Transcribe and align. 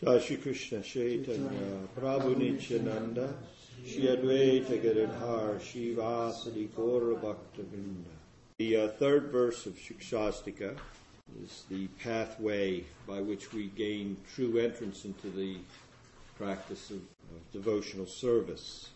Shri 0.00 0.36
Krishna 0.36 0.80
Chaitanya 0.80 1.88
Prabhu 1.98 2.36
Nityananda 2.36 3.34
Shri 3.84 4.02
Advaita 4.02 4.80
Gadadhar 4.80 5.54
Shivasadi 5.54 6.68
Gaura 6.68 7.20
Bhakta 7.20 7.62
Vrinda. 7.62 8.04
The 8.58 8.76
uh, 8.76 8.88
third 8.88 9.32
verse 9.32 9.66
of 9.66 9.76
Shikshastika 9.76 10.78
is 11.44 11.64
the 11.68 11.88
pathway 12.00 12.84
by 13.08 13.20
which 13.20 13.52
we 13.52 13.66
gain 13.74 14.16
true 14.32 14.58
entrance 14.58 15.04
into 15.04 15.30
the 15.30 15.56
practice 16.36 16.90
of, 16.90 16.98
of 16.98 17.52
devotional 17.52 18.06
service. 18.06 18.90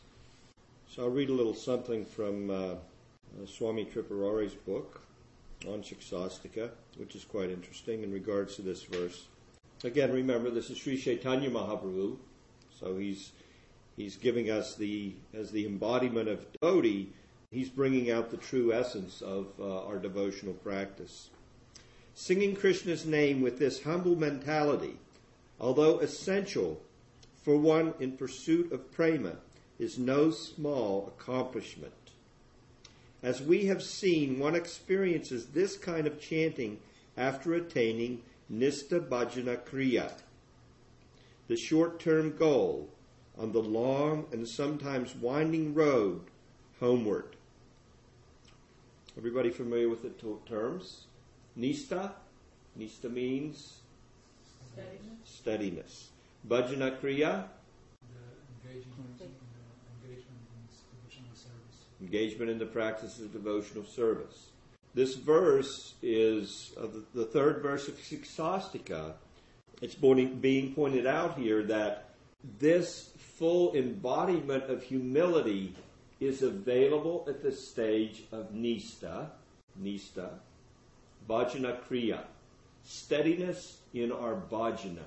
So 0.89 1.03
I'll 1.03 1.11
read 1.11 1.31
a 1.31 1.35
little 1.35 1.55
something 1.55 2.05
from 2.05 2.49
uh, 2.49 2.55
uh, 2.55 2.77
Swami 3.47 3.87
Tripurari's 3.87 4.55
book 4.55 5.01
on 5.67 5.83
Shikshastika, 5.83 6.71
which 6.97 7.17
is 7.17 7.25
quite 7.25 7.51
interesting 7.51 8.05
in 8.05 8.13
regards 8.13 8.55
to 8.55 8.63
this 8.63 8.85
verse. 8.85 9.27
Again, 9.85 10.13
remember 10.13 10.49
this 10.49 10.71
is 10.71 10.79
Sri 10.79 10.97
Chaitanya 10.97 11.51
Mahaprabhu, 11.51 12.17
so 12.79 12.97
he's 12.99 13.33
he's 13.97 14.17
giving 14.17 14.49
us 14.49 14.77
the 14.77 15.15
as 15.35 15.51
the 15.51 15.67
embodiment 15.67 16.29
of 16.29 16.47
devotee. 16.61 17.09
He's 17.51 17.69
bringing 17.69 18.09
out 18.09 18.31
the 18.31 18.37
true 18.37 18.73
essence 18.73 19.21
of 19.23 19.49
uh, 19.59 19.85
our 19.85 19.99
devotional 19.99 20.55
practice. 20.55 21.31
Singing 22.15 22.55
Krishna's 22.55 23.05
name 23.05 23.41
with 23.41 23.59
this 23.59 23.83
humble 23.83 24.15
mentality, 24.15 24.99
although 25.59 25.99
essential 25.99 26.81
for 27.43 27.57
one 27.57 27.95
in 27.99 28.13
pursuit 28.13 28.71
of 28.71 28.93
prema, 28.93 29.37
is 29.81 29.99
no 29.99 30.31
small 30.31 31.13
accomplishment. 31.19 31.93
As 33.21 33.43
we 33.43 33.67
have 33.67 33.83
seen, 33.83 34.39
one 34.39 34.55
experiences 34.55 35.47
this 35.47 35.77
kind 35.77 36.07
of 36.07 36.21
chanting 36.21 36.79
after 37.17 37.55
attaining 37.55 38.23
Nista 38.53 39.01
Bhajana 39.01 39.57
Kriya, 39.65 40.13
the 41.49 41.57
short 41.57 41.99
term 41.99 42.37
goal 42.37 42.91
on 43.39 43.53
the 43.53 43.63
long 43.63 44.27
and 44.31 44.47
sometimes 44.47 45.15
winding 45.15 45.73
road 45.73 46.21
homeward. 46.79 47.37
Everybody 49.17 49.49
familiar 49.49 49.89
with 49.89 50.03
the 50.03 50.11
terms? 50.47 51.07
Nista? 51.59 52.13
Nista 52.79 53.11
means 53.11 53.79
Steadiness. 54.73 55.19
steadiness. 55.25 56.09
Bhajana 56.47 57.01
Kriya? 57.01 57.45
Engagement 62.03 62.51
in 62.51 62.59
the 62.59 62.67
practice 62.67 63.19
of 63.21 63.33
devotional 63.33 63.85
service. 63.85 64.52
This 64.95 65.15
verse 65.15 65.95
is 66.03 66.73
uh, 66.79 66.87
the, 67.15 67.25
third 67.25 67.63
verse 67.63 67.89
of 67.89 67.97
Siksastika. 67.99 69.15
It's 69.81 69.95
being 69.95 70.75
pointed 70.75 71.07
out 71.07 71.39
here 71.39 71.63
that 71.65 72.11
this 72.59 73.11
full 73.39 73.75
embodiment 73.75 74.65
of 74.65 74.83
humility 74.83 75.75
is 76.21 76.43
available 76.43 77.25
at 77.27 77.43
the 77.43 77.53
stage 77.53 78.25
of 78.33 78.53
Nista, 78.53 79.31
Nista, 79.83 80.29
Bhajana 81.29 81.79
Kriya, 81.89 82.21
steadiness 82.85 83.79
in 83.95 84.13
our 84.13 84.35
bhajana, 84.35 85.07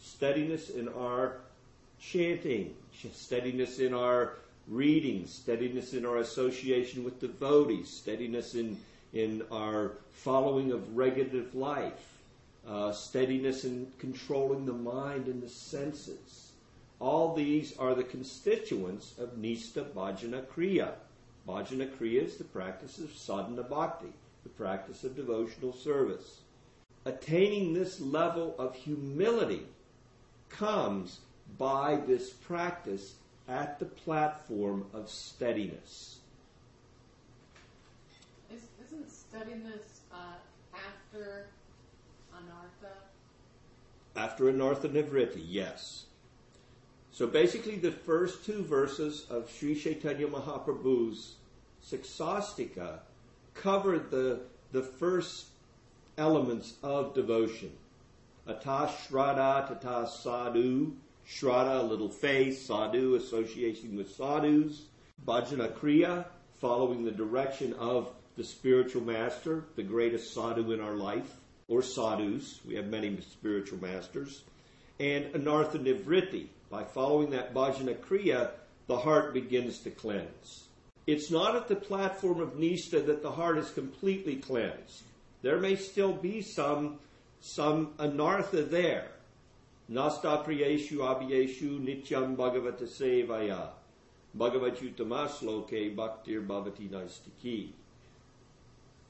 steadiness 0.00 0.70
in 0.70 0.88
our 0.88 1.40
chanting, 2.00 2.74
steadiness 3.12 3.78
in 3.78 3.92
our 3.92 4.36
reading, 4.66 5.26
steadiness 5.26 5.94
in 5.94 6.06
our 6.06 6.18
association 6.18 7.04
with 7.04 7.20
devotees, 7.20 7.88
steadiness 7.88 8.54
in 8.54 8.76
in 9.12 9.42
our 9.50 9.92
following 10.10 10.72
of 10.72 10.96
regulative 10.96 11.54
life, 11.54 12.18
uh, 12.66 12.92
steadiness 12.92 13.64
in 13.64 13.90
controlling 13.98 14.66
the 14.66 14.72
mind 14.72 15.26
and 15.26 15.42
the 15.42 15.48
senses. 15.48 16.52
All 17.00 17.34
these 17.34 17.76
are 17.78 17.94
the 17.94 18.04
constituents 18.04 19.14
of 19.18 19.36
Nista 19.36 19.84
Bhajana 19.92 20.44
Kriya. 20.46 20.92
Bhajana 21.46 21.88
Kriya 21.96 22.24
is 22.24 22.36
the 22.36 22.44
practice 22.44 22.98
of 22.98 23.14
sadhana 23.14 23.62
bhakti, 23.62 24.12
the 24.42 24.48
practice 24.50 25.04
of 25.04 25.16
devotional 25.16 25.72
service. 25.72 26.40
Attaining 27.04 27.72
this 27.72 28.00
level 28.00 28.54
of 28.58 28.74
humility 28.74 29.66
comes 30.50 31.20
by 31.56 31.96
this 32.06 32.30
practice 32.30 33.14
at 33.48 33.78
the 33.78 33.86
platform 33.86 34.84
of 34.92 35.08
steadiness. 35.08 36.17
Steadiness 39.28 40.00
uh, 40.12 40.34
after 40.74 41.46
anartha? 42.34 42.92
After 44.16 44.44
anartha 44.44 44.88
nivritti, 44.88 45.42
yes. 45.46 46.04
So 47.10 47.26
basically, 47.26 47.76
the 47.76 47.90
first 47.90 48.44
two 48.44 48.64
verses 48.64 49.26
of 49.28 49.50
Sri 49.50 49.74
Chaitanya 49.74 50.28
Mahaprabhu's 50.28 51.34
Siksastika 51.84 53.00
covered 53.54 54.10
the, 54.10 54.40
the 54.72 54.82
first 54.82 55.46
elements 56.16 56.74
of 56.82 57.14
devotion. 57.14 57.72
Ata 58.46 58.88
Shraddha, 58.88 59.66
Tata 59.68 60.08
Sadhu, 60.08 60.92
Shraddha, 61.28 61.88
little 61.88 62.08
faith, 62.08 62.62
Sadhu, 62.62 63.16
association 63.16 63.96
with 63.96 64.14
sadhus, 64.14 64.82
Bhajana 65.26 65.72
Kriya, 65.72 66.24
following 66.60 67.04
the 67.04 67.10
direction 67.10 67.74
of 67.74 68.10
the 68.38 68.44
spiritual 68.44 69.02
master, 69.02 69.64
the 69.74 69.82
greatest 69.82 70.32
sadhu 70.32 70.70
in 70.72 70.80
our 70.80 70.94
life, 70.94 71.36
or 71.66 71.82
sadhus. 71.82 72.60
We 72.64 72.76
have 72.76 72.86
many 72.86 73.20
spiritual 73.20 73.82
masters. 73.82 74.42
And 75.00 75.26
anartha 75.34 75.78
nivritti. 75.78 76.46
By 76.70 76.84
following 76.84 77.30
that 77.30 77.52
bhajana 77.52 77.96
kriya, 77.96 78.50
the 78.86 78.96
heart 78.96 79.34
begins 79.34 79.80
to 79.80 79.90
cleanse. 79.90 80.68
It's 81.06 81.30
not 81.30 81.56
at 81.56 81.66
the 81.66 81.76
platform 81.76 82.40
of 82.40 82.54
Nista 82.54 83.04
that 83.06 83.22
the 83.22 83.30
heart 83.30 83.58
is 83.58 83.70
completely 83.70 84.36
cleansed. 84.36 85.02
There 85.42 85.58
may 85.58 85.74
still 85.76 86.12
be 86.12 86.42
some, 86.42 86.98
some 87.40 87.94
anartha 87.98 88.70
there. 88.70 89.08
Nasta 89.88 90.44
priyeshu 90.46 90.98
abhyeshu 90.98 91.80
nityam 91.80 92.36
bhagavata 92.36 92.86
sevaya. 92.86 93.70
Bhagavatyutamasloke 94.36 95.96
bhaktir 95.96 96.46
bhavati 96.46 96.88
naistiki. 96.90 97.72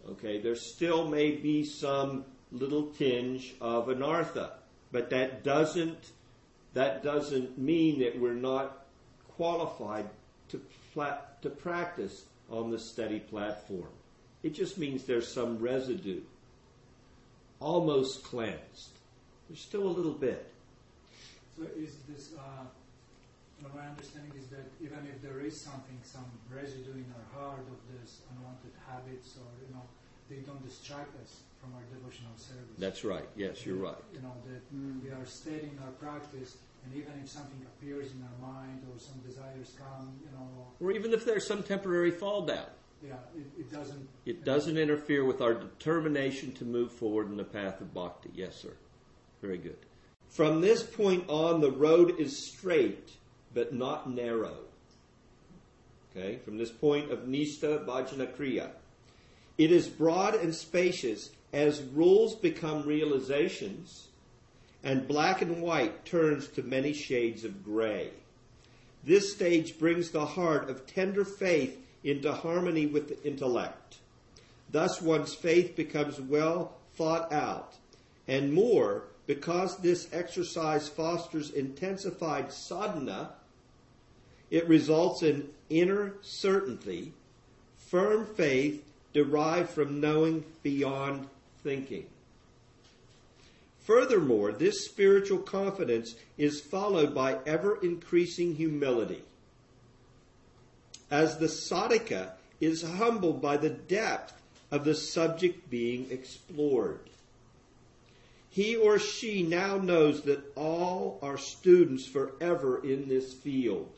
Okay, 0.07 0.41
there 0.41 0.57
still 0.57 1.07
may 1.09 1.33
be 1.33 1.65
some 1.65 2.25
little 2.51 2.87
tinge 2.93 3.55
of 3.61 3.89
anartha, 3.89 4.51
but 4.91 5.11
that 5.11 5.45
doesn't 5.45 6.13
that 6.75 7.03
doesn't 7.03 7.59
mean 7.59 8.01
that 8.01 8.19
we're 8.19 8.35
not 8.35 8.87
qualified 9.37 10.09
to 10.49 10.61
plat, 10.93 11.41
to 11.43 11.51
practice 11.51 12.25
on 12.51 12.71
the 12.71 12.79
steady 12.79 13.21
platform. 13.21 13.89
It 14.43 14.55
just 14.55 14.79
means 14.79 15.05
there's 15.05 15.33
some 15.33 15.59
residue, 15.59 16.21
almost 17.61 18.23
cleansed. 18.23 18.91
There's 19.49 19.61
still 19.61 19.83
a 19.83 19.89
little 19.89 20.13
bit. 20.13 20.53
So 21.57 21.65
is 21.77 21.97
this? 22.09 22.31
Uh, 22.39 22.65
my 23.63 23.87
understanding 23.87 24.33
is 24.39 24.47
that 24.49 24.67
even 24.81 25.07
if 25.11 25.21
there 25.23 25.41
is 25.41 25.59
something, 25.59 25.99
some 26.03 26.27
residue 26.51 26.95
in 26.95 27.07
our 27.15 27.27
heart 27.35 27.67
of 27.67 27.79
this 27.99 28.23
unwanted 28.31 28.73
habits, 28.87 29.37
or 29.37 29.49
you 29.61 29.75
know, 29.75 29.83
they 30.31 30.43
don't 30.47 30.63
distract 30.65 31.15
us 31.23 31.43
from 31.61 31.75
our 31.75 31.83
devotional 31.93 32.37
service. 32.37 32.79
That's 32.79 33.05
right. 33.05 33.29
Yes, 33.37 33.67
you're 33.67 33.77
right. 33.77 33.99
You 34.13 34.21
know 34.21 34.35
that 34.47 34.63
mm. 34.75 35.03
we 35.03 35.11
are 35.11 35.27
steady 35.27 35.71
in 35.75 35.79
our 35.85 35.93
practice, 35.99 36.57
and 36.85 36.95
even 36.95 37.13
if 37.23 37.29
something 37.29 37.61
appears 37.75 38.13
in 38.13 38.23
our 38.23 38.53
mind 38.53 38.83
or 38.93 38.99
some 38.99 39.19
desires 39.27 39.75
come, 39.79 40.15
you 40.23 40.31
know, 40.39 40.67
or 40.81 40.93
even 40.93 41.13
if 41.13 41.25
there's 41.25 41.47
some 41.47 41.63
temporary 41.63 42.11
fall 42.11 42.43
down. 42.43 42.67
Yeah, 43.03 43.15
it, 43.37 43.61
it 43.61 43.73
doesn't. 43.73 44.09
It 44.27 44.45
doesn't 44.45 44.77
interfere 44.77 45.25
with 45.25 45.41
our 45.41 45.55
determination 45.55 46.53
to 46.55 46.65
move 46.65 46.93
forward 46.93 47.31
in 47.31 47.37
the 47.37 47.45
path 47.45 47.81
of 47.81 47.95
bhakti. 47.95 48.31
Yes, 48.35 48.57
sir. 48.57 48.73
Very 49.41 49.59
good. 49.59 49.77
From 50.29 50.61
this 50.61 50.83
point 50.83 51.25
on, 51.29 51.61
the 51.61 51.71
road 51.71 52.19
is 52.19 52.37
straight, 52.37 53.13
but 53.59 53.75
not 53.75 54.09
narrow. 54.09 54.57
Okay, 56.17 56.37
from 56.45 56.59
this 56.59 56.71
point 56.71 57.11
of 57.11 57.25
Nista 57.25 57.85
Bhajana 57.85 58.33
Kriya. 58.33 58.71
It 59.59 59.73
is 59.73 59.89
broad 59.89 60.37
and 60.37 60.55
spacious 60.55 61.31
as 61.53 61.83
rules 61.83 62.37
become 62.37 62.85
realizations 62.85 64.07
and 64.85 65.09
black 65.09 65.43
and 65.43 65.61
white 65.61 66.05
turns 66.05 66.47
to 66.47 66.63
many 66.63 66.93
shades 66.93 67.43
of 67.43 67.65
gray. 67.65 68.11
This 69.03 69.33
stage 69.35 69.77
brings 69.77 70.11
the 70.11 70.25
heart 70.25 70.71
of 70.71 70.87
tender 70.87 71.25
faith 71.25 71.85
into 72.05 72.33
harmony 72.33 72.87
with 72.87 73.09
the 73.09 73.21
intellect. 73.27 73.97
Thus 74.71 75.03
one's 75.03 75.35
faith 75.35 75.75
becomes 75.75 76.21
well 76.21 76.75
thought 76.95 77.33
out 77.33 77.75
and 78.29 78.53
more 78.53 79.09
because 79.27 79.77
this 79.79 80.09
exercise 80.13 80.89
fosters 80.89 81.51
intensified 81.51 82.53
sadhana, 82.53 83.31
it 84.51 84.69
results 84.69 85.23
in 85.23 85.49
inner 85.69 86.15
certainty, 86.23 87.13
firm 87.77 88.27
faith, 88.27 88.85
derived 89.13 89.71
from 89.71 90.01
knowing 90.01 90.45
beyond 90.63 91.27
thinking. 91.63 92.07
Furthermore, 93.81 94.53
this 94.53 94.85
spiritual 94.85 95.39
confidence 95.39 96.15
is 96.37 96.61
followed 96.61 97.15
by 97.15 97.39
ever 97.47 97.79
increasing 97.83 98.55
humility. 98.55 99.23
As 101.11 101.39
the 101.39 101.47
sadhaka 101.47 102.33
is 102.61 102.83
humbled 102.83 103.41
by 103.41 103.57
the 103.57 103.71
depth 103.71 104.35
of 104.71 104.85
the 104.85 104.95
subject 104.95 105.71
being 105.71 106.11
explored. 106.11 107.01
He 108.51 108.77
or 108.77 108.99
she 108.99 109.43
now 109.43 109.79
knows 109.79 110.23
that 110.23 110.53
all 110.57 111.19
are 111.23 111.39
students 111.39 112.07
forever 112.07 112.85
in 112.85 113.09
this 113.09 113.33
field. 113.33 113.91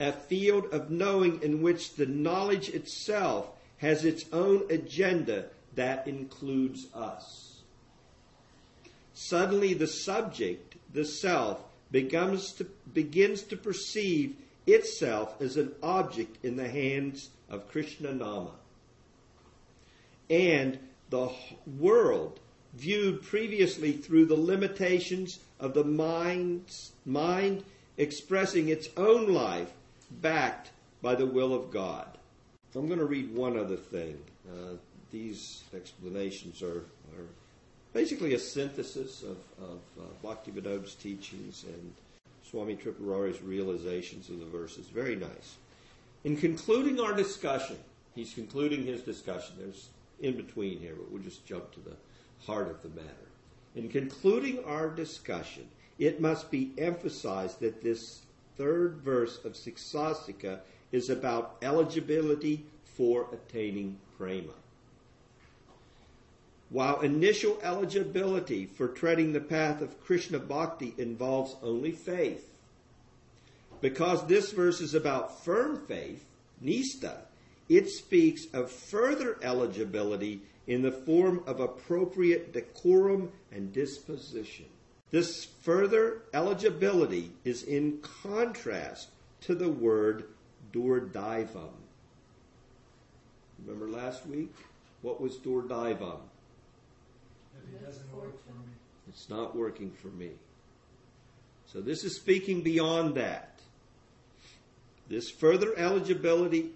A 0.00 0.12
field 0.12 0.66
of 0.72 0.90
knowing 0.90 1.42
in 1.42 1.62
which 1.62 1.94
the 1.94 2.06
knowledge 2.06 2.68
itself 2.68 3.50
has 3.78 4.04
its 4.04 4.24
own 4.32 4.64
agenda 4.70 5.46
that 5.74 6.06
includes 6.06 6.86
us. 6.94 7.62
Suddenly, 9.14 9.74
the 9.74 9.86
subject, 9.86 10.76
the 10.92 11.04
self, 11.04 11.60
begins 11.90 12.52
to, 12.52 12.64
begins 12.92 13.42
to 13.42 13.56
perceive 13.56 14.36
itself 14.66 15.40
as 15.40 15.56
an 15.56 15.72
object 15.82 16.44
in 16.44 16.56
the 16.56 16.68
hands 16.68 17.30
of 17.48 17.68
Krishna 17.68 18.12
Nama. 18.12 18.52
And 20.30 20.78
the 21.10 21.30
world, 21.66 22.38
viewed 22.74 23.22
previously 23.22 23.92
through 23.92 24.26
the 24.26 24.36
limitations 24.36 25.40
of 25.58 25.74
the 25.74 25.84
mind's, 25.84 26.92
mind 27.04 27.64
expressing 27.96 28.68
its 28.68 28.88
own 28.96 29.32
life, 29.32 29.72
backed 30.10 30.70
by 31.02 31.14
the 31.14 31.26
will 31.26 31.54
of 31.54 31.70
God. 31.70 32.06
I'm 32.74 32.86
going 32.86 32.98
to 32.98 33.06
read 33.06 33.34
one 33.34 33.58
other 33.58 33.76
thing. 33.76 34.18
Uh, 34.48 34.76
these 35.10 35.64
explanations 35.74 36.62
are, 36.62 36.84
are, 37.16 37.26
basically 37.92 38.34
a 38.34 38.38
synthesis 38.38 39.22
of, 39.22 39.38
of 39.60 39.80
uh, 39.98 40.02
Bhaktivinoda's 40.22 40.94
teachings 40.94 41.64
and 41.66 41.92
Swami 42.48 42.76
Tripurari's 42.76 43.42
realizations 43.42 44.28
of 44.28 44.38
the 44.38 44.46
verses. 44.46 44.86
Very 44.86 45.16
nice. 45.16 45.56
In 46.24 46.36
concluding 46.36 47.00
our 47.00 47.14
discussion, 47.14 47.78
he's 48.14 48.34
concluding 48.34 48.84
his 48.84 49.00
discussion. 49.02 49.54
There's 49.58 49.88
in 50.20 50.36
between 50.36 50.78
here, 50.78 50.94
but 50.96 51.10
we'll 51.10 51.22
just 51.22 51.46
jump 51.46 51.72
to 51.72 51.80
the 51.80 51.96
heart 52.46 52.68
of 52.68 52.82
the 52.82 52.88
matter. 52.90 53.28
In 53.74 53.88
concluding 53.88 54.62
our 54.64 54.88
discussion, 54.88 55.66
it 55.98 56.20
must 56.20 56.50
be 56.50 56.72
emphasized 56.78 57.60
that 57.60 57.82
this 57.82 58.20
third 58.58 58.96
verse 58.96 59.42
of 59.44 59.54
Siksastika 59.54 60.58
is 60.92 61.08
about 61.08 61.56
eligibility 61.62 62.66
for 62.84 63.28
attaining 63.32 63.96
prema. 64.18 64.52
While 66.70 67.00
initial 67.00 67.58
eligibility 67.62 68.66
for 68.66 68.88
treading 68.88 69.32
the 69.32 69.40
path 69.40 69.80
of 69.80 70.00
Krishna 70.04 70.38
Bhakti 70.38 70.94
involves 70.98 71.56
only 71.62 71.92
faith, 71.92 72.50
because 73.80 74.26
this 74.26 74.52
verse 74.52 74.80
is 74.80 74.92
about 74.92 75.44
firm 75.44 75.86
faith, 75.86 76.24
nista, 76.62 77.18
it 77.68 77.88
speaks 77.88 78.46
of 78.52 78.70
further 78.70 79.38
eligibility 79.42 80.42
in 80.66 80.82
the 80.82 80.92
form 80.92 81.42
of 81.46 81.60
appropriate 81.60 82.52
decorum 82.52 83.30
and 83.52 83.72
disposition. 83.72 84.66
This 85.10 85.46
further 85.62 86.22
eligibility 86.34 87.32
is 87.44 87.62
in 87.62 87.98
contrast 88.22 89.08
to 89.42 89.54
the 89.54 89.68
word 89.68 90.24
durdaivam. 90.72 91.70
Remember 93.64 93.88
last 93.88 94.26
week? 94.26 94.54
What 95.02 95.20
was 95.20 95.36
durdaivam? 95.36 96.20
It 97.72 97.84
doesn't 97.84 98.14
work 98.14 98.44
for 98.44 98.52
me. 98.52 98.72
It's 99.08 99.30
not 99.30 99.56
working 99.56 99.90
for 99.90 100.08
me. 100.08 100.30
So 101.66 101.80
this 101.80 102.04
is 102.04 102.16
speaking 102.16 102.62
beyond 102.62 103.14
that. 103.14 103.60
This 105.08 105.30
further 105.30 105.76
eligibility 105.76 106.70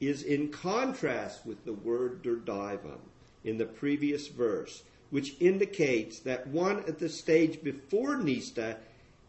is 0.00 0.22
in 0.22 0.48
contrast 0.48 1.44
with 1.46 1.64
the 1.64 1.72
word 1.72 2.22
durdaivam 2.22 3.00
in 3.44 3.56
the 3.56 3.66
previous 3.66 4.28
verse, 4.28 4.82
which 5.10 5.34
indicates 5.40 6.20
that 6.20 6.46
one 6.48 6.80
at 6.80 6.98
the 6.98 7.08
stage 7.08 7.62
before 7.62 8.16
Nista 8.16 8.76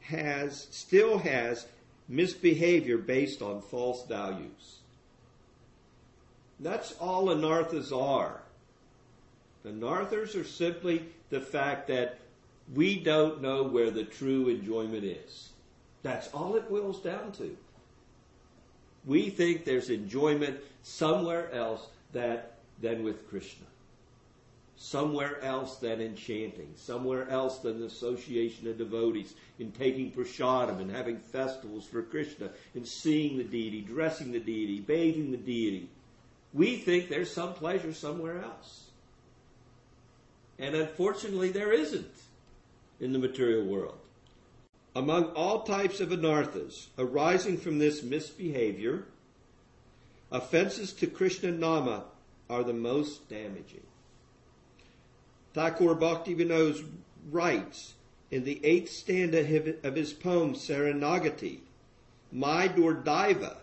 has 0.01 0.67
still 0.71 1.17
has 1.19 1.65
misbehavior 2.07 2.97
based 2.97 3.41
on 3.41 3.61
false 3.61 4.05
values. 4.07 4.79
That's 6.59 6.93
all 6.93 7.27
anarthas 7.27 7.91
are. 7.91 8.41
Anarthas 9.65 10.35
are 10.35 10.43
simply 10.43 11.05
the 11.29 11.39
fact 11.39 11.87
that 11.87 12.19
we 12.73 12.99
don't 12.99 13.41
know 13.41 13.63
where 13.63 13.91
the 13.91 14.03
true 14.03 14.49
enjoyment 14.49 15.03
is. 15.03 15.49
That's 16.03 16.27
all 16.29 16.55
it 16.55 16.69
boils 16.69 17.01
down 17.01 17.31
to. 17.33 17.55
We 19.05 19.29
think 19.29 19.65
there's 19.65 19.89
enjoyment 19.89 20.59
somewhere 20.83 21.51
else 21.51 21.87
that, 22.13 22.55
than 22.81 23.03
with 23.03 23.29
Krishna. 23.29 23.65
Somewhere 24.81 25.43
else 25.43 25.75
than 25.75 25.99
in 25.99 26.15
chanting. 26.15 26.71
Somewhere 26.77 27.29
else 27.29 27.59
than 27.59 27.81
the 27.81 27.87
association 27.87 28.65
of 28.69 28.77
devotees. 28.77 29.33
In 29.59 29.73
taking 29.73 30.09
prasadam 30.09 30.79
and 30.79 30.89
having 30.89 31.19
festivals 31.19 31.85
for 31.85 32.01
Krishna. 32.01 32.49
In 32.73 32.85
seeing 32.85 33.37
the 33.37 33.43
deity, 33.43 33.81
dressing 33.81 34.31
the 34.31 34.39
deity, 34.39 34.79
bathing 34.79 35.31
the 35.31 35.37
deity. 35.37 35.89
We 36.53 36.77
think 36.77 37.09
there's 37.09 37.29
some 37.29 37.53
pleasure 37.53 37.93
somewhere 37.93 38.41
else. 38.41 38.85
And 40.57 40.75
unfortunately, 40.75 41.51
there 41.51 41.73
isn't 41.73 42.15
in 43.01 43.11
the 43.11 43.19
material 43.19 43.65
world. 43.65 43.97
Among 44.95 45.25
all 45.31 45.63
types 45.63 45.99
of 45.99 46.09
anarthas 46.09 46.87
arising 46.97 47.57
from 47.57 47.79
this 47.79 48.01
misbehavior, 48.01 49.03
offenses 50.31 50.93
to 50.93 51.07
Krishna 51.07 51.51
Nama 51.51 52.05
are 52.49 52.63
the 52.63 52.73
most 52.73 53.29
damaging. 53.29 53.83
Thakur 55.59 55.93
Bhaktivinoda 55.93 56.85
writes 57.29 57.95
in 58.31 58.45
the 58.45 58.65
eighth 58.65 58.91
stanza 58.91 59.39
of 59.83 59.93
his 59.93 60.13
poem 60.13 60.53
Saranagati, 60.53 61.59
My 62.31 62.69
Durdaiva, 62.69 63.57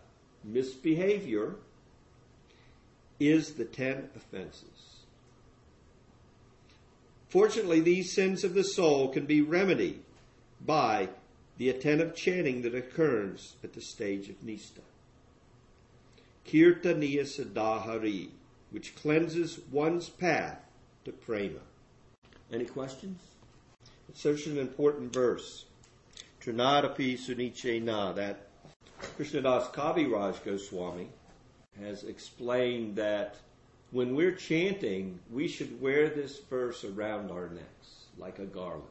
misbehavior, 0.45 1.55
is 3.19 3.55
the 3.55 3.65
ten 3.65 4.11
offenses. 4.15 5.05
Fortunately, 7.31 7.81
these 7.81 8.13
sins 8.13 8.45
of 8.45 8.53
the 8.53 8.65
soul 8.65 9.09
can 9.09 9.25
be 9.25 9.41
remedied 9.41 10.03
by 10.61 11.09
the 11.57 11.71
attentive 11.71 12.15
chanting 12.15 12.61
that 12.61 12.75
occurs 12.75 13.57
at 13.65 13.73
the 13.73 13.81
stage 13.81 14.29
of 14.29 14.43
Nista. 14.43 14.83
Kirtaniya 16.47 17.23
Sadahari, 17.23 18.29
which 18.71 18.95
cleanses 18.95 19.61
one's 19.73 20.11
path 20.11 20.61
to 21.07 21.13
prema. 21.13 21.61
Any 22.53 22.65
questions? 22.65 23.21
It's 24.09 24.21
such 24.21 24.47
an 24.47 24.59
important 24.59 25.13
verse. 25.13 25.65
Trinadapi 26.41 27.19
Suniche 27.19 27.83
Na, 27.83 28.13
that 28.13 28.47
Krishnadas 29.19 29.73
Kaviraj 29.73 30.45
Goswami 30.45 31.09
has 31.81 32.05
explained 32.05 32.97
that 32.97 33.37
when 33.91 34.15
we're 34.15 34.33
chanting, 34.33 35.19
we 35.31 35.49
should 35.49 35.81
wear 35.81 36.09
this 36.09 36.39
verse 36.39 36.85
around 36.85 37.31
our 37.31 37.49
necks 37.49 38.07
like 38.17 38.39
a 38.39 38.45
garland. 38.45 38.85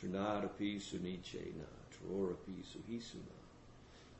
Trinadapi 0.00 0.80
Sunichena, 0.80 1.66
Trorapi 1.90 2.62
Suhisuna. 2.62 3.36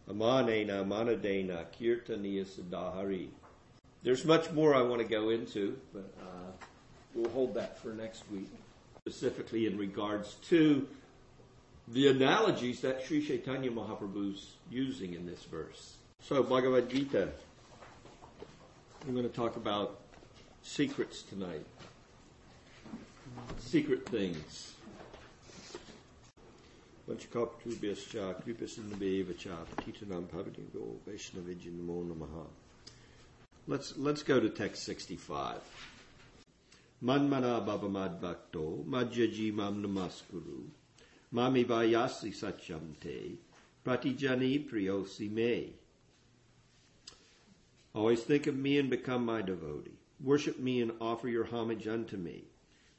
Amanena 0.08 0.84
Manadena 0.86 1.66
Kirtaniya 1.78 2.44
Sadahari. 2.44 3.28
There's 4.02 4.24
much 4.24 4.50
more 4.52 4.74
I 4.74 4.82
want 4.82 5.00
to 5.00 5.08
go 5.08 5.30
into, 5.30 5.78
but 5.92 6.12
uh, 6.20 6.64
we'll 7.16 7.30
hold 7.30 7.54
that 7.54 7.78
for 7.80 7.88
next 7.88 8.22
week. 8.30 8.50
Specifically 9.00 9.66
in 9.66 9.78
regards 9.78 10.34
to 10.48 10.86
the 11.88 12.08
analogies 12.08 12.80
that 12.80 13.04
Sri 13.04 13.24
Chaitanya 13.24 13.70
Mahaprabhu's 13.70 14.54
using 14.70 15.14
in 15.14 15.26
this 15.26 15.42
verse. 15.44 15.96
So, 16.20 16.42
Bhagavad 16.42 16.90
Gita. 16.90 17.28
I'm 19.06 19.14
going 19.14 19.28
to 19.28 19.34
talk 19.34 19.54
about 19.56 20.00
secrets 20.62 21.22
tonight. 21.22 21.64
Secret 23.58 24.08
things. 24.08 24.72
Let's, 33.68 33.96
let's 33.96 34.24
go 34.24 34.40
to 34.40 34.48
text 34.48 34.82
65. 34.84 35.60
Manmana 37.02 37.60
bhavamad 37.64 38.20
bhakto 38.20 38.84
madhyaji 38.86 39.52
mam 39.52 39.82
namaskuru 39.82 40.64
mami 41.32 41.64
vayasi 41.64 42.32
satyam 42.32 42.98
te 42.98 43.36
pratijani 43.84 44.66
priyosi 44.66 45.30
me. 45.30 45.74
Always 47.94 48.22
think 48.22 48.46
of 48.46 48.56
me 48.56 48.78
and 48.78 48.88
become 48.88 49.24
my 49.24 49.42
devotee. 49.42 49.98
Worship 50.22 50.58
me 50.58 50.80
and 50.80 50.92
offer 51.00 51.28
your 51.28 51.44
homage 51.44 51.86
unto 51.86 52.16
me. 52.16 52.44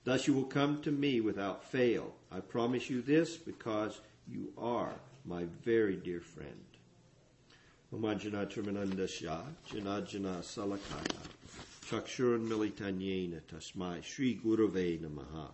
Thus 0.03 0.27
you 0.27 0.33
will 0.33 0.45
come 0.45 0.81
to 0.81 0.91
me 0.91 1.19
without 1.19 1.63
fail. 1.63 2.13
I 2.31 2.39
promise 2.39 2.89
you 2.89 3.01
this 3.01 3.35
because 3.35 3.99
you 4.27 4.53
are 4.57 4.93
my 5.25 5.45
very 5.63 5.95
dear 5.95 6.21
friend. 6.21 6.65
Omajana 7.93 8.45
Trimanandasya, 8.51 9.41
Janajana 9.69 10.41
Salakaya, 10.41 11.15
Chakshuran 11.89 12.49
Tasmai, 12.49 14.03
Sri 14.03 14.35
Gurave 14.43 14.99
Namaha. 14.99 15.51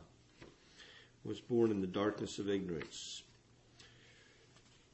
Was 1.24 1.40
born 1.40 1.72
in 1.72 1.80
the 1.80 1.88
darkness 1.88 2.40
of 2.40 2.50
ignorance. 2.50 3.22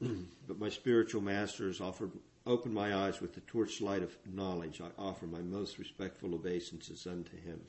but 0.00 0.58
my 0.58 0.68
spiritual 0.68 1.20
master 1.20 1.66
has 1.66 1.80
offered 1.80 2.12
opened 2.46 2.74
my 2.74 2.94
eyes 2.94 3.20
with 3.20 3.34
the 3.34 3.40
torchlight 3.42 4.02
of 4.02 4.16
knowledge. 4.32 4.80
I 4.80 4.88
offer 5.00 5.26
my 5.26 5.40
most 5.40 5.78
respectful 5.78 6.34
obeisances 6.34 7.06
unto 7.06 7.36
him. 7.36 7.60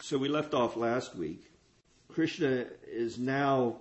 So 0.00 0.16
we 0.16 0.28
left 0.28 0.54
off 0.54 0.76
last 0.76 1.14
week. 1.14 1.50
Krishna 2.08 2.66
is 2.86 3.18
now 3.18 3.76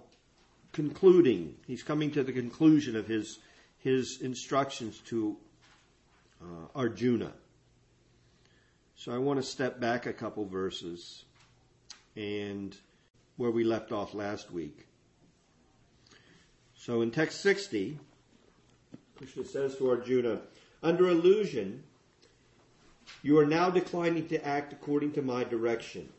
concluding. 0.74 1.56
He's 1.68 1.84
coming 1.84 2.12
to 2.12 2.24
the 2.24 2.34
conclusion 2.34 2.96
of 2.96 3.08
his 3.08 3.40
his 3.80 4.20
instructions 4.22 5.00
to 5.08 5.38
uh, 6.42 6.68
Arjuna. 6.76 7.32
So 9.00 9.14
I 9.14 9.18
want 9.18 9.40
to 9.40 9.44
step 9.44 9.80
back 9.80 10.06
a 10.06 10.12
couple 10.12 10.46
verses 10.46 11.24
and 12.18 12.76
where 13.38 13.50
we 13.50 13.64
left 13.64 13.94
off 13.94 14.14
last 14.14 14.52
week. 14.52 14.88
So 16.76 17.02
in 17.02 17.10
text 17.10 17.40
60, 17.40 17.98
Krishna 19.16 19.46
says 19.46 19.78
to 19.78 19.90
Arjuna, 19.90 20.42
under 20.84 21.08
illusion, 21.08 21.82
you 23.24 23.40
are 23.40 23.46
now 23.46 23.70
declining 23.70 24.28
to 24.28 24.46
act 24.46 24.74
according 24.74 25.14
to 25.14 25.22
my 25.22 25.46
direction. 25.46 26.10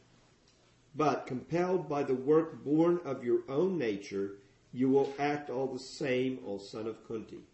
But 0.97 1.27
compelled 1.27 1.87
by 1.87 2.03
the 2.03 2.15
work 2.15 2.65
born 2.65 3.01
of 3.05 3.23
your 3.23 3.41
own 3.51 3.77
nature, 3.77 4.37
you 4.73 4.89
will 4.89 5.13
act 5.19 5.51
all 5.51 5.67
the 5.67 5.79
same, 5.79 6.39
O 6.47 6.57
son 6.57 6.87
of 6.87 7.07
Kunti. 7.07 7.45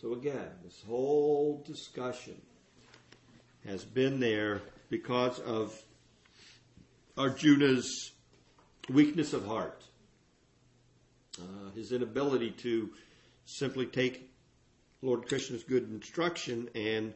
So 0.00 0.14
again, 0.14 0.48
this 0.64 0.82
whole 0.88 1.62
discussion 1.66 2.40
has 3.66 3.84
been 3.84 4.20
there 4.20 4.60
because 4.90 5.38
of 5.40 5.80
Arjuna's 7.16 8.12
weakness 8.88 9.32
of 9.32 9.46
heart, 9.46 9.82
uh, 11.40 11.70
his 11.74 11.92
inability 11.92 12.50
to 12.50 12.90
simply 13.46 13.86
take 13.86 14.30
Lord 15.02 15.26
Krishna's 15.26 15.64
good 15.64 15.90
instruction 15.90 16.68
and 16.74 17.14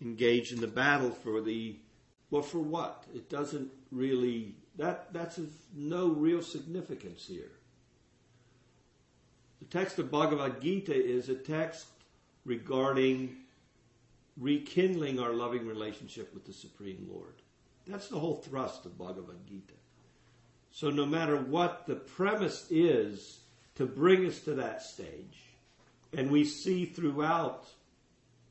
engage 0.00 0.52
in 0.52 0.60
the 0.60 0.66
battle 0.66 1.10
for 1.10 1.40
the 1.40 1.78
well 2.30 2.42
for 2.42 2.58
what? 2.58 3.04
It 3.14 3.30
doesn't 3.30 3.70
really 3.92 4.54
that 4.76 5.12
that's 5.12 5.38
of 5.38 5.50
no 5.74 6.08
real 6.08 6.42
significance 6.42 7.26
here. 7.26 7.52
The 9.60 9.66
text 9.66 9.98
of 9.98 10.10
bhagavad 10.10 10.60
gita 10.60 10.94
is 10.94 11.28
a 11.28 11.34
text 11.34 11.86
regarding 12.44 13.36
rekindling 14.38 15.18
our 15.18 15.32
loving 15.32 15.66
relationship 15.66 16.32
with 16.34 16.44
the 16.44 16.52
supreme 16.52 17.06
lord. 17.10 17.34
That's 17.86 18.08
the 18.08 18.18
whole 18.18 18.36
thrust 18.36 18.84
of 18.84 18.98
bhagavad 18.98 19.46
gita. 19.46 19.74
So 20.70 20.90
no 20.90 21.06
matter 21.06 21.36
what 21.36 21.86
the 21.86 21.96
premise 21.96 22.66
is 22.70 23.40
to 23.76 23.86
bring 23.86 24.26
us 24.26 24.40
to 24.40 24.54
that 24.54 24.82
stage 24.82 25.46
and 26.16 26.30
we 26.30 26.44
see 26.44 26.84
throughout 26.86 27.66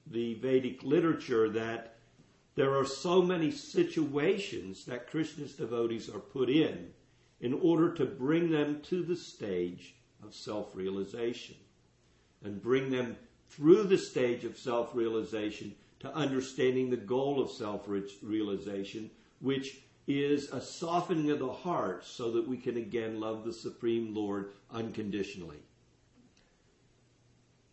the 0.07 0.35
Vedic 0.35 0.83
literature 0.83 1.49
that 1.49 1.95
there 2.55 2.75
are 2.75 2.85
so 2.85 3.21
many 3.21 3.51
situations 3.51 4.85
that 4.85 5.09
Krishna's 5.09 5.53
devotees 5.53 6.09
are 6.09 6.19
put 6.19 6.49
in 6.49 6.91
in 7.41 7.53
order 7.53 7.93
to 7.93 8.05
bring 8.05 8.49
them 8.49 8.81
to 8.83 9.03
the 9.03 9.15
stage 9.15 9.95
of 10.23 10.33
self-realization 10.33 11.55
and 12.43 12.61
bring 12.61 12.89
them 12.89 13.17
through 13.49 13.83
the 13.83 13.97
stage 13.97 14.43
of 14.43 14.57
self-realization 14.57 15.75
to 15.99 16.13
understanding 16.13 16.89
the 16.89 16.97
goal 16.97 17.41
of 17.41 17.51
self-realization, 17.51 19.09
which 19.39 19.77
is 20.07 20.51
a 20.51 20.61
softening 20.61 21.31
of 21.31 21.39
the 21.39 21.51
heart 21.51 22.05
so 22.05 22.31
that 22.31 22.47
we 22.47 22.57
can 22.57 22.77
again 22.77 23.19
love 23.19 23.43
the 23.43 23.53
Supreme 23.53 24.13
Lord 24.13 24.51
unconditionally. 24.71 25.57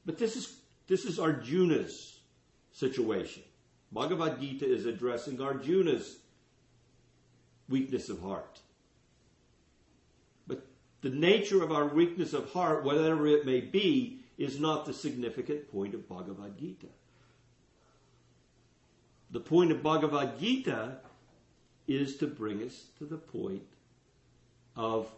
But 0.07 0.19
this 0.19 0.37
is, 0.37 0.57
this 0.87 1.05
is 1.05 1.19
Arjuna's 1.19 2.21
situation. 2.73 3.43
Bhagavad 3.93 4.41
Gita 4.41 4.65
is 4.65 4.87
addressing 4.87 5.41
Arjuna's 5.41 6.17
weakness 7.69 8.09
of 8.09 8.21
heart. 8.21 8.61
But 10.47 10.67
the 11.03 11.11
nature 11.11 11.63
of 11.63 11.71
our 11.71 11.87
weakness 11.87 12.33
of 12.33 12.51
heart, 12.51 12.85
whatever 12.85 13.27
it 13.27 13.45
may 13.45 13.61
be, 13.61 14.22
is 14.39 14.59
not 14.59 14.87
the 14.87 14.93
significant 14.93 15.71
point 15.71 15.95
of 15.95 16.09
Bhagavad 16.09 16.59
Gita. 16.59 16.87
The 19.31 19.41
point 19.41 19.73
of 19.73 19.83
Bhagavad 19.83 20.39
Gita 20.39 20.99
is 21.87 22.17
to 22.19 22.27
bring 22.27 22.63
us 22.63 22.87
to 22.99 23.05
the 23.05 23.17
point 23.17 23.67
of 24.77 25.11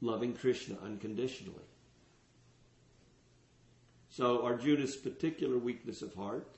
loving 0.00 0.34
Krishna 0.34 0.76
unconditionally. 0.82 1.56
So 4.10 4.42
Arjuna's 4.42 4.96
particular 4.96 5.58
weakness 5.58 6.02
of 6.02 6.14
heart 6.14 6.48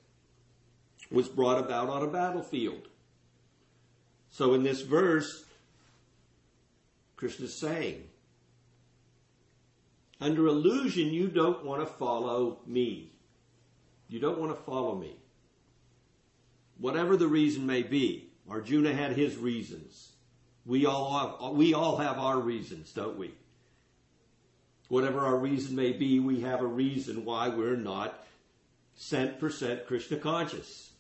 was 1.11 1.29
brought 1.29 1.59
about 1.59 1.89
on 1.89 2.03
a 2.03 2.07
battlefield. 2.07 2.89
So 4.31 4.55
in 4.55 4.63
this 4.63 4.81
verse, 4.81 5.45
Krishna's 7.17 7.61
saying, 7.61 8.05
under 10.23 10.47
illusion, 10.47 11.13
you 11.13 11.29
don't 11.29 11.65
want 11.65 11.81
to 11.81 11.87
follow 11.87 12.61
me. 12.67 13.13
You 14.09 14.21
don't 14.21 14.39
want 14.39 14.57
to 14.57 14.63
follow 14.63 14.95
me. 14.95 15.17
Whatever 16.79 17.17
the 17.17 17.27
reason 17.27 17.67
may 17.67 17.83
be, 17.83 18.31
Arjuna 18.49 18.95
had 18.95 19.13
his 19.13 19.37
reasons. 19.37 20.13
We 20.65 20.87
all 20.87 21.19
have, 21.19 21.53
we 21.55 21.75
all 21.75 21.97
have 21.97 22.19
our 22.19 22.39
reasons, 22.39 22.93
don't 22.93 23.19
we? 23.19 23.33
Whatever 24.89 25.21
our 25.21 25.37
reason 25.37 25.75
may 25.75 25.93
be, 25.93 26.21
we 26.21 26.43
have 26.43 26.61
a 26.61 26.67
reason 26.67 27.25
why 27.25 27.49
we're 27.49 27.77
not 27.77 28.25
cent 28.95 29.41
percent 29.41 29.87
Krishna 29.87 30.19
conscious. 30.19 30.91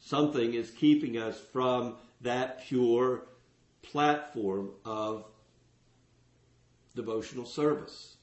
Something 0.00 0.54
is 0.54 0.70
keeping 0.70 1.16
us 1.16 1.38
from 1.52 1.96
that 2.22 2.66
pure 2.66 3.22
platform 3.82 4.70
of 4.84 5.26
devotional 6.94 7.46
service. 7.46 8.16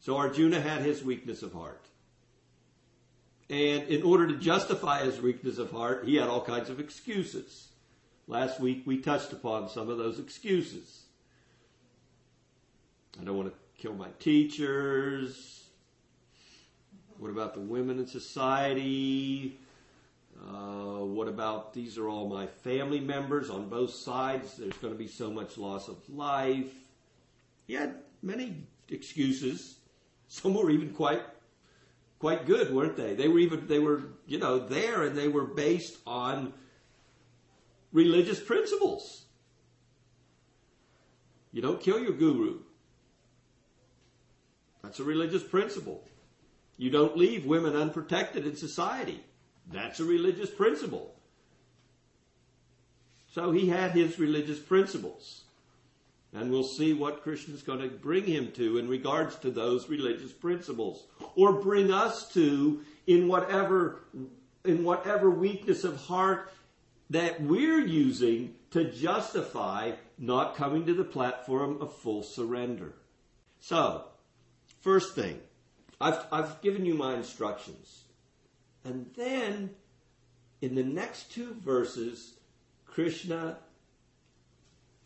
So 0.00 0.16
Arjuna 0.16 0.60
had 0.60 0.82
his 0.82 1.04
weakness 1.04 1.42
of 1.42 1.52
heart. 1.52 1.86
And 3.48 3.84
in 3.88 4.02
order 4.02 4.26
to 4.26 4.36
justify 4.36 5.04
his 5.04 5.20
weakness 5.20 5.58
of 5.58 5.70
heart, 5.70 6.04
he 6.06 6.16
had 6.16 6.28
all 6.28 6.40
kinds 6.40 6.70
of 6.70 6.80
excuses. 6.80 7.68
Last 8.26 8.60
week 8.60 8.82
we 8.86 8.98
touched 8.98 9.32
upon 9.32 9.68
some 9.68 9.88
of 9.88 9.98
those 9.98 10.18
excuses. 10.18 11.02
I 13.20 13.24
don't 13.24 13.36
want 13.36 13.52
to 13.52 13.80
kill 13.80 13.94
my 13.94 14.08
teachers. 14.18 15.64
What 17.18 17.30
about 17.30 17.54
the 17.54 17.60
women 17.60 17.98
in 17.98 18.06
society? 18.06 19.51
About 21.32 21.72
these 21.72 21.96
are 21.96 22.10
all 22.10 22.28
my 22.28 22.46
family 22.46 23.00
members 23.00 23.48
on 23.48 23.70
both 23.70 23.94
sides? 23.94 24.58
There's 24.58 24.76
going 24.76 24.92
to 24.92 24.98
be 24.98 25.08
so 25.08 25.30
much 25.30 25.56
loss 25.56 25.88
of 25.88 25.96
life. 26.10 26.70
He 27.66 27.72
had 27.72 27.94
many 28.20 28.66
excuses. 28.90 29.76
Some 30.28 30.52
were 30.52 30.70
even 30.70 30.90
quite 30.90 31.22
quite 32.18 32.44
good, 32.44 32.74
weren't 32.74 32.96
they? 32.98 33.14
They 33.14 33.28
were 33.28 33.38
even 33.38 33.66
they 33.66 33.78
were 33.78 34.02
you 34.26 34.38
know 34.38 34.58
there 34.58 35.04
and 35.04 35.16
they 35.16 35.28
were 35.28 35.46
based 35.46 35.96
on 36.06 36.52
religious 37.92 38.38
principles. 38.38 39.24
You 41.50 41.62
don't 41.62 41.80
kill 41.80 41.98
your 41.98 42.12
guru. 42.12 42.58
That's 44.82 45.00
a 45.00 45.04
religious 45.04 45.42
principle. 45.42 46.06
You 46.76 46.90
don't 46.90 47.16
leave 47.16 47.46
women 47.46 47.74
unprotected 47.74 48.46
in 48.46 48.54
society. 48.54 49.24
That's 49.70 49.98
a 49.98 50.04
religious 50.04 50.50
principle. 50.50 51.14
So 53.32 53.50
he 53.50 53.68
had 53.68 53.92
his 53.92 54.18
religious 54.18 54.58
principles. 54.58 55.42
And 56.32 56.50
we'll 56.50 56.64
see 56.64 56.94
what 56.94 57.22
Krishna's 57.22 57.62
going 57.62 57.80
to 57.80 57.88
bring 57.88 58.24
him 58.24 58.52
to 58.52 58.78
in 58.78 58.88
regards 58.88 59.36
to 59.36 59.50
those 59.50 59.88
religious 59.88 60.32
principles. 60.32 61.04
Or 61.34 61.60
bring 61.60 61.92
us 61.92 62.32
to 62.32 62.82
in 63.06 63.28
whatever, 63.28 64.00
in 64.64 64.84
whatever 64.84 65.30
weakness 65.30 65.84
of 65.84 65.96
heart 65.96 66.52
that 67.10 67.42
we're 67.42 67.86
using 67.86 68.54
to 68.70 68.90
justify 68.90 69.92
not 70.16 70.56
coming 70.56 70.86
to 70.86 70.94
the 70.94 71.04
platform 71.04 71.82
of 71.82 71.94
full 71.96 72.22
surrender. 72.22 72.94
So, 73.60 74.04
First 74.82 75.14
thing, 75.14 75.38
I've, 76.00 76.26
I've 76.32 76.60
given 76.60 76.84
you 76.84 76.94
my 76.94 77.14
instructions. 77.14 78.02
And 78.84 79.08
then 79.16 79.70
in 80.60 80.74
the 80.74 80.82
next 80.82 81.30
two 81.30 81.54
verses, 81.64 82.34
Krishna 82.92 83.56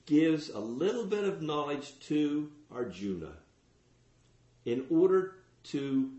gives 0.06 0.50
a 0.50 0.58
little 0.58 1.06
bit 1.06 1.22
of 1.22 1.40
knowledge 1.40 1.96
to 2.00 2.50
Arjuna 2.72 3.32
in 4.64 4.84
order 4.90 5.36
to 5.64 6.10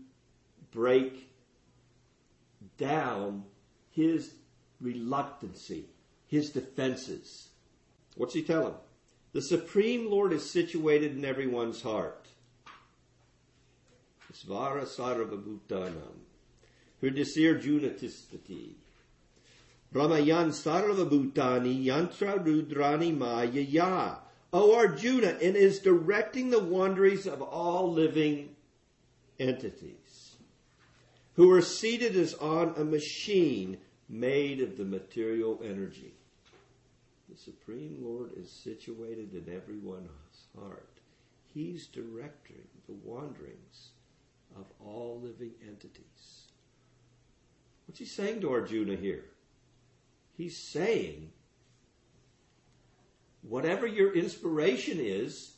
break 0.70 1.30
down 2.78 3.44
his 3.90 4.32
reluctancy, 4.80 5.84
his 6.26 6.48
defenses. 6.50 7.48
What's 8.16 8.32
he 8.32 8.42
tell 8.42 8.68
him? 8.68 8.74
The 9.34 9.42
Supreme 9.42 10.10
Lord 10.10 10.32
is 10.32 10.50
situated 10.50 11.18
in 11.18 11.24
everyone's 11.26 11.82
heart. 11.82 12.28
Svara 14.32 14.86
Sarvabhutanam. 14.86 16.16
Hridasir 17.02 17.62
Junatistati. 17.62 18.70
Brahmayan 19.92 20.48
Sarvabhutani 20.48 21.84
Yantra 21.84 22.38
Rudrani 22.44 23.16
Maya 23.16 23.46
Ya. 23.48 24.16
O 24.52 24.74
Arjuna, 24.74 25.36
and 25.42 25.56
is 25.56 25.78
directing 25.78 26.48
the 26.50 26.62
wanderings 26.62 27.26
of 27.26 27.42
all 27.42 27.92
living 27.92 28.56
entities 29.38 30.36
who 31.34 31.50
are 31.52 31.62
seated 31.62 32.16
as 32.16 32.34
on 32.34 32.74
a 32.76 32.84
machine 32.84 33.78
made 34.08 34.60
of 34.60 34.76
the 34.76 34.84
material 34.84 35.60
energy. 35.62 36.14
The 37.28 37.36
Supreme 37.36 37.98
Lord 38.00 38.30
is 38.36 38.50
situated 38.50 39.34
in 39.34 39.54
everyone's 39.54 40.08
heart. 40.58 40.88
He's 41.52 41.86
directing 41.86 42.66
the 42.86 42.94
wanderings 43.04 43.90
of 44.56 44.64
all 44.84 45.20
living 45.22 45.52
entities. 45.62 46.46
What's 47.86 48.00
he 48.00 48.06
saying 48.06 48.40
to 48.40 48.50
Arjuna 48.52 48.96
here? 48.96 49.26
He's 50.38 50.56
saying, 50.56 51.32
whatever 53.42 53.88
your 53.88 54.14
inspiration 54.14 54.98
is, 55.00 55.52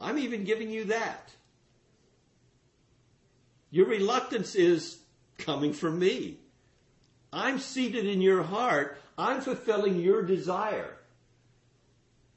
I'm 0.00 0.18
even 0.18 0.42
giving 0.42 0.68
you 0.68 0.86
that. 0.86 1.30
Your 3.70 3.86
reluctance 3.86 4.56
is 4.56 4.98
coming 5.38 5.72
from 5.72 6.00
me. 6.00 6.38
I'm 7.32 7.60
seated 7.60 8.04
in 8.04 8.20
your 8.20 8.42
heart. 8.42 9.00
I'm 9.16 9.40
fulfilling 9.40 10.00
your 10.00 10.22
desire. 10.22 10.96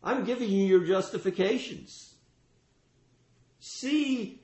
I'm 0.04 0.26
giving 0.26 0.50
you 0.50 0.64
your 0.64 0.86
justifications. 0.86 2.14
See 3.60 4.44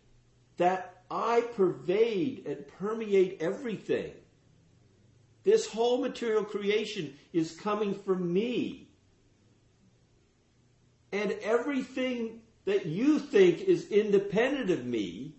that 0.57 1.03
I 1.11 1.41
pervade 1.55 2.47
and 2.47 2.67
permeate 2.79 3.37
everything. 3.39 4.13
This 5.43 5.67
whole 5.67 5.99
material 5.99 6.43
creation 6.43 7.15
is 7.33 7.59
coming 7.59 7.93
from 7.93 8.31
me. 8.31 8.89
And 11.11 11.31
everything 11.41 12.41
that 12.65 12.85
you 12.85 13.19
think 13.19 13.61
is 13.61 13.87
independent 13.89 14.69
of 14.69 14.85
me 14.85 15.33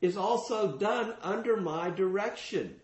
is 0.00 0.16
also 0.16 0.76
done 0.78 1.14
under 1.22 1.56
my 1.56 1.90
direction. 1.90 2.76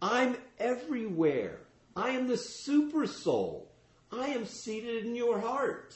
I'm 0.00 0.36
everywhere. 0.58 1.58
I 1.96 2.10
am 2.10 2.28
the 2.28 2.36
super 2.36 3.06
soul. 3.06 3.70
I 4.10 4.28
am 4.28 4.46
seated 4.46 5.04
in 5.04 5.14
your 5.14 5.40
heart. 5.40 5.94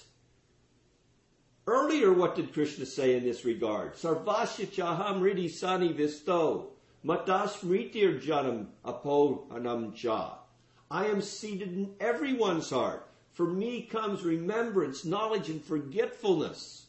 Earlier, 1.66 2.12
what 2.12 2.36
did 2.36 2.52
Krishna 2.52 2.86
say 2.86 3.16
in 3.16 3.24
this 3.24 3.44
regard? 3.44 3.94
Sarvasya 3.94 4.70
chaham 4.70 5.20
ridi 5.20 5.48
sani 5.48 5.92
visto. 5.92 6.75
Matas 7.06 7.58
mritir 7.64 8.20
janam 8.20 8.66
apo 8.84 9.46
anam. 9.54 9.94
I 10.90 11.06
am 11.06 11.22
seated 11.22 11.72
in 11.72 11.94
everyone's 12.00 12.70
heart. 12.70 13.08
For 13.32 13.46
me 13.46 13.82
comes 13.82 14.24
remembrance, 14.24 15.04
knowledge, 15.04 15.48
and 15.48 15.62
forgetfulness. 15.62 16.86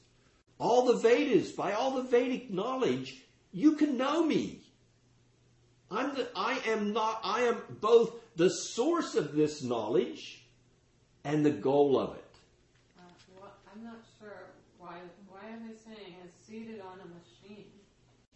All 0.60 0.86
the 0.86 0.95
Vedas, 0.95 1.51
by 1.51 1.73
all 1.73 1.91
the 1.91 2.03
Vedic 2.03 2.49
knowledge, 2.49 3.21
you 3.51 3.73
can 3.73 3.97
know 3.97 4.23
me. 4.23 4.62
I'm 5.91 6.15
the, 6.15 6.27
I 6.36 6.60
am 6.67 6.93
not, 6.93 7.19
I 7.23 7.41
am 7.41 7.62
both 7.82 8.15
the 8.36 8.49
source 8.49 9.15
of 9.15 9.36
this 9.36 9.62
knowledge 9.62 10.45
and 11.23 11.45
the 11.45 11.51
goal 11.51 11.99
of 11.99 12.15
it. 12.15 12.23
Uh, 12.97 13.03
well, 13.36 13.51
I'm 13.71 13.84
not 13.84 13.99
sure 14.19 14.47
why. 14.80 14.97
Why 15.30 15.51
are 15.51 15.60
they 15.60 15.75
saying 15.75 16.15
seated 16.47 16.82
on 16.82 16.99
a 16.99 17.08
machine? 17.08 17.71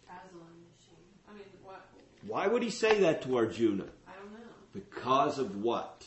As 0.08 0.28
on 0.34 0.40
a 0.40 0.60
machine. 0.68 1.08
I 1.28 1.32
mean, 1.32 1.44
what? 1.62 1.84
Why 2.26 2.46
would 2.46 2.62
he 2.62 2.70
say 2.70 3.00
that 3.00 3.22
to 3.22 3.36
Arjuna? 3.36 3.84
I 4.06 4.12
don't 4.12 4.32
know. 4.32 4.38
Because 4.72 5.38
of 5.38 5.56
what? 5.56 6.04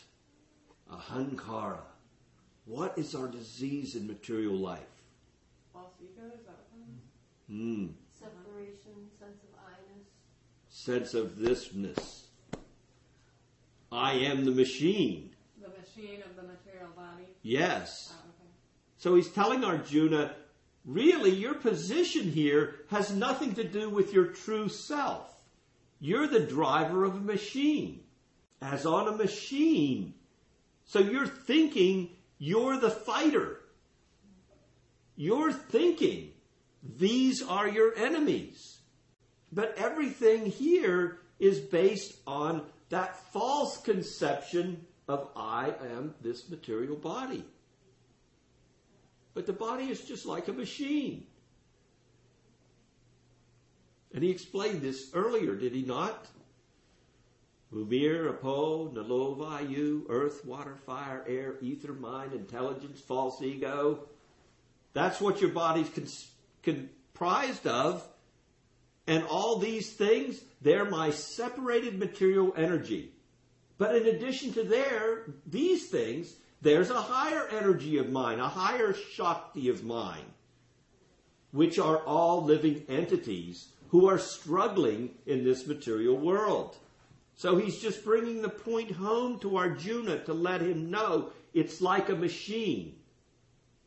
Ahankara. 0.91 1.81
What 2.65 2.97
is 2.97 3.13
our 3.13 3.27
disease 3.27 3.95
in 3.95 4.07
material 4.07 4.55
life? 4.55 4.79
False 5.73 5.93
ego 6.01 6.25
is 6.27 6.45
that 6.45 6.55
what 6.55 6.69
that 6.71 7.53
is? 7.53 7.57
Hmm. 7.57 7.87
Separation, 8.17 9.09
sense 9.19 9.43
of 9.43 9.59
I-ness. 9.67 10.07
Sense 10.69 11.13
of 11.13 11.31
thisness. 11.37 12.21
I 13.91 14.13
am 14.13 14.45
the 14.45 14.51
machine. 14.51 15.31
The 15.61 15.69
machine 15.69 16.21
of 16.23 16.35
the 16.35 16.43
material 16.43 16.89
body. 16.95 17.27
Yes. 17.43 18.13
Oh, 18.13 18.29
okay. 18.29 18.49
So 18.97 19.15
he's 19.15 19.29
telling 19.29 19.63
Arjuna, 19.63 20.33
really, 20.85 21.31
your 21.31 21.53
position 21.53 22.31
here 22.31 22.75
has 22.89 23.11
nothing 23.11 23.53
to 23.55 23.63
do 23.63 23.89
with 23.89 24.11
your 24.11 24.25
true 24.25 24.69
self. 24.69 25.34
You're 26.05 26.27
the 26.27 26.39
driver 26.39 27.03
of 27.03 27.15
a 27.15 27.19
machine, 27.19 28.01
as 28.61 28.85
on 28.85 29.07
a 29.07 29.17
machine. 29.17 30.13
So 30.83 30.99
you're 30.99 31.25
thinking 31.25 32.11
you're 32.37 32.77
the 32.77 32.91
fighter. 32.91 33.59
You're 35.15 35.51
thinking 35.51 36.33
these 36.83 37.41
are 37.41 37.67
your 37.67 37.97
enemies. 37.97 38.77
But 39.51 39.79
everything 39.79 40.45
here 40.45 41.17
is 41.39 41.59
based 41.59 42.13
on 42.27 42.67
that 42.89 43.17
false 43.33 43.81
conception 43.81 44.85
of 45.07 45.27
I 45.35 45.73
am 45.95 46.13
this 46.21 46.47
material 46.51 46.97
body. 46.97 47.43
But 49.33 49.47
the 49.47 49.53
body 49.53 49.85
is 49.85 50.01
just 50.01 50.27
like 50.27 50.49
a 50.49 50.53
machine. 50.53 51.25
And 54.15 54.23
he 54.23 54.31
explained 54.31 54.81
this 54.81 55.11
earlier, 55.13 55.55
did 55.55 55.73
he 55.73 55.81
not? 55.83 56.27
Umir, 57.73 58.29
Apo, 58.29 58.87
Nalova, 58.87 59.69
you, 59.69 60.05
earth, 60.07 60.45
water, 60.45 60.77
fire, 60.85 61.25
air, 61.27 61.55
ether, 61.61 61.91
mind, 61.91 62.31
intelligence, 62.31 63.01
false 63.01 63.41
ego. 63.41 64.07
That's 64.93 65.19
what 65.19 65.41
your 65.41 65.49
body's 65.49 65.89
cons- 65.89 66.31
comprised 66.63 67.67
of. 67.67 68.07
And 69.05 69.25
all 69.25 69.59
these 69.59 69.91
things, 69.91 70.41
they're 70.61 70.85
my 70.85 71.09
separated 71.09 71.99
material 71.99 72.53
energy. 72.55 73.11
But 73.77 73.97
in 73.97 74.07
addition 74.07 74.53
to 74.53 74.63
their, 74.63 75.33
these 75.45 75.89
things, 75.89 76.33
there's 76.61 76.89
a 76.89 77.01
higher 77.01 77.49
energy 77.49 77.97
of 77.97 78.09
mine, 78.09 78.39
a 78.39 78.47
higher 78.47 78.93
Shakti 78.93 79.67
of 79.67 79.83
mine, 79.83 80.23
which 81.51 81.77
are 81.77 81.97
all 81.97 82.45
living 82.45 82.85
entities 82.87 83.67
who 83.89 84.07
are 84.07 84.19
struggling 84.19 85.11
in 85.25 85.43
this 85.43 85.67
material 85.67 86.17
world. 86.17 86.77
So 87.35 87.57
he's 87.57 87.79
just 87.79 88.03
bringing 88.03 88.41
the 88.41 88.49
point 88.49 88.91
home 88.91 89.39
to 89.39 89.57
Arjuna 89.57 90.23
to 90.25 90.33
let 90.33 90.61
him 90.61 90.89
know 90.89 91.31
it's 91.53 91.81
like 91.81 92.09
a 92.09 92.15
machine. 92.15 92.95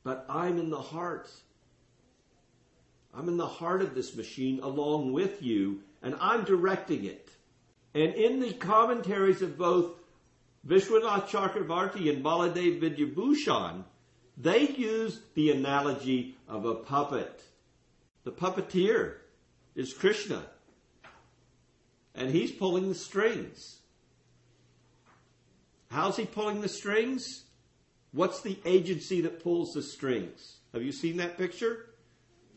But 0.05 0.27
I'm 0.29 0.59
in 0.59 0.71
the 0.71 0.81
heart. 0.81 1.31
I'm 3.15 3.29
in 3.29 3.37
the 3.37 3.47
heart 3.47 3.83
of 3.83 3.95
this 3.95 4.15
machine 4.15 4.61
along 4.61 5.13
with 5.13 5.43
you, 5.43 5.81
and 6.03 6.15
I'm 6.21 6.45
directing 6.45 7.05
it. 7.05 7.31
And 7.95 8.15
in 8.15 8.41
the 8.41 8.53
commentaries 8.53 9.43
of 9.43 9.59
both 9.59 9.93
Vishwanath 10.67 11.29
Chakravarti 11.29 12.11
and 12.11 12.23
Baladev 12.23 12.81
Vidyabhushan, 12.81 13.85
they 14.37 14.69
use 14.69 15.21
the 15.35 15.51
analogy 15.51 16.37
of 16.47 16.65
a 16.65 16.75
puppet. 16.75 17.43
The 18.25 18.33
puppeteer 18.33 19.15
is 19.79 19.95
Krishna. 19.95 20.43
And 22.17 22.31
he's 22.31 22.51
pulling 22.51 22.89
the 22.89 22.97
strings. 22.97 23.79
How's 25.91 26.17
he 26.17 26.27
pulling 26.27 26.61
the 26.61 26.69
strings? 26.69 27.45
What's 28.11 28.43
the 28.43 28.59
agency 28.65 29.21
that 29.21 29.41
pulls 29.41 29.73
the 29.75 29.83
strings? 29.83 30.57
Have 30.73 30.83
you 30.83 30.91
seen 30.91 31.19
that 31.19 31.39
picture? 31.39 31.91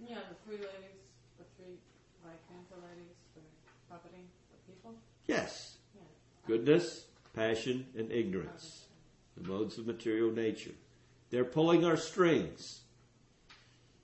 Yeah, 0.03 0.15
the 0.15 0.35
three 0.43 0.57
ladies, 0.57 0.97
the 1.37 1.43
three 1.57 1.75
like 2.25 2.39
cancer 2.49 2.81
ladies, 2.81 3.13
for 3.35 3.93
puppeting 3.93 4.25
the 4.51 4.73
people. 4.73 4.95
Yes. 5.27 5.77
Yeah. 5.95 6.01
Goodness, 6.47 7.05
passion, 7.35 7.85
and 7.95 8.11
ignorance. 8.11 8.85
The 9.37 9.47
modes 9.47 9.77
of 9.77 9.85
material 9.85 10.31
nature. 10.31 10.73
They're 11.29 11.45
pulling 11.45 11.85
our 11.85 11.97
strings. 11.97 12.81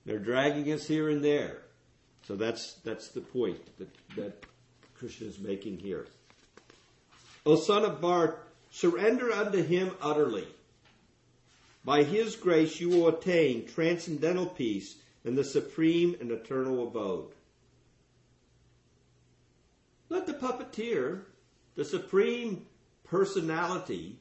They're 0.06 0.20
dragging 0.20 0.72
us 0.72 0.88
here 0.88 1.10
and 1.10 1.26
there. 1.26 1.64
So 2.28 2.36
that's 2.36 2.74
that's 2.84 3.08
the 3.08 3.22
point 3.22 3.62
that, 3.78 3.88
that 4.18 4.46
Krishna 5.00 5.28
is 5.28 5.40
making 5.40 5.78
here. 5.78 6.08
O 7.46 7.56
son 7.56 7.86
of 7.86 8.02
Bharat, 8.02 8.36
surrender 8.70 9.32
unto 9.32 9.64
him 9.64 9.92
utterly. 10.02 10.46
By 11.86 12.04
his 12.04 12.36
grace 12.36 12.82
you 12.82 12.90
will 12.90 13.08
attain 13.08 13.66
transcendental 13.66 14.46
peace 14.46 14.96
and 15.24 15.38
the 15.38 15.46
supreme 15.46 16.18
and 16.20 16.30
eternal 16.30 16.86
abode. 16.86 17.32
Let 20.10 20.28
the 20.28 20.34
puppeteer, 20.34 21.22
the 21.76 21.86
supreme 21.86 22.66
personality, 23.06 24.18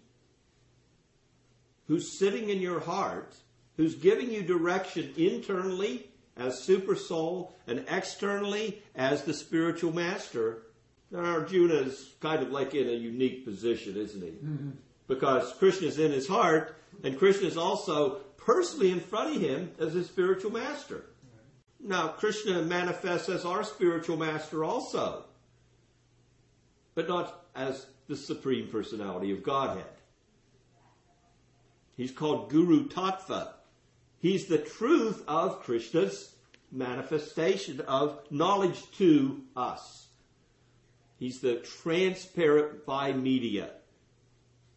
who's 1.89 2.17
sitting 2.17 2.51
in 2.51 2.61
your 2.61 2.79
heart, 2.79 3.35
who's 3.77 3.97
giving 3.97 4.31
you 4.31 4.43
direction 4.43 5.13
internally 5.17 6.07
as 6.37 6.63
super 6.63 6.95
soul 6.95 7.55
and 7.67 7.85
externally 7.89 8.83
as 8.95 9.23
the 9.23 9.35
spiritual 9.35 9.93
master. 9.93 10.63
Now 11.11 11.25
Arjuna 11.25 11.75
is 11.75 12.15
kind 12.21 12.43
of 12.43 12.51
like 12.51 12.75
in 12.75 12.89
a 12.89 12.93
unique 12.93 13.45
position, 13.45 13.97
isn't 13.97 14.23
he? 14.23 14.31
Mm-hmm. 14.31 14.71
Because 15.09 15.53
Krishna 15.59 15.87
is 15.87 15.99
in 15.99 16.11
his 16.11 16.27
heart, 16.27 16.77
and 17.05 17.19
Krishna 17.19 17.47
is 17.47 17.57
also 17.57 18.17
personally 18.37 18.91
in 18.91 19.01
front 19.01 19.37
of 19.37 19.43
him 19.43 19.71
as 19.79 19.93
his 19.93 20.09
spiritual 20.09 20.51
master. 20.51 20.97
Right. 20.97 21.89
Now, 21.89 22.09
Krishna 22.09 22.63
manifests 22.63 23.29
as 23.29 23.45
our 23.45 23.63
spiritual 23.63 24.17
master 24.17 24.65
also, 24.65 25.25
but 26.95 27.09
not 27.09 27.45
as 27.55 27.87
the 28.09 28.17
supreme 28.17 28.69
personality 28.69 29.33
of 29.33 29.43
Godhead. 29.43 29.85
He's 31.97 32.13
called 32.13 32.51
Guru 32.51 32.89
Tattva. 32.89 33.53
He's 34.27 34.47
the 34.47 34.59
truth 34.59 35.23
of 35.29 35.61
Krishna's 35.61 36.35
manifestation 36.73 37.81
of 37.83 38.19
knowledge 38.29 38.83
to 38.99 39.43
us. 39.55 40.09
He's 41.17 41.39
the 41.39 41.59
transparent 41.59 42.85
by 42.85 43.13
media. 43.13 43.71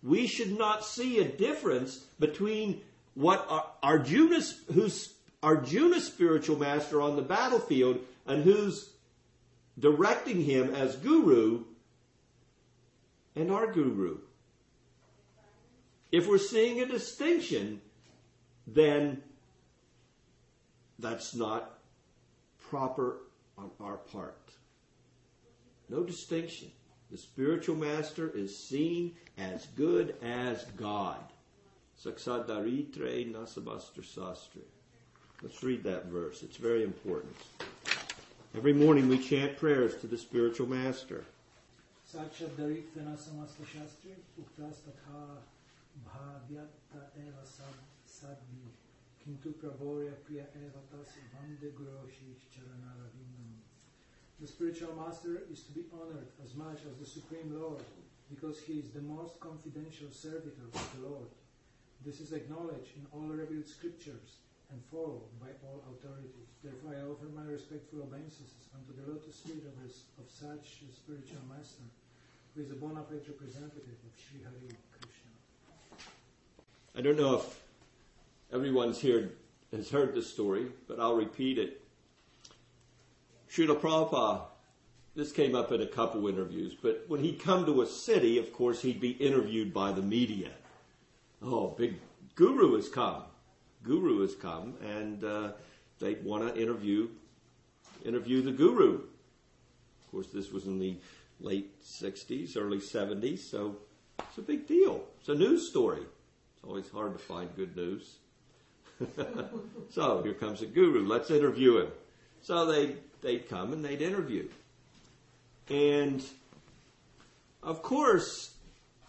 We 0.03 0.27
should 0.27 0.55
not 0.55 0.85
see 0.85 1.17
a 1.17 1.27
difference 1.27 1.97
between 2.19 2.81
what 3.15 3.73
Arjuna, 3.81 4.41
who's 4.71 5.15
Arjuna's 5.41 6.05
spiritual 6.05 6.59
master 6.59 7.01
on 7.01 7.15
the 7.15 7.23
battlefield 7.23 8.01
and 8.27 8.43
who's 8.43 8.91
directing 9.79 10.43
him 10.43 10.75
as 10.75 10.95
guru 10.95 11.63
and 13.35 13.49
our 13.49 13.65
guru. 13.73 14.19
If 16.11 16.27
we're 16.27 16.37
seeing 16.37 16.81
a 16.81 16.85
distinction, 16.85 17.81
then 18.67 19.23
that's 20.99 21.33
not 21.35 21.79
proper 22.69 23.17
on 23.57 23.69
our 23.79 23.97
part. 23.97 24.37
No 25.89 26.03
distinction. 26.03 26.71
The 27.11 27.17
spiritual 27.17 27.75
master 27.75 28.29
is 28.35 28.55
seen 28.55 29.15
as 29.37 29.65
good 29.75 30.15
as 30.21 30.65
God. 30.77 31.17
Saksadaritre 32.03 33.33
nasabastra. 33.33 34.43
Let's 35.41 35.63
read 35.63 35.83
that 35.83 36.05
verse. 36.05 36.43
It's 36.43 36.57
very 36.57 36.83
important. 36.83 37.35
Every 38.55 38.73
morning 38.73 39.07
we 39.07 39.17
chant 39.17 39.57
prayers 39.57 39.95
to 40.01 40.07
the 40.07 40.17
spiritual 40.17 40.67
master. 40.67 41.23
Priya 49.37 50.45
eva 50.55 50.81
tas 50.89 51.13
vande 51.33 51.73
guroshi 51.73 52.33
charanaravindam. 52.53 53.61
The 54.39 54.47
spiritual 54.47 54.95
master 54.95 55.43
is 55.51 55.61
to 55.63 55.71
be 55.73 55.85
honored 55.93 56.29
as 56.43 56.55
much 56.55 56.79
as 56.89 56.97
the 56.97 57.05
Supreme 57.05 57.59
Lord 57.59 57.83
because 58.29 58.59
he 58.59 58.73
is 58.79 58.89
the 58.89 59.01
most 59.01 59.39
confidential 59.39 60.09
servitor 60.11 60.69
of 60.73 60.85
the 60.95 61.07
Lord. 61.09 61.29
This 62.05 62.21
is 62.21 62.31
acknowledged 62.31 62.95
in 62.95 63.05
all 63.11 63.27
revealed 63.27 63.67
scriptures 63.67 64.39
and 64.71 64.79
followed 64.91 65.27
by 65.41 65.49
all 65.65 65.83
authorities. 65.91 66.53
Therefore, 66.63 66.93
I 66.93 67.01
offer 67.01 67.25
my 67.33 67.45
respectful 67.49 68.03
obeisances 68.03 68.69
unto 68.73 68.93
the 68.93 69.11
lotus 69.11 69.41
feet 69.41 69.65
of, 69.65 69.73
this, 69.83 70.05
of 70.21 70.29
such 70.29 70.85
a 70.85 70.93
spiritual 70.93 71.41
master, 71.49 71.89
who 72.55 72.61
is 72.61 72.71
a 72.71 72.75
bona 72.75 73.01
fide 73.03 73.25
representative 73.27 73.97
of 73.97 74.13
Sri 74.13 74.41
Hari 74.45 74.77
Krishna. 74.93 75.33
I 76.95 77.01
don't 77.01 77.17
know 77.17 77.41
if 77.41 77.68
everyone's 78.53 78.99
here 78.99 79.31
has 79.71 79.89
heard 79.89 80.13
this 80.13 80.31
story, 80.31 80.67
but 80.87 80.99
I'll 80.99 81.15
repeat 81.15 81.57
it. 81.57 81.81
Srila 83.51 83.79
Prabhupada, 83.79 84.41
this 85.15 85.31
came 85.31 85.55
up 85.55 85.71
in 85.71 85.81
a 85.81 85.87
couple 85.87 86.27
interviews, 86.27 86.75
but 86.79 87.05
when 87.07 87.21
he'd 87.21 87.41
come 87.41 87.65
to 87.65 87.81
a 87.81 87.85
city, 87.85 88.37
of 88.37 88.53
course, 88.53 88.81
he'd 88.81 89.01
be 89.01 89.11
interviewed 89.11 89.73
by 89.73 89.91
the 89.91 90.01
media. 90.01 90.51
Oh, 91.41 91.69
big 91.77 91.95
guru 92.35 92.75
has 92.75 92.89
come. 92.89 93.23
Guru 93.83 94.21
has 94.21 94.35
come, 94.35 94.75
and 94.83 95.23
uh, 95.23 95.51
they'd 95.99 96.23
want 96.23 96.47
to 96.53 96.61
interview 96.61 97.09
interview 98.05 98.41
the 98.41 98.51
guru. 98.51 98.95
Of 98.95 100.11
course, 100.11 100.27
this 100.27 100.51
was 100.51 100.65
in 100.65 100.79
the 100.79 100.95
late 101.41 101.81
60s, 101.83 102.55
early 102.55 102.77
70s, 102.77 103.39
so 103.39 103.75
it's 104.19 104.37
a 104.37 104.41
big 104.41 104.67
deal. 104.67 105.03
It's 105.19 105.29
a 105.29 105.35
news 105.35 105.67
story. 105.67 106.01
It's 106.01 106.63
always 106.63 106.89
hard 106.89 107.13
to 107.13 107.19
find 107.19 107.53
good 107.55 107.75
news. 107.75 108.17
so 109.89 110.21
here 110.23 110.33
comes 110.33 110.61
a 110.61 110.65
guru. 110.65 111.05
Let's 111.05 111.31
interview 111.31 111.77
him. 111.77 111.91
So 112.41 112.65
they 112.65 112.95
they'd 113.21 113.47
come 113.49 113.73
and 113.73 113.83
they'd 113.83 114.01
interview. 114.01 114.47
And 115.69 116.23
of 117.61 117.81
course, 117.81 118.53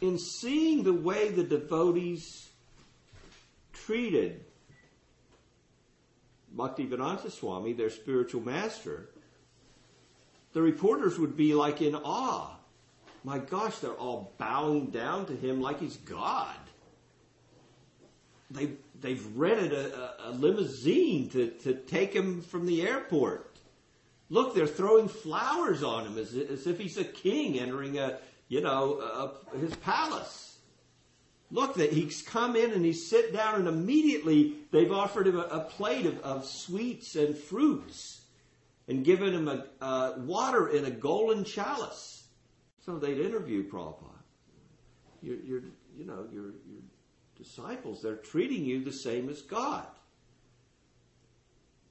in 0.00 0.18
seeing 0.18 0.83
the 0.83 0.92
way 0.92 1.31
the 1.31 1.44
devotees 1.44 2.48
treated 3.72 4.44
Bhaktivedanta 6.55 7.31
Swami, 7.31 7.72
their 7.72 7.90
spiritual 7.90 8.42
master, 8.42 9.11
the 10.53 10.62
reporters 10.62 11.18
would 11.18 11.37
be 11.37 11.55
like 11.55 11.81
in 11.81 11.94
awe. 11.94 12.57
My 13.22 13.38
gosh, 13.38 13.79
they're 13.79 13.92
all 13.92 14.33
bowing 14.38 14.87
down 14.87 15.26
to 15.26 15.37
him 15.37 15.61
like 15.61 15.81
he's 15.81 15.96
God. 15.98 16.57
They, 18.50 18.70
they've 19.00 19.24
rented 19.36 19.72
a, 19.72 20.28
a 20.28 20.30
limousine 20.30 21.28
to, 21.30 21.50
to 21.62 21.74
take 21.74 22.12
him 22.12 22.42
from 22.42 22.66
the 22.66 22.82
airport. 22.82 23.58
Look, 24.28 24.54
they're 24.54 24.66
throwing 24.66 25.08
flowers 25.08 25.82
on 25.82 26.06
him 26.06 26.18
as, 26.18 26.34
as 26.34 26.66
if 26.66 26.78
he's 26.78 26.98
a 26.98 27.04
king 27.04 27.58
entering 27.58 27.98
a, 27.98 28.18
you 28.48 28.60
know, 28.60 29.32
his 29.58 29.74
palace. 29.76 30.58
Look, 31.50 31.74
that 31.76 31.92
he's 31.92 32.22
come 32.22 32.54
in 32.54 32.70
and 32.70 32.84
he's 32.84 33.10
sit 33.10 33.32
down, 33.32 33.56
and 33.56 33.66
immediately 33.66 34.54
they've 34.70 34.92
offered 34.92 35.26
him 35.26 35.36
a, 35.36 35.42
a 35.42 35.60
plate 35.60 36.06
of, 36.06 36.20
of, 36.20 36.46
sweets 36.46 37.16
and 37.16 37.36
fruits, 37.36 38.20
and 38.86 39.04
given 39.04 39.34
him 39.34 39.48
a 39.48 40.14
water 40.18 40.68
in 40.68 40.84
a 40.84 40.90
golden 40.90 41.42
chalice. 41.44 42.24
So 42.86 42.98
they'd 42.98 43.18
interview 43.18 43.68
Prabhupada. 43.68 44.20
You're, 45.22 45.40
you're, 45.40 45.62
you 45.98 46.06
know, 46.06 46.26
your 46.32 46.44
your 46.44 46.82
disciples, 47.42 48.03
they're 48.03 48.16
treating 48.16 48.64
you 48.64 48.85
the 48.85 48.92
same 48.92 49.29
as 49.29 49.42
God. 49.42 49.87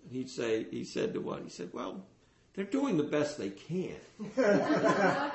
And 0.03 0.15
he'd 0.15 0.29
say, 0.29 0.65
he 0.69 0.83
said 0.83 1.13
to 1.13 1.21
one, 1.21 1.43
he 1.43 1.49
said, 1.49 1.69
well, 1.73 2.05
they're 2.53 2.65
doing 2.65 2.97
the 2.97 3.03
best 3.03 3.37
they 3.37 3.49
can. 3.49 3.95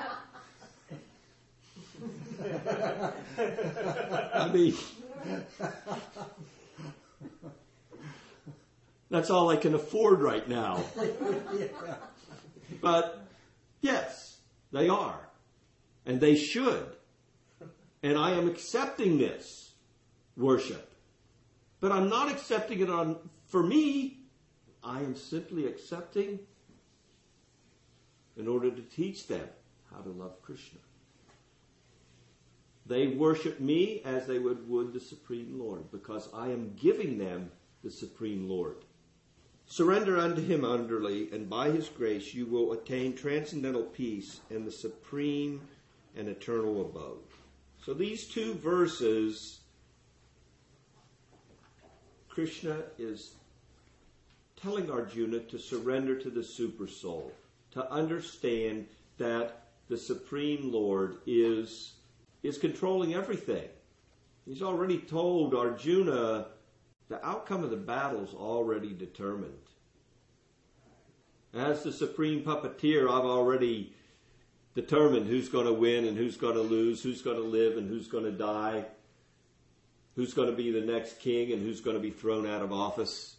I 4.33 4.49
mean, 4.53 4.75
that's 9.09 9.29
all 9.29 9.49
I 9.49 9.55
can 9.55 9.73
afford 9.73 10.21
right 10.21 10.47
now. 10.47 10.83
But 12.81 13.25
yes, 13.81 14.37
they 14.71 14.89
are. 14.89 15.19
And 16.05 16.19
they 16.19 16.35
should. 16.35 16.87
And 18.03 18.17
I 18.17 18.31
am 18.31 18.47
accepting 18.47 19.17
this 19.17 19.64
worship. 20.37 20.91
But 21.79 21.91
I'm 21.91 22.09
not 22.09 22.31
accepting 22.31 22.79
it 22.79 22.89
on, 22.89 23.17
for 23.47 23.61
me, 23.61 24.19
I 24.83 24.99
am 24.99 25.15
simply 25.15 25.67
accepting 25.67 26.39
in 28.37 28.47
order 28.47 28.71
to 28.71 28.81
teach 28.81 29.27
them 29.27 29.47
how 29.91 30.01
to 30.01 30.09
love 30.09 30.41
Krishna. 30.41 30.79
They 32.85 33.07
worship 33.07 33.59
me 33.59 34.01
as 34.05 34.27
they 34.27 34.37
would, 34.37 34.69
would 34.69 34.93
the 34.93 34.99
Supreme 34.99 35.59
Lord, 35.59 35.91
because 35.91 36.29
I 36.33 36.49
am 36.49 36.75
giving 36.75 37.17
them 37.17 37.51
the 37.83 37.89
Supreme 37.89 38.47
Lord. 38.47 38.77
Surrender 39.67 40.19
unto 40.19 40.41
him 40.41 40.63
utterly, 40.63 41.31
and 41.31 41.49
by 41.49 41.71
his 41.71 41.89
grace 41.89 42.33
you 42.33 42.45
will 42.45 42.73
attain 42.73 43.15
transcendental 43.15 43.83
peace 43.83 44.41
and 44.51 44.65
the 44.65 44.71
supreme 44.71 45.61
and 46.15 46.27
eternal 46.27 46.81
abode. 46.81 47.23
So 47.83 47.93
these 47.93 48.27
two 48.27 48.53
verses, 48.55 49.61
Krishna 52.35 52.83
is 52.99 53.35
telling 54.61 54.91
Arjuna 54.91 55.39
to 55.39 55.57
surrender 55.57 56.19
to 56.19 56.29
the 56.29 56.43
super 56.43 56.85
soul, 56.85 57.31
to 57.71 57.89
understand 57.89 58.87
that 59.17 59.67
the 59.87 59.97
Supreme 59.97 60.69
Lord 60.69 61.19
is 61.25 61.93
is 62.43 62.57
controlling 62.57 63.13
everything. 63.15 63.69
He's 64.45 64.61
already 64.61 64.97
told 64.97 65.55
Arjuna 65.55 66.47
the 67.07 67.25
outcome 67.25 67.63
of 67.63 67.69
the 67.69 67.77
battle 67.77 68.23
is 68.25 68.33
already 68.33 68.91
determined. 68.91 69.53
As 71.53 71.83
the 71.83 71.91
supreme 71.93 72.43
puppeteer, 72.43 73.03
I've 73.05 73.23
already 73.23 73.95
determined 74.75 75.27
who's 75.27 75.47
going 75.47 75.67
to 75.67 75.73
win 75.73 76.03
and 76.05 76.17
who's 76.17 76.35
going 76.35 76.55
to 76.55 76.61
lose, 76.61 77.01
who's 77.01 77.21
going 77.21 77.37
to 77.37 77.47
live 77.47 77.77
and 77.77 77.87
who's 77.87 78.07
going 78.07 78.25
to 78.25 78.31
die, 78.31 78.85
who's 80.15 80.33
going 80.33 80.49
to 80.49 80.55
be 80.55 80.71
the 80.71 80.81
next 80.81 81.19
king 81.19 81.51
and 81.51 81.61
who's 81.61 81.81
going 81.81 81.95
to 81.95 82.01
be 82.01 82.11
thrown 82.11 82.47
out 82.47 82.61
of 82.61 82.71
office. 82.71 83.35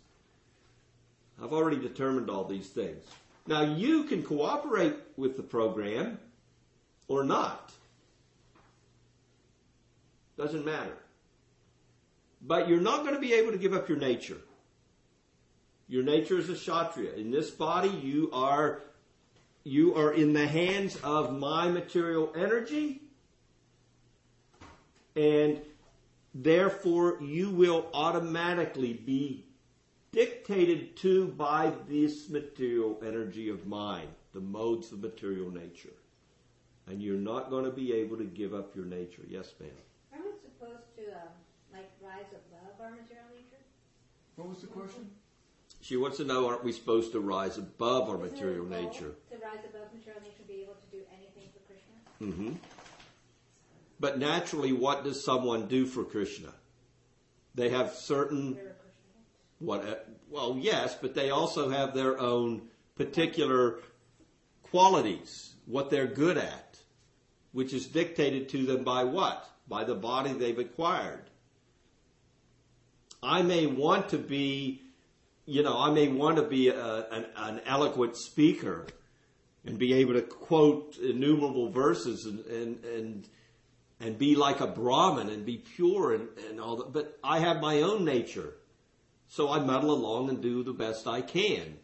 I've 1.42 1.52
already 1.52 1.78
determined 1.78 2.30
all 2.30 2.44
these 2.44 2.68
things. 2.68 3.04
Now 3.46 3.62
you 3.62 4.04
can 4.04 4.22
cooperate 4.22 4.94
with 5.16 5.36
the 5.36 5.42
program 5.42 6.18
or 7.08 7.24
not. 7.24 7.72
Doesn't 10.36 10.64
matter. 10.64 10.96
But 12.42 12.68
you're 12.68 12.80
not 12.80 13.02
going 13.02 13.14
to 13.14 13.20
be 13.20 13.32
able 13.34 13.52
to 13.52 13.58
give 13.58 13.72
up 13.72 13.88
your 13.88 13.98
nature. 13.98 14.38
Your 15.88 16.02
nature 16.02 16.38
is 16.38 16.50
a 16.50 16.54
kshatriya. 16.54 17.12
In 17.14 17.30
this 17.30 17.50
body, 17.50 17.88
you 17.88 18.30
are 18.32 18.82
you 19.64 19.96
are 19.96 20.12
in 20.12 20.32
the 20.32 20.46
hands 20.46 20.96
of 21.02 21.36
my 21.36 21.68
material 21.68 22.32
energy, 22.36 23.00
and 25.16 25.60
therefore 26.42 27.18
you 27.22 27.50
will 27.50 27.88
automatically 27.94 28.92
be 28.94 29.44
dictated 30.12 30.96
to 30.96 31.28
by 31.28 31.72
this 31.88 32.28
material 32.30 32.98
energy 33.04 33.48
of 33.48 33.66
mind, 33.66 34.08
the 34.32 34.40
modes 34.40 34.92
of 34.92 35.00
material 35.00 35.50
nature. 35.50 35.92
And 36.86 37.02
you're 37.02 37.16
not 37.16 37.50
going 37.50 37.64
to 37.64 37.70
be 37.70 37.92
able 37.92 38.16
to 38.16 38.24
give 38.24 38.54
up 38.54 38.74
your 38.76 38.84
nature. 38.84 39.22
Yes, 39.28 39.52
ma'am. 39.60 39.70
Are 40.12 40.20
we 40.22 40.30
supposed 40.40 40.94
to, 40.96 41.02
um, 41.12 41.28
like, 41.72 41.90
rise 42.00 42.30
above 42.30 42.80
our 42.80 42.90
material 42.92 43.26
nature? 43.34 43.62
What 44.36 44.48
was 44.48 44.60
the 44.60 44.68
question? 44.68 45.10
She 45.80 45.96
wants 45.96 46.16
to 46.18 46.24
know, 46.24 46.48
aren't 46.48 46.64
we 46.64 46.72
supposed 46.72 47.12
to 47.12 47.20
rise 47.20 47.58
above 47.58 48.08
our 48.08 48.16
Isn't 48.16 48.32
material 48.32 48.66
goal 48.66 48.80
nature? 48.80 49.14
To 49.30 49.38
rise 49.38 49.64
above 49.68 49.92
material 49.92 50.22
nature, 50.22 50.44
be 50.46 50.62
able 50.62 50.74
to 50.74 50.96
do 50.96 51.02
anything 51.12 51.50
for 51.52 51.60
Krishna? 51.66 51.96
hmm 52.18 52.56
But 53.98 54.18
naturally, 54.18 54.72
what 54.72 55.04
does 55.04 55.24
someone 55.24 55.68
do 55.68 55.86
for 55.86 56.04
Krishna? 56.04 56.52
They 57.54 57.70
have 57.70 57.94
certain 57.94 58.54
You're 58.54 58.66
a 58.66 58.74
Krishna. 58.74 58.74
what? 59.58 59.84
Uh, 59.86 59.94
well, 60.28 60.56
yes, 60.60 60.96
but 61.00 61.14
they 61.14 61.30
also 61.30 61.70
have 61.70 61.94
their 61.94 62.18
own 62.18 62.62
particular 62.96 63.78
qualities, 64.62 65.54
what 65.66 65.90
they're 65.90 66.06
good 66.06 66.36
at, 66.36 66.78
which 67.52 67.72
is 67.72 67.86
dictated 67.86 68.48
to 68.50 68.66
them 68.66 68.84
by 68.84 69.04
what? 69.04 69.48
By 69.68 69.84
the 69.84 69.94
body 69.94 70.32
they've 70.32 70.58
acquired. 70.58 71.30
I 73.22 73.42
may 73.42 73.66
want 73.66 74.10
to 74.10 74.18
be, 74.18 74.82
you 75.46 75.62
know, 75.62 75.78
I 75.78 75.90
may 75.90 76.08
want 76.08 76.36
to 76.36 76.42
be 76.42 76.68
a, 76.68 77.08
an, 77.10 77.26
an 77.36 77.60
eloquent 77.64 78.16
speaker 78.16 78.86
and 79.64 79.78
be 79.78 79.94
able 79.94 80.14
to 80.14 80.22
quote 80.22 80.96
innumerable 80.98 81.70
verses 81.70 82.26
and, 82.26 82.44
and, 82.46 82.84
and, 82.84 83.28
and 84.00 84.18
be 84.18 84.34
like 84.34 84.60
a 84.60 84.66
Brahmin 84.66 85.28
and 85.30 85.44
be 85.44 85.56
pure 85.56 86.14
and, 86.14 86.28
and 86.48 86.60
all 86.60 86.76
that. 86.76 86.92
But 86.92 87.18
I 87.24 87.38
have 87.38 87.60
my 87.60 87.82
own 87.82 88.04
nature. 88.04 88.54
So 89.28 89.50
I 89.50 89.58
muddle 89.58 89.90
along 89.90 90.28
and 90.28 90.40
do 90.40 90.62
the 90.62 90.72
best 90.72 91.06
I 91.06 91.20
can. 91.20 91.78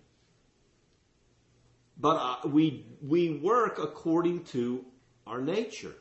But 1.98 2.16
uh, 2.16 2.48
we, 2.48 2.86
we 3.00 3.30
work 3.30 3.78
according 3.78 4.44
to 4.46 4.84
our 5.26 5.40
nature. 5.40 5.94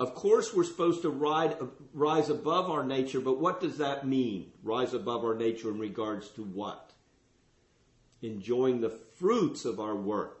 Of 0.00 0.14
course, 0.14 0.54
we're 0.54 0.64
supposed 0.64 1.02
to 1.02 1.10
ride, 1.10 1.56
rise 1.92 2.30
above 2.30 2.70
our 2.70 2.84
nature, 2.84 3.20
but 3.20 3.40
what 3.40 3.60
does 3.60 3.78
that 3.78 4.06
mean? 4.06 4.52
Rise 4.62 4.94
above 4.94 5.24
our 5.24 5.34
nature 5.34 5.70
in 5.70 5.78
regards 5.78 6.28
to 6.30 6.42
what? 6.42 6.92
Enjoying 8.22 8.80
the 8.80 8.90
fruits 8.90 9.64
of 9.64 9.80
our 9.80 9.96
work. 9.96 10.37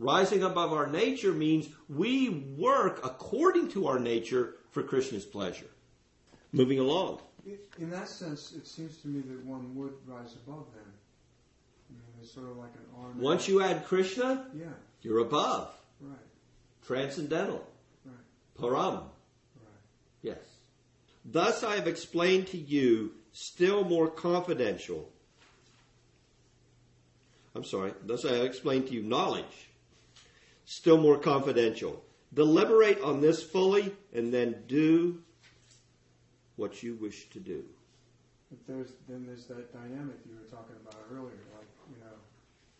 Rising 0.00 0.42
above 0.44 0.72
our 0.72 0.86
nature 0.86 1.30
means 1.32 1.68
we 1.90 2.30
work 2.56 3.04
according 3.04 3.68
to 3.72 3.86
our 3.86 3.98
nature 4.00 4.54
for 4.70 4.82
Krishna's 4.82 5.26
pleasure. 5.26 5.66
Moving 6.52 6.78
along. 6.78 7.20
In 7.78 7.90
that 7.90 8.08
sense, 8.08 8.52
it 8.56 8.66
seems 8.66 8.96
to 9.02 9.08
me 9.08 9.20
that 9.20 9.44
one 9.44 9.74
would 9.74 9.92
rise 10.06 10.34
above 10.46 10.72
them. 10.72 10.90
I 11.90 11.92
mean, 11.92 12.02
it's 12.22 12.32
sort 12.32 12.48
of 12.48 12.56
like 12.56 12.72
an 12.74 13.02
arm. 13.02 13.20
Once 13.20 13.46
you 13.46 13.62
add 13.62 13.84
Krishna, 13.84 14.46
Yeah, 14.54 14.68
you're 15.02 15.18
above, 15.18 15.70
right, 16.00 16.16
transcendental, 16.86 17.66
right, 18.06 18.14
param. 18.58 19.02
right. 19.02 19.82
Yes. 20.22 20.38
Thus 21.26 21.62
I 21.62 21.76
have 21.76 21.86
explained 21.86 22.46
to 22.48 22.56
you 22.58 23.12
still 23.32 23.84
more 23.84 24.08
confidential. 24.08 25.10
I'm 27.54 27.64
sorry. 27.64 27.92
Thus 28.04 28.24
I 28.24 28.34
have 28.36 28.44
explained 28.44 28.86
to 28.88 28.94
you 28.94 29.02
knowledge, 29.02 29.69
still 30.70 30.96
more 30.98 31.18
confidential. 31.18 32.00
Deliberate 32.32 33.00
on 33.02 33.20
this 33.20 33.42
fully 33.42 33.92
and 34.14 34.32
then 34.32 34.54
do 34.68 35.20
what 36.54 36.80
you 36.80 36.94
wish 36.94 37.28
to 37.30 37.40
do. 37.40 37.64
But 38.50 38.66
there's 38.68 38.92
then 39.08 39.26
there's 39.26 39.46
that 39.46 39.72
dynamic 39.72 40.16
you 40.24 40.36
were 40.36 40.48
talking 40.48 40.76
about 40.80 40.94
earlier. 41.12 41.42
Like 41.58 41.66
you 41.90 41.98
know, 42.04 42.16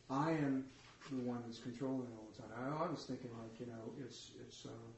I 0.09 0.31
am 0.31 0.65
the 1.11 1.23
one 1.23 1.43
that's 1.45 1.59
controlling 1.59 2.07
all 2.17 2.29
the 2.31 2.43
time. 2.43 2.51
I, 2.57 2.85
I 2.85 2.89
was 2.89 3.05
thinking 3.05 3.31
like 3.43 3.59
you 3.59 3.67
know, 3.67 3.93
it's 4.05 4.31
it's 4.41 4.67
uh, 4.67 4.91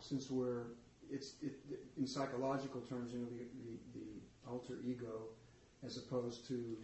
since 0.00 0.30
we're 0.30 0.62
it's 1.10 1.34
it, 1.42 1.52
in 1.98 2.06
psychological 2.06 2.80
terms, 2.80 3.12
you 3.12 3.18
know, 3.18 3.26
the, 3.26 3.44
the 3.68 4.00
the 4.00 4.50
alter 4.50 4.78
ego, 4.82 5.28
as 5.84 5.98
opposed 5.98 6.48
to 6.48 6.74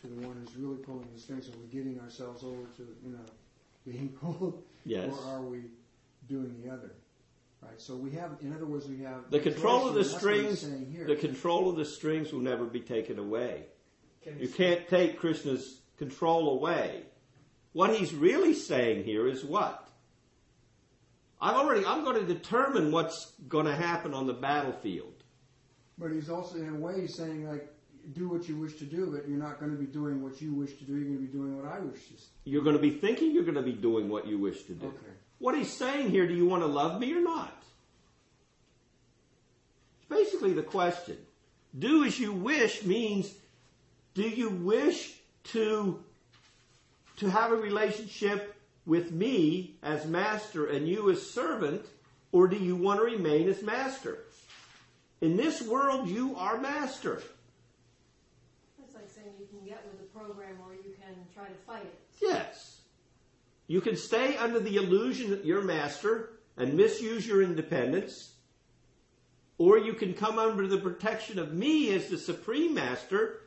to 0.00 0.06
the 0.06 0.26
one 0.26 0.36
who's 0.40 0.56
really 0.56 0.78
pulling 0.78 1.06
the 1.14 1.20
strings. 1.20 1.48
and 1.48 1.56
we're 1.56 1.66
getting 1.82 2.00
ourselves 2.00 2.42
over 2.42 2.64
to 2.78 2.86
you 3.04 3.12
know 3.12 3.26
being 3.90 4.08
pulled, 4.10 4.62
Yes. 4.84 5.12
or 5.12 5.32
are 5.34 5.42
we 5.42 5.62
doing 6.28 6.60
the 6.62 6.70
other? 6.72 6.92
Right. 7.62 7.78
So 7.80 7.94
we 7.94 8.10
have, 8.12 8.38
in 8.40 8.54
other 8.54 8.64
words, 8.66 8.88
we 8.88 9.00
have 9.04 9.30
The 9.30 9.40
control 9.40 9.86
of 9.88 9.94
the 9.94 10.02
choice, 10.02 10.12
and 10.12 10.14
that's 10.14 10.24
what 10.24 10.34
he's 10.34 10.58
strings, 10.60 10.92
here. 10.94 11.06
the 11.06 11.16
control 11.16 11.68
of 11.68 11.76
the 11.76 11.84
strings 11.84 12.32
will 12.32 12.40
never 12.40 12.64
be 12.64 12.80
taken 12.80 13.18
away. 13.18 13.64
Can 14.22 14.38
You 14.38 14.46
you 14.46 14.48
can't 14.48 14.88
take 14.88 15.18
Krishna's 15.18 15.80
control 15.98 16.50
away. 16.50 17.02
What 17.72 17.94
he's 17.94 18.14
really 18.14 18.54
saying 18.54 19.04
here 19.04 19.28
is 19.28 19.44
what? 19.44 19.86
I've 21.40 21.56
already, 21.56 21.84
I'm 21.86 22.04
going 22.04 22.16
to 22.26 22.26
determine 22.34 22.92
what's 22.92 23.32
going 23.48 23.66
to 23.66 23.74
happen 23.74 24.12
on 24.14 24.26
the 24.26 24.32
battlefield. 24.34 25.14
But 25.98 26.12
he's 26.12 26.28
also, 26.30 26.56
in 26.56 26.68
a 26.68 26.78
way, 26.78 27.02
he's 27.02 27.14
saying 27.14 27.46
like, 27.46 27.68
do 28.12 28.28
what 28.28 28.48
you 28.48 28.56
wish 28.56 28.76
to 28.76 28.84
do, 28.84 29.06
but 29.06 29.28
you're 29.28 29.38
not 29.38 29.58
going 29.58 29.70
to 29.70 29.76
be 29.76 29.86
doing 29.86 30.22
what 30.22 30.40
you 30.40 30.54
wish 30.54 30.76
to 30.78 30.84
do. 30.84 30.94
You're 30.94 31.04
going 31.04 31.16
to 31.16 31.26
be 31.26 31.32
doing 31.32 31.56
what 31.56 31.70
I 31.70 31.78
wish 31.80 32.02
to. 32.04 32.12
Do. 32.12 32.22
You're 32.44 32.62
going 32.62 32.76
to 32.76 32.82
be 32.82 32.90
thinking 32.90 33.32
you're 33.32 33.44
going 33.44 33.54
to 33.54 33.62
be 33.62 33.72
doing 33.72 34.08
what 34.08 34.26
you 34.26 34.38
wish 34.38 34.62
to 34.64 34.72
do. 34.72 34.86
Okay. 34.86 35.12
What 35.38 35.56
he's 35.56 35.72
saying 35.72 36.10
here, 36.10 36.26
do 36.26 36.34
you 36.34 36.46
want 36.46 36.62
to 36.62 36.66
love 36.66 37.00
me 37.00 37.12
or 37.14 37.20
not? 37.20 37.62
It's 40.00 40.08
basically 40.08 40.52
the 40.52 40.62
question. 40.62 41.16
Do 41.78 42.04
as 42.04 42.18
you 42.18 42.32
wish 42.32 42.84
means, 42.84 43.32
do 44.14 44.22
you 44.22 44.50
wish 44.50 45.14
to, 45.44 46.02
to 47.18 47.30
have 47.30 47.52
a 47.52 47.56
relationship 47.56 48.56
with 48.86 49.12
me 49.12 49.76
as 49.82 50.04
master 50.06 50.66
and 50.66 50.88
you 50.88 51.10
as 51.10 51.30
servant, 51.30 51.86
or 52.32 52.48
do 52.48 52.56
you 52.56 52.76
want 52.76 52.98
to 53.00 53.04
remain 53.04 53.48
as 53.48 53.62
master? 53.62 54.18
In 55.20 55.36
this 55.36 55.62
world, 55.62 56.08
you 56.08 56.34
are 56.36 56.58
master. 56.58 57.22
It's 58.82 58.94
like 58.94 59.08
saying 59.10 59.34
you 59.38 59.39
can 59.50 59.66
get 59.66 59.84
with 59.86 59.98
the 59.98 60.06
program 60.18 60.56
or 60.64 60.74
you 60.74 60.94
can 61.00 61.14
try 61.34 61.46
to 61.46 61.54
fight 61.66 61.82
it. 61.84 61.98
Yes. 62.20 62.80
You 63.66 63.80
can 63.80 63.96
stay 63.96 64.36
under 64.36 64.58
the 64.60 64.76
illusion 64.76 65.30
that 65.30 65.44
you're 65.44 65.62
master 65.62 66.30
and 66.56 66.74
misuse 66.74 67.26
your 67.26 67.42
independence, 67.42 68.34
or 69.58 69.78
you 69.78 69.94
can 69.94 70.14
come 70.14 70.38
under 70.38 70.66
the 70.66 70.78
protection 70.78 71.38
of 71.38 71.54
me 71.54 71.94
as 71.94 72.08
the 72.08 72.18
supreme 72.18 72.74
master 72.74 73.42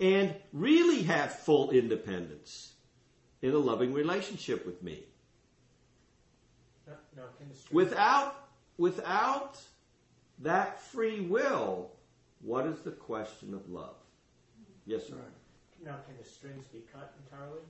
and 0.00 0.34
really 0.52 1.02
have 1.04 1.32
full 1.32 1.70
independence 1.70 2.72
in 3.40 3.52
a 3.52 3.58
loving 3.58 3.92
relationship 3.92 4.66
with 4.66 4.82
me. 4.82 5.04
No, 6.86 6.94
no, 7.16 7.22
can 7.38 7.48
the 7.48 7.54
strings- 7.54 7.72
Without, 7.72 8.48
without 8.78 9.60
that 10.40 10.80
free 10.80 11.20
will, 11.20 11.92
what 12.40 12.66
is 12.66 12.80
the 12.80 12.90
question 12.90 13.54
of 13.54 13.68
love? 13.70 13.94
Yes, 14.86 15.06
sir. 15.06 15.14
Now, 15.84 15.96
can 16.06 16.16
the 16.16 16.28
strings 16.28 16.66
be 16.66 16.80
cut 16.92 17.14
entirely? 17.24 17.60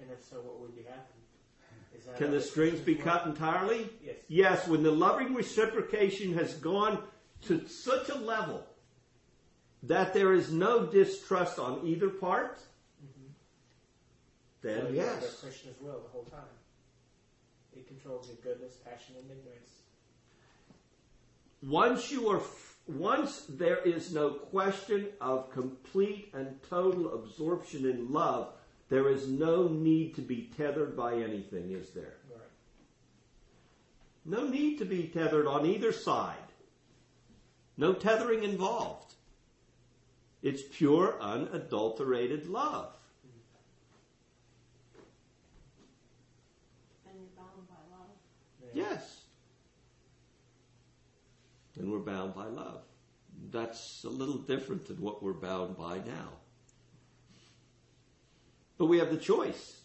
And 0.00 0.10
if 0.10 0.24
so, 0.24 0.36
what 0.36 0.60
would 0.60 0.74
be 0.74 0.82
happening? 0.82 1.22
Is 1.96 2.04
that 2.06 2.16
Can 2.16 2.32
the 2.32 2.40
strings 2.40 2.80
be 2.80 2.96
cut 2.96 3.26
entirely? 3.26 3.88
Yes. 4.04 4.16
Yes, 4.28 4.68
when 4.68 4.82
the 4.82 4.90
loving 4.90 5.34
reciprocation 5.34 6.34
has 6.34 6.54
gone 6.54 7.02
to 7.42 7.66
such 7.68 8.08
a 8.08 8.16
level 8.16 8.66
that 9.84 10.14
there 10.14 10.32
is 10.32 10.50
no 10.50 10.86
distrust 10.86 11.58
on 11.58 11.86
either 11.86 12.08
part, 12.08 12.58
Mhm. 13.02 13.32
then 14.62 14.78
you 14.94 15.00
have 15.00 15.22
yes. 15.22 15.40
the 15.40 15.46
Krishna's 15.46 15.80
will 15.80 16.00
the 16.00 16.08
whole 16.08 16.24
time. 16.24 16.48
It 17.76 17.86
controls 17.86 18.26
your 18.26 18.36
goodness, 18.36 18.76
passion, 18.76 19.16
and 19.16 19.30
ignorance. 19.30 19.82
Once 21.62 22.10
you 22.10 22.28
are, 22.28 22.42
once 22.86 23.46
there 23.48 23.78
is 23.78 24.12
no 24.12 24.30
question 24.30 25.08
of 25.20 25.50
complete 25.50 26.30
and 26.34 26.60
total 26.68 27.14
absorption 27.14 27.86
in 27.86 28.12
love, 28.12 28.52
there 28.88 29.08
is 29.08 29.26
no 29.26 29.68
need 29.68 30.14
to 30.14 30.20
be 30.20 30.50
tethered 30.56 30.96
by 30.96 31.14
anything, 31.14 31.72
is 31.72 31.90
there? 31.90 32.16
Right. 32.30 32.40
No 34.24 34.46
need 34.46 34.78
to 34.78 34.84
be 34.84 35.04
tethered 35.04 35.46
on 35.46 35.64
either 35.64 35.92
side. 35.92 36.36
No 37.76 37.94
tethering 37.94 38.44
involved. 38.44 39.14
It's 40.42 40.62
pure, 40.62 41.16
unadulterated 41.20 42.46
love. 42.46 42.92
And 47.08 47.18
you're 47.18 47.28
bound 47.34 47.66
by 47.66 47.96
love. 47.96 48.10
Yeah. 48.74 48.90
Yes. 48.90 49.23
And 51.78 51.90
we're 51.90 51.98
bound 51.98 52.34
by 52.34 52.46
love. 52.46 52.82
That's 53.50 54.04
a 54.04 54.08
little 54.08 54.38
different 54.38 54.86
than 54.86 55.00
what 55.00 55.22
we're 55.22 55.32
bound 55.32 55.76
by 55.76 55.96
now. 55.98 56.30
But 58.78 58.86
we 58.86 58.98
have 58.98 59.10
the 59.10 59.16
choice. 59.16 59.80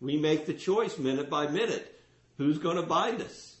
We 0.00 0.16
make 0.16 0.46
the 0.46 0.54
choice 0.54 0.98
minute 0.98 1.28
by 1.28 1.46
minute. 1.48 2.00
Who's 2.38 2.58
going 2.58 2.76
to 2.76 2.82
bind 2.82 3.20
us? 3.20 3.56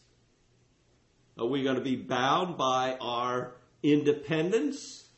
Are 1.38 1.46
we 1.46 1.62
going 1.62 1.76
to 1.76 1.82
be 1.82 1.96
bound 1.96 2.56
by 2.56 2.96
our 3.00 3.52
independence? 3.82 5.08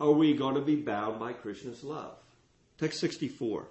Are 0.00 0.12
we 0.12 0.34
going 0.34 0.54
to 0.54 0.60
be 0.60 0.76
bound 0.76 1.18
by 1.18 1.32
Krishna's 1.32 1.82
love? 1.82 2.16
Text 2.78 3.00
64. 3.00 3.68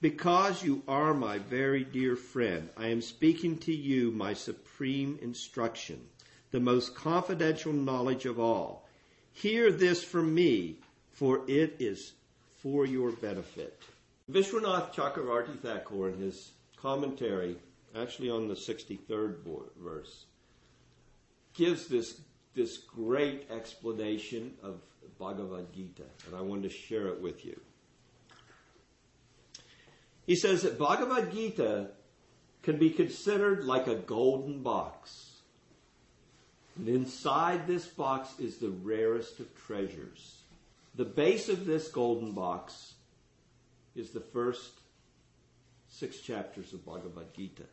Because 0.00 0.62
you 0.62 0.82
are 0.86 1.12
my 1.12 1.38
very 1.38 1.82
dear 1.82 2.14
friend, 2.14 2.68
I 2.76 2.86
am 2.86 3.02
speaking 3.02 3.58
to 3.58 3.74
you 3.74 4.12
my 4.12 4.32
supreme 4.32 5.18
instruction, 5.20 6.06
the 6.52 6.60
most 6.60 6.94
confidential 6.94 7.72
knowledge 7.72 8.24
of 8.24 8.38
all. 8.38 8.86
Hear 9.32 9.72
this 9.72 10.04
from 10.04 10.32
me, 10.32 10.76
for 11.10 11.42
it 11.48 11.74
is 11.80 12.12
for 12.62 12.86
your 12.86 13.10
benefit. 13.10 13.82
Vishwanath 14.30 14.94
Chakravarti 14.94 15.58
Thakur, 15.58 16.10
in 16.10 16.20
his 16.20 16.52
commentary, 16.76 17.56
actually 17.96 18.30
on 18.30 18.46
the 18.46 18.54
63rd 18.54 19.38
verse, 19.82 20.26
gives 21.54 21.88
this, 21.88 22.20
this 22.54 22.78
great 22.78 23.50
explanation 23.50 24.54
of 24.62 24.80
Bhagavad 25.18 25.72
Gita, 25.72 26.04
and 26.28 26.36
I 26.36 26.40
wanted 26.40 26.64
to 26.64 26.68
share 26.68 27.08
it 27.08 27.20
with 27.20 27.44
you. 27.44 27.60
He 30.28 30.36
says 30.36 30.60
that 30.60 30.78
Bhagavad 30.78 31.32
Gita 31.32 31.88
can 32.62 32.78
be 32.78 32.90
considered 32.90 33.64
like 33.64 33.86
a 33.86 33.94
golden 33.94 34.62
box. 34.62 35.38
And 36.76 36.86
inside 36.86 37.66
this 37.66 37.86
box 37.86 38.38
is 38.38 38.58
the 38.58 38.68
rarest 38.68 39.40
of 39.40 39.46
treasures. 39.66 40.42
The 40.96 41.06
base 41.06 41.48
of 41.48 41.64
this 41.64 41.88
golden 41.88 42.32
box 42.32 42.92
is 43.96 44.10
the 44.10 44.20
first 44.20 44.70
six 45.88 46.18
chapters 46.20 46.74
of 46.74 46.84
Bhagavad 46.84 47.32
Gita. 47.34 47.64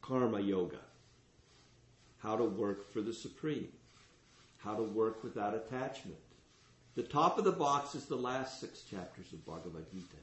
Karma 0.00 0.40
Yoga. 0.40 0.78
How 2.18 2.36
to 2.36 2.44
work 2.44 2.92
for 2.92 3.00
the 3.00 3.12
Supreme. 3.12 3.72
How 4.58 4.76
to 4.76 4.84
work 4.84 5.24
without 5.24 5.56
attachment. 5.56 6.20
The 6.94 7.02
top 7.02 7.38
of 7.38 7.44
the 7.44 7.50
box 7.50 7.96
is 7.96 8.04
the 8.04 8.14
last 8.14 8.60
six 8.60 8.82
chapters 8.82 9.32
of 9.32 9.44
Bhagavad 9.44 9.90
Gita. 9.90 10.14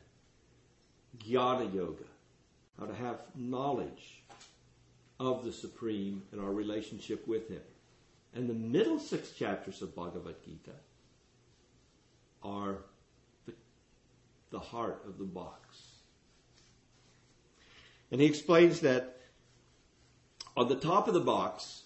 Jnana 1.19 1.73
Yoga, 1.73 2.06
how 2.80 2.86
to 2.86 2.93
have 2.93 3.21
knowledge 3.36 4.23
of 5.19 5.43
the 5.43 5.51
Supreme 5.51 6.23
and 6.32 6.41
our 6.41 6.51
relationship 6.51 7.28
with 7.28 7.47
Him. 7.49 7.62
And 8.34 8.49
the 8.49 8.54
middle 8.54 8.99
six 8.99 9.32
chapters 9.32 9.82
of 9.82 9.95
Bhagavad 9.95 10.36
Gita 10.43 10.71
are 12.43 12.80
the, 13.45 13.54
the 14.51 14.60
heart 14.60 15.04
of 15.08 15.17
the 15.17 15.23
box. 15.23 15.60
And 18.12 18.21
he 18.21 18.28
explains 18.28 18.82
that 18.82 19.17
on 20.58 20.67
the 20.67 20.75
top 20.75 21.08
of 21.08 21.13
the 21.13 21.19
box, 21.19 21.84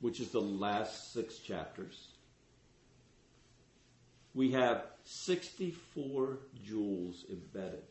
which 0.00 0.20
is 0.20 0.30
the 0.30 0.40
last 0.40 1.12
six 1.12 1.38
chapters, 1.38 2.08
we 4.34 4.52
have 4.52 4.84
64 5.04 6.38
jewels 6.64 7.24
embedded. 7.30 7.84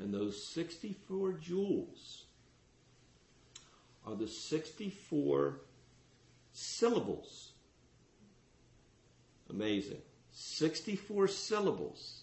And 0.00 0.14
those 0.14 0.42
64 0.46 1.32
jewels 1.32 2.24
are 4.06 4.14
the 4.14 4.28
64 4.28 5.60
syllables. 6.52 7.52
Amazing. 9.50 10.00
64 10.32 11.28
syllables 11.28 12.22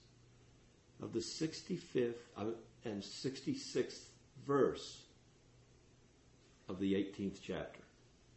of 1.02 1.14
the 1.14 1.20
65th 1.20 2.14
uh, 2.38 2.46
and 2.86 3.02
66th 3.02 4.06
verse 4.46 5.04
of 6.70 6.80
the 6.80 6.94
18th 6.94 7.40
chapter. 7.44 7.82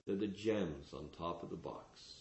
They're 0.07 0.17
the 0.17 0.27
gems 0.27 0.93
on 0.93 1.09
top 1.17 1.43
of 1.43 1.51
the 1.51 1.57
box. 1.57 2.15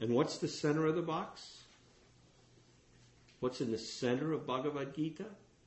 And 0.00 0.10
what's 0.10 0.38
the 0.38 0.48
center 0.48 0.86
of 0.86 0.96
the 0.96 1.02
box? 1.02 1.63
What's 3.44 3.60
in 3.60 3.70
the 3.70 3.76
center 3.76 4.32
of 4.32 4.46
Bhagavad 4.46 4.94
Gita? 4.94 5.26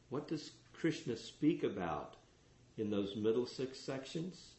What 0.09 0.27
does 0.27 0.49
Krishna 0.73 1.15
speak 1.15 1.61
about 1.61 2.15
in 2.75 2.89
those 2.89 3.15
middle 3.15 3.45
six 3.45 3.79
sections? 3.79 4.53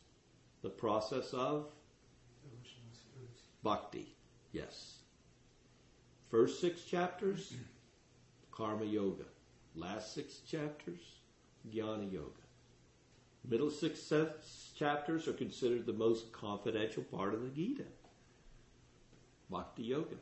The 0.63 0.69
process 0.69 1.33
of 1.33 1.67
bhakti. 3.65 4.15
Yes. 4.53 4.99
First 6.31 6.61
six 6.61 6.85
chapters, 6.85 7.55
karma 8.53 8.85
yoga. 8.85 9.25
Last 9.75 10.15
six 10.15 10.39
chapters, 10.49 11.01
jnana 11.69 12.13
yoga. 12.13 12.45
Middle 13.49 13.71
six 13.71 14.13
chapters 14.77 15.27
are 15.27 15.33
considered 15.33 15.87
the 15.87 15.93
most 15.93 16.31
confidential 16.31 17.03
part 17.03 17.35
of 17.35 17.43
the 17.43 17.49
Gita. 17.49 17.83
Bhakti 19.51 19.83
yoga. 19.83 20.19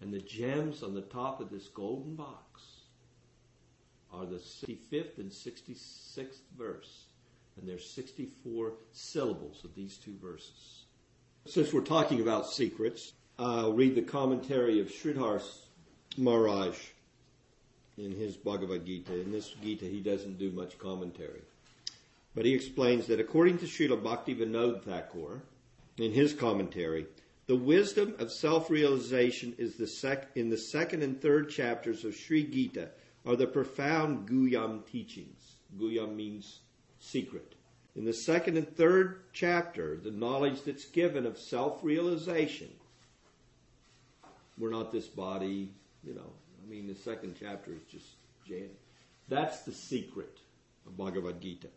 And 0.00 0.12
the 0.12 0.20
gems 0.20 0.82
on 0.82 0.94
the 0.94 1.02
top 1.02 1.40
of 1.40 1.50
this 1.50 1.68
golden 1.68 2.14
box 2.14 2.62
are 4.12 4.26
the 4.26 4.36
65th 4.36 5.18
and 5.18 5.30
66th 5.30 6.40
verse. 6.56 7.04
And 7.58 7.68
there's 7.68 7.88
64 7.88 8.72
syllables 8.92 9.64
of 9.64 9.74
these 9.74 9.96
two 9.96 10.14
verses. 10.22 10.84
Since 11.46 11.72
we're 11.72 11.80
talking 11.80 12.20
about 12.20 12.50
secrets, 12.50 13.12
I'll 13.38 13.72
read 13.72 13.94
the 13.94 14.02
commentary 14.02 14.80
of 14.80 14.88
Sridhar 14.88 15.42
Maharaj 16.18 16.76
in 17.96 18.12
his 18.12 18.36
Bhagavad 18.36 18.84
Gita. 18.84 19.20
In 19.20 19.32
this 19.32 19.54
Gita, 19.62 19.86
he 19.86 20.00
doesn't 20.00 20.38
do 20.38 20.50
much 20.50 20.78
commentary. 20.78 21.42
But 22.34 22.44
he 22.44 22.52
explains 22.52 23.06
that 23.06 23.20
according 23.20 23.58
to 23.58 23.66
Srila 23.66 24.02
Bhakti 24.02 24.34
Thakur, 24.34 25.40
in 25.96 26.12
his 26.12 26.34
commentary, 26.34 27.06
the 27.46 27.56
wisdom 27.56 28.14
of 28.18 28.32
self-realization 28.32 29.54
is 29.58 29.76
the 29.76 29.86
sec- 29.86 30.28
in 30.34 30.48
the 30.48 30.58
second 30.58 31.02
and 31.02 31.20
third 31.20 31.48
chapters 31.48 32.04
of 32.04 32.14
Sri 32.14 32.42
Gita 32.42 32.90
are 33.24 33.36
the 33.36 33.46
profound 33.46 34.28
Guhyam 34.28 34.84
teachings. 34.86 35.56
Guhyam 35.78 36.16
means 36.16 36.60
secret. 36.98 37.54
In 37.94 38.04
the 38.04 38.12
second 38.12 38.56
and 38.56 38.76
third 38.76 39.22
chapter, 39.32 39.96
the 39.96 40.10
knowledge 40.10 40.62
that's 40.62 40.84
given 40.86 41.24
of 41.24 41.38
self-realization. 41.38 42.68
We're 44.58 44.70
not 44.70 44.92
this 44.92 45.06
body, 45.06 45.70
you 46.02 46.14
know. 46.14 46.32
I 46.64 46.68
mean, 46.68 46.86
the 46.86 46.94
second 46.94 47.36
chapter 47.38 47.70
is 47.70 47.82
just 47.90 48.06
jam. 48.46 48.70
That's 49.28 49.60
the 49.60 49.72
secret 49.72 50.38
of 50.86 50.96
Bhagavad 50.96 51.40
Gita. 51.40 51.68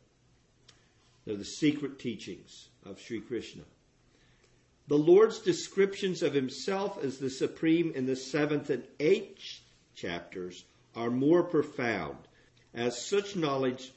They're 1.25 1.35
the 1.35 1.45
secret 1.45 1.99
teachings 1.99 2.69
of 2.85 2.99
Sri 2.99 3.21
Krishna. 3.21 3.63
The 4.89 4.97
Lord's 4.97 5.37
descriptions 5.37 6.23
of 6.23 6.33
himself 6.33 6.97
as 7.03 7.19
the 7.19 7.29
supreme 7.29 7.91
in 7.93 8.07
the 8.07 8.15
seventh 8.15 8.71
and 8.71 8.83
eighth 8.99 9.61
chapters 9.93 10.65
are 10.95 11.11
more 11.11 11.43
profound, 11.43 12.17
as 12.73 13.05
such 13.05 13.35
knowledge 13.35 13.93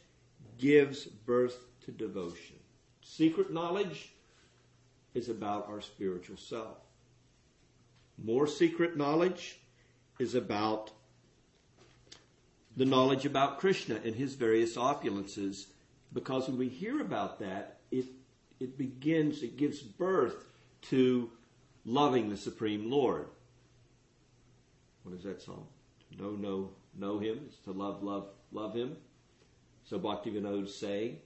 gives 0.58 1.06
birth 1.06 1.56
to 1.86 1.92
devotion. 1.92 2.56
Secret 3.00 3.50
knowledge 3.50 4.12
is 5.14 5.30
about 5.30 5.66
our 5.66 5.80
spiritual 5.80 6.36
self. 6.36 6.76
More 8.22 8.46
secret 8.46 8.94
knowledge 8.94 9.58
is 10.18 10.34
about 10.34 10.90
the 12.76 12.84
knowledge 12.84 13.24
about 13.24 13.60
Krishna 13.60 13.98
and 14.04 14.14
his 14.14 14.34
various 14.34 14.76
opulences, 14.76 15.68
because 16.12 16.48
when 16.48 16.58
we 16.58 16.68
hear 16.68 17.00
about 17.00 17.38
that, 17.40 17.78
it, 17.90 18.04
it 18.60 18.76
begins, 18.76 19.42
it 19.42 19.56
gives 19.56 19.80
birth 19.80 20.48
to 20.82 21.30
loving 21.84 22.30
the 22.30 22.36
Supreme 22.36 22.90
Lord. 22.90 23.26
What 25.02 25.14
is 25.14 25.24
that 25.24 25.42
song? 25.42 25.66
To 26.10 26.22
know 26.22 26.30
no 26.32 26.70
know 26.96 27.18
him 27.18 27.46
is 27.48 27.56
to 27.64 27.72
love, 27.72 28.02
love, 28.02 28.28
love 28.52 28.74
him. 28.74 28.96
So 29.84 29.98
Bhaktivinoda 29.98 30.64
is 30.64 30.78
saying 30.78 31.18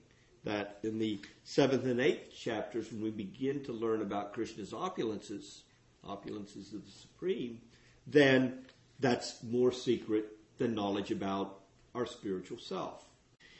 that 0.43 0.79
in 0.83 0.97
the 0.97 1.19
seventh 1.43 1.85
and 1.85 1.99
eighth 1.99 2.33
chapters, 2.33 2.91
when 2.91 3.01
we 3.01 3.11
begin 3.11 3.63
to 3.65 3.73
learn 3.73 4.01
about 4.01 4.33
Krishna's 4.33 4.71
opulences, 4.71 5.61
opulences 6.07 6.73
of 6.73 6.85
the 6.85 6.91
Supreme, 6.91 7.59
then 8.05 8.59
that's 8.99 9.43
more 9.43 9.71
secret 9.71 10.25
than 10.57 10.73
knowledge 10.73 11.11
about 11.11 11.59
our 11.93 12.05
spiritual 12.05 12.57
self. 12.57 13.03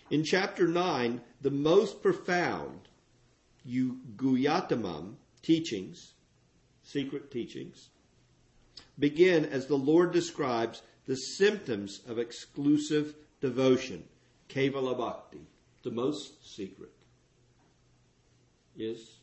In 0.09 0.23
chapter 0.23 0.67
9, 0.67 1.21
the 1.41 1.51
most 1.51 2.01
profound 2.01 2.87
Guhyatamam 3.67 5.15
teachings, 5.47 6.11
secret 6.83 7.31
teachings, 7.31 7.87
begin 8.99 9.45
as 9.45 9.65
the 9.65 9.77
Lord 9.77 10.11
describes 10.11 10.81
the 11.05 11.15
symptoms 11.15 12.01
of 12.05 12.19
exclusive 12.19 13.15
devotion, 13.39 14.03
Kevala 14.49 14.97
Bhakti. 14.97 15.39
The 15.83 15.91
most 15.91 16.53
secret 16.53 16.91
is 18.77 19.19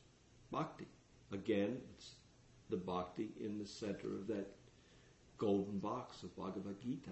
Bhakti. 0.50 0.86
Again, 1.30 1.76
it's 1.94 2.12
the 2.70 2.78
Bhakti 2.78 3.28
in 3.38 3.58
the 3.58 3.66
center 3.66 4.14
of 4.14 4.26
that 4.28 4.46
golden 5.36 5.78
box 5.78 6.22
of 6.22 6.34
Bhagavad 6.36 6.80
Gita. 6.82 7.10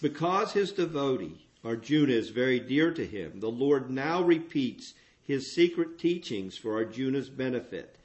Because 0.00 0.52
his 0.52 0.72
devotee, 0.72 1.46
Arjuna, 1.62 2.14
is 2.14 2.30
very 2.30 2.60
dear 2.60 2.94
to 2.94 3.06
him, 3.06 3.40
the 3.40 3.50
Lord 3.50 3.90
now 3.90 4.22
repeats 4.22 4.94
his 5.22 5.54
secret 5.54 5.98
teachings 5.98 6.56
for 6.56 6.74
Arjuna's 6.76 7.28
benefit. 7.28 7.98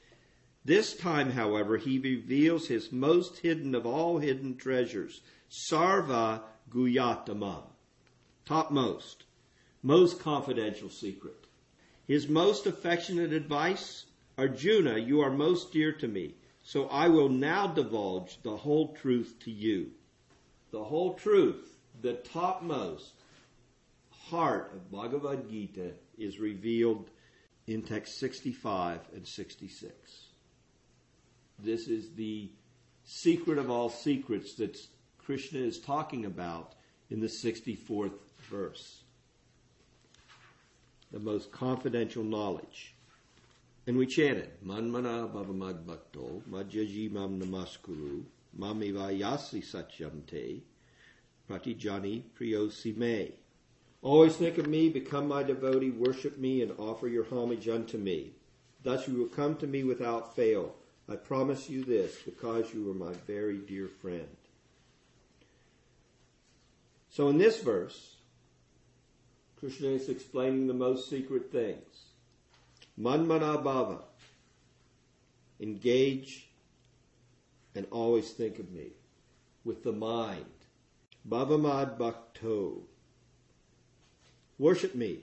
This 0.65 0.95
time, 0.95 1.31
however, 1.31 1.77
he 1.77 1.99
reveals 1.99 2.67
his 2.67 2.91
most 2.91 3.39
hidden 3.39 3.73
of 3.73 3.85
all 3.85 4.19
hidden 4.19 4.57
treasures, 4.57 5.21
Sarva 5.49 6.41
Guhyatamam, 6.69 7.63
topmost, 8.45 9.23
most 9.81 10.19
confidential 10.19 10.89
secret. 10.89 11.47
His 12.07 12.27
most 12.27 12.67
affectionate 12.67 13.33
advice, 13.33 14.05
Arjuna, 14.37 14.97
you 14.97 15.21
are 15.21 15.31
most 15.31 15.71
dear 15.71 15.93
to 15.93 16.07
me, 16.07 16.35
so 16.63 16.87
I 16.87 17.07
will 17.07 17.29
now 17.29 17.67
divulge 17.67 18.41
the 18.43 18.57
whole 18.57 18.93
truth 18.93 19.35
to 19.45 19.51
you. 19.51 19.91
The 20.71 20.83
whole 20.83 21.13
truth, 21.15 21.77
the 22.01 22.13
topmost 22.13 23.13
heart 24.11 24.73
of 24.75 24.91
Bhagavad 24.91 25.49
Gita 25.49 25.91
is 26.17 26.39
revealed 26.39 27.09
in 27.65 27.81
text 27.81 28.19
65 28.19 28.99
and 29.13 29.27
66. 29.27 30.28
This 31.63 31.87
is 31.87 32.11
the 32.11 32.49
secret 33.03 33.57
of 33.57 33.69
all 33.69 33.89
secrets 33.89 34.53
that 34.55 34.79
Krishna 35.17 35.59
is 35.59 35.79
talking 35.79 36.25
about 36.25 36.73
in 37.09 37.19
the 37.19 37.27
64th 37.27 38.19
verse. 38.49 39.01
The 41.11 41.19
most 41.19 41.51
confidential 41.51 42.23
knowledge. 42.23 42.93
And 43.87 43.97
we 43.97 44.05
chanted, 44.05 44.49
Manmana 44.63 45.31
Bhavamad 45.33 45.85
Bhakto, 45.85 46.43
Madhyaji 46.49 47.11
Mam 47.11 47.41
Namaskuru, 47.41 48.23
Mamivayasi 48.57 49.63
Satyam 49.63 50.25
Te, 50.27 50.63
Pratijani 51.49 52.21
Priyosi 52.39 52.95
Me. 52.95 53.31
Always 54.01 54.35
think 54.35 54.57
of 54.59 54.67
me, 54.67 54.89
become 54.89 55.27
my 55.27 55.43
devotee, 55.43 55.89
worship 55.89 56.37
me, 56.37 56.61
and 56.61 56.71
offer 56.77 57.07
your 57.07 57.25
homage 57.25 57.67
unto 57.67 57.97
me. 57.97 58.31
Thus 58.83 59.07
you 59.07 59.15
will 59.15 59.27
come 59.27 59.55
to 59.57 59.67
me 59.67 59.83
without 59.83 60.35
fail. 60.35 60.75
I 61.09 61.15
promise 61.15 61.69
you 61.69 61.83
this, 61.83 62.15
because 62.23 62.71
you 62.71 62.91
are 62.91 62.93
my 62.93 63.13
very 63.25 63.57
dear 63.57 63.87
friend. 63.87 64.27
So 67.09 67.29
in 67.29 67.39
this 67.39 67.59
verse, 67.61 68.15
Krishna 69.59 69.87
is 69.87 70.07
explaining 70.07 70.67
the 70.67 70.73
most 70.75 71.09
secret 71.09 71.51
things. 71.51 72.05
Manmana 72.99 73.63
bhava. 73.63 74.01
Engage 75.59 76.47
and 77.73 77.87
always 77.91 78.29
think 78.29 78.59
of 78.59 78.71
me 78.71 78.91
with 79.65 79.83
the 79.83 79.91
mind. 79.91 80.45
Bhavamad 81.27 81.97
bhakto. 81.97 82.81
Worship 84.59 84.93
me. 84.93 85.21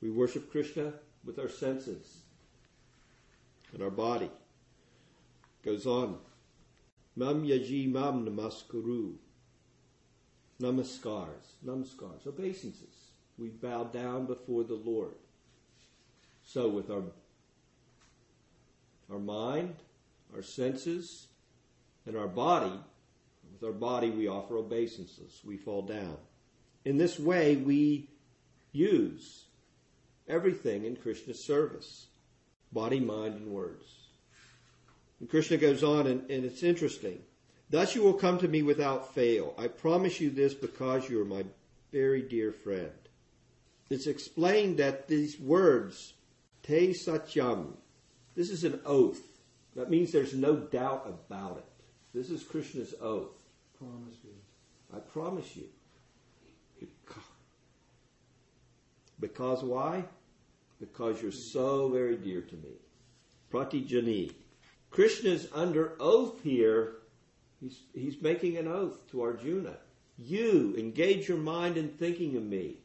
We 0.00 0.10
worship 0.10 0.50
Krishna 0.52 0.92
with 1.24 1.38
our 1.38 1.48
senses 1.48 2.20
and 3.72 3.82
our 3.82 3.90
body. 3.90 4.30
Goes 5.64 5.86
on. 5.86 6.18
Mam 7.16 7.44
yaji 7.44 7.90
mam 7.90 8.26
namaskuru. 8.26 9.14
Namaskars. 10.60 11.54
Namaskars. 11.64 12.26
Obeisances. 12.26 13.12
We 13.38 13.48
bow 13.48 13.84
down 13.84 14.26
before 14.26 14.64
the 14.64 14.74
Lord. 14.74 15.14
So 16.44 16.68
with 16.68 16.90
our 16.90 17.02
our 19.10 19.18
mind, 19.18 19.74
our 20.34 20.42
senses, 20.42 21.26
and 22.06 22.16
our 22.16 22.28
body, 22.28 22.72
with 23.52 23.64
our 23.64 23.72
body 23.72 24.10
we 24.10 24.28
offer 24.28 24.56
obeisances. 24.56 25.40
We 25.44 25.56
fall 25.56 25.82
down. 25.82 26.16
In 26.84 26.96
this 26.96 27.18
way, 27.18 27.56
we 27.56 28.08
use 28.72 29.46
everything 30.28 30.84
in 30.84 30.96
Krishna's 30.96 31.42
service 31.42 32.06
body, 32.72 33.00
mind, 33.00 33.34
and 33.34 33.48
words. 33.48 33.84
And 35.18 35.28
Krishna 35.28 35.56
goes 35.56 35.82
on, 35.82 36.06
and, 36.06 36.30
and, 36.30 36.44
it's 36.44 36.62
interesting. 36.62 37.20
Thus 37.68 37.94
you 37.94 38.02
will 38.02 38.14
come 38.14 38.38
to 38.38 38.48
me 38.48 38.62
without 38.62 39.14
fail. 39.14 39.54
I 39.58 39.68
promise 39.68 40.20
you 40.20 40.30
this 40.30 40.54
because 40.54 41.08
you 41.08 41.20
are 41.20 41.26
my 41.26 41.44
very 41.92 42.22
dear 42.22 42.52
friend. 42.52 42.90
It's 43.90 44.06
explained 44.06 44.78
that 44.78 45.08
these 45.08 45.38
words, 45.38 46.14
te 46.62 46.92
satyam, 46.92 47.74
this 48.34 48.50
is 48.50 48.64
an 48.64 48.80
oath. 48.86 49.20
That 49.76 49.90
means 49.90 50.10
there's 50.10 50.34
no 50.34 50.56
doubt 50.56 51.06
about 51.06 51.58
it. 51.58 51.84
This 52.14 52.30
is 52.30 52.42
Krishna's 52.42 52.94
oath. 53.00 53.36
Promise 53.78 54.16
you. 54.24 54.30
I 54.94 54.98
promise 54.98 55.56
you. 55.56 55.64
Because 59.20 59.62
why? 59.62 60.04
Because 60.80 61.20
you're 61.20 61.30
so 61.30 61.88
very 61.88 62.16
dear 62.16 62.40
to 62.40 62.56
me. 62.56 62.72
Pratijani. 63.52 64.32
Krishna's 64.90 65.46
under 65.52 65.92
oath 66.00 66.42
here. 66.42 66.94
He's, 67.60 67.80
he's 67.94 68.20
making 68.22 68.56
an 68.56 68.66
oath 68.66 69.06
to 69.10 69.22
Arjuna. 69.22 69.76
You 70.18 70.74
engage 70.76 71.28
your 71.28 71.38
mind 71.38 71.76
in 71.76 71.88
thinking 71.88 72.36
of 72.36 72.42
me. 72.42 72.78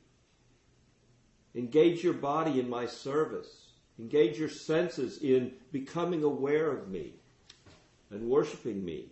Engage 1.55 2.03
your 2.03 2.13
body 2.13 2.59
in 2.59 2.69
my 2.69 2.85
service. 2.85 3.69
Engage 3.97 4.37
your 4.37 4.49
senses 4.49 5.19
in 5.19 5.53
becoming 5.71 6.23
aware 6.23 6.69
of 6.69 6.89
me 6.89 7.13
and 8.11 8.29
worshiping 8.29 8.83
me. 8.83 9.05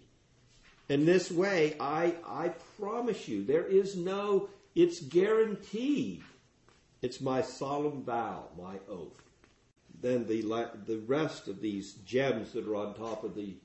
In 0.89 1.05
this 1.05 1.31
way, 1.31 1.75
I, 1.79 2.15
I 2.27 2.49
promise 2.79 3.27
you, 3.27 3.45
there 3.45 3.65
is 3.65 3.95
no, 3.95 4.49
it's 4.75 4.99
guaranteed 4.99 6.21
it's 7.04 7.20
my 7.20 7.41
solemn 7.41 8.01
vow, 8.01 8.45
my 8.58 8.80
oath. 8.89 9.22
Then 10.01 10.26
the, 10.26 10.41
the 10.86 11.04
rest 11.06 11.49
of 11.49 11.60
these 11.62 11.93
gems 12.06 12.54
that 12.54 12.66
are 12.66 12.78
on 12.78 12.95
top 12.95 13.26
of 13.26 13.36
the 13.36 13.56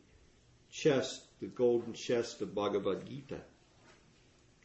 chest, 0.71 1.23
the 1.41 1.47
golden 1.47 1.93
chest 1.93 2.43
of 2.43 2.55
Bhagavad 2.55 3.07
Gita. 3.09 3.41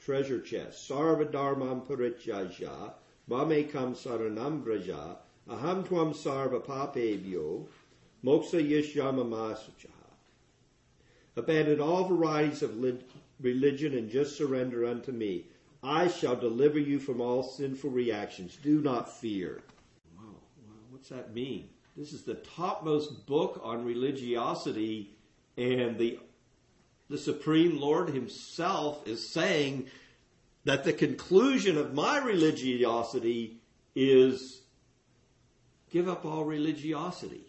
Treasure 0.03 0.41
chest. 0.41 0.89
Sarva 0.89 1.26
dharmam 1.32 1.86
parityajya, 1.88 2.93
mamekam 3.30 3.95
saranam 3.95 4.63
braja, 4.63 5.17
aham 5.47 5.88
tvam 5.88 6.13
sarva 6.15 6.59
papebhyo, 6.59 7.67
moksha 8.26 8.59
yishyamamasucha. 8.59 9.91
Abandon 11.36 11.80
all 11.80 12.07
varieties 12.07 12.63
of 12.63 12.76
religion 13.39 13.93
and 13.95 14.09
just 14.09 14.36
surrender 14.36 14.86
unto 14.86 15.11
me. 15.11 15.45
I 15.84 16.07
shall 16.07 16.36
deliver 16.36 16.79
you 16.79 16.99
from 16.99 17.19
all 17.19 17.43
sinful 17.43 17.89
reactions. 17.89 18.57
Do 18.61 18.79
not 18.79 19.11
fear. 19.11 19.61
Wow, 20.17 20.36
what's 20.89 21.09
that 21.09 21.34
mean? 21.34 21.69
This 21.97 22.13
is 22.13 22.23
the 22.23 22.36
topmost 22.36 23.25
book 23.25 23.59
on 23.63 23.86
religiosity, 23.86 25.11
and 25.57 25.97
the 25.97 26.19
the 27.09 27.17
Supreme 27.17 27.79
Lord 27.79 28.09
Himself 28.09 29.05
is 29.05 29.27
saying 29.27 29.88
that 30.63 30.86
the 30.86 30.93
conclusion 30.93 31.77
of 31.77 31.93
my 31.93 32.17
religiosity 32.17 33.57
is 33.93 34.61
give 35.91 36.07
up 36.07 36.25
all 36.25 36.45
religiosity. 36.45 37.45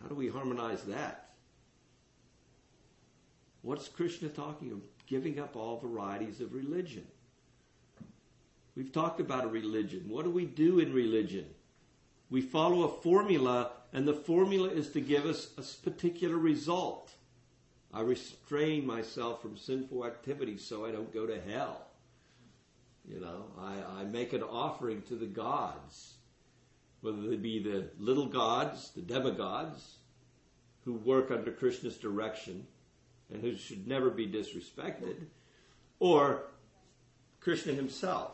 How 0.00 0.06
do 0.06 0.14
we 0.14 0.28
harmonize 0.28 0.82
that? 0.82 1.30
What's 3.62 3.88
Krishna 3.88 4.28
talking 4.28 4.70
of? 4.70 4.82
Giving 5.06 5.40
up 5.40 5.56
all 5.56 5.78
varieties 5.78 6.40
of 6.40 6.54
religion. 6.54 7.06
We've 8.76 8.92
talked 8.92 9.20
about 9.20 9.44
a 9.44 9.48
religion. 9.48 10.04
What 10.08 10.24
do 10.24 10.30
we 10.30 10.44
do 10.44 10.80
in 10.80 10.92
religion? 10.92 11.46
We 12.30 12.40
follow 12.40 12.82
a 12.82 13.02
formula, 13.02 13.70
and 13.92 14.08
the 14.08 14.14
formula 14.14 14.68
is 14.68 14.90
to 14.90 15.00
give 15.00 15.26
us 15.26 15.50
a 15.56 15.88
particular 15.88 16.36
result, 16.36 17.12
I 17.92 18.00
restrain 18.00 18.84
myself 18.84 19.40
from 19.40 19.56
sinful 19.56 20.04
activities 20.04 20.64
so 20.64 20.84
I 20.84 20.90
don't 20.90 21.14
go 21.14 21.26
to 21.26 21.40
hell. 21.40 21.86
You 23.08 23.20
know, 23.20 23.44
I, 23.60 24.00
I 24.00 24.04
make 24.04 24.32
an 24.32 24.42
offering 24.42 25.02
to 25.02 25.14
the 25.14 25.26
gods, 25.26 26.14
whether 27.02 27.22
they 27.22 27.36
be 27.36 27.62
the 27.62 27.90
little 28.00 28.26
gods, 28.26 28.90
the 28.96 29.02
demigods, 29.02 29.98
who 30.84 30.94
work 30.94 31.30
under 31.30 31.52
Krishna's 31.52 31.96
direction 31.96 32.66
and 33.32 33.40
who 33.40 33.56
should 33.56 33.86
never 33.86 34.10
be 34.10 34.26
disrespected, 34.26 35.26
or 36.00 36.42
Krishna 37.40 37.74
himself. 37.74 38.32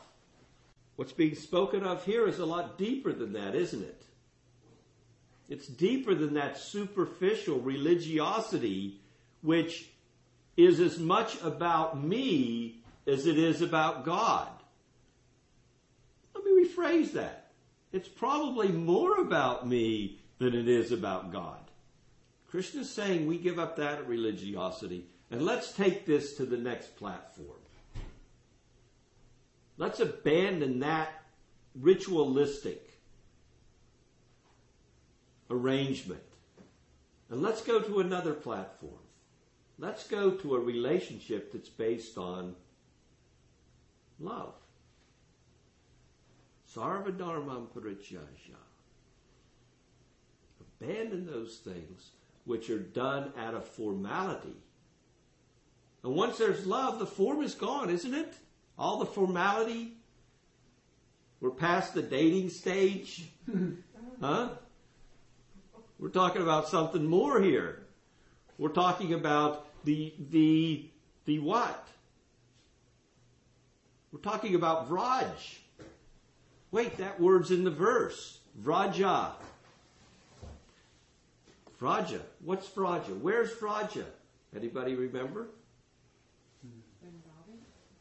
What's 1.01 1.12
being 1.12 1.34
spoken 1.34 1.82
of 1.82 2.05
here 2.05 2.28
is 2.28 2.40
a 2.40 2.44
lot 2.44 2.76
deeper 2.76 3.11
than 3.11 3.32
that, 3.32 3.55
isn't 3.55 3.82
it? 3.82 4.05
It's 5.48 5.66
deeper 5.66 6.14
than 6.14 6.34
that 6.34 6.59
superficial 6.59 7.59
religiosity, 7.59 9.01
which 9.40 9.88
is 10.59 10.78
as 10.78 10.98
much 10.98 11.40
about 11.40 12.05
me 12.05 12.82
as 13.07 13.26
it 13.26 13.38
is 13.38 13.62
about 13.62 14.05
God. 14.05 14.51
Let 16.34 16.44
me 16.44 16.66
rephrase 16.66 17.12
that. 17.12 17.53
It's 17.92 18.07
probably 18.07 18.68
more 18.68 19.22
about 19.22 19.66
me 19.66 20.20
than 20.38 20.55
it 20.55 20.68
is 20.68 20.92
about 20.92 21.32
God. 21.32 21.62
Krishna 22.51 22.82
is 22.82 22.90
saying 22.90 23.26
we 23.26 23.38
give 23.38 23.59
up 23.59 23.76
that 23.76 24.07
religiosity 24.07 25.07
and 25.30 25.40
let's 25.40 25.72
take 25.72 26.05
this 26.05 26.36
to 26.36 26.44
the 26.44 26.59
next 26.59 26.94
platform. 26.96 27.60
Let's 29.81 29.99
abandon 29.99 30.81
that 30.81 31.22
ritualistic 31.74 32.87
arrangement 35.49 36.20
and 37.31 37.41
let's 37.41 37.62
go 37.62 37.81
to 37.81 38.01
another 38.01 38.35
platform. 38.35 39.01
Let's 39.78 40.07
go 40.07 40.33
to 40.33 40.55
a 40.55 40.61
relationship 40.61 41.51
that's 41.51 41.70
based 41.70 42.18
on 42.18 42.57
love. 44.18 44.53
Sarvadharmam 46.76 47.68
parityajya. 47.68 48.61
Abandon 50.61 51.24
those 51.24 51.57
things 51.57 52.11
which 52.45 52.68
are 52.68 52.78
done 52.78 53.33
out 53.39 53.55
of 53.55 53.64
formality. 53.66 54.59
And 56.05 56.14
once 56.14 56.37
there's 56.37 56.66
love, 56.66 56.99
the 56.99 57.07
form 57.07 57.41
is 57.41 57.55
gone, 57.55 57.89
isn't 57.89 58.12
it? 58.12 58.35
All 58.81 58.97
the 58.97 59.05
formality. 59.05 59.93
We're 61.39 61.51
past 61.51 61.93
the 61.93 62.01
dating 62.01 62.49
stage. 62.49 63.28
huh? 64.20 64.49
We're 65.99 66.09
talking 66.09 66.41
about 66.41 66.66
something 66.66 67.05
more 67.05 67.43
here. 67.43 67.83
We're 68.57 68.70
talking 68.70 69.12
about 69.12 69.66
the 69.85 70.14
the 70.31 70.87
the 71.26 71.41
what? 71.41 71.89
We're 74.12 74.20
talking 74.20 74.55
about 74.55 74.89
Vraj. 74.89 75.59
Wait, 76.70 76.97
that 76.97 77.20
word's 77.20 77.51
in 77.51 77.64
the 77.64 77.70
verse. 77.70 78.39
Vraja. 78.62 79.33
Vraja. 81.78 82.20
What's 82.43 82.66
Vraja? 82.68 83.20
Where's 83.20 83.53
Vraja? 83.53 84.05
Anybody 84.57 84.95
remember? 84.95 85.49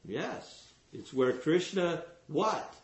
Yes. 0.06 0.69
It's 0.94 1.14
where 1.14 1.34
Krishna, 1.34 2.04
what? 2.28 2.76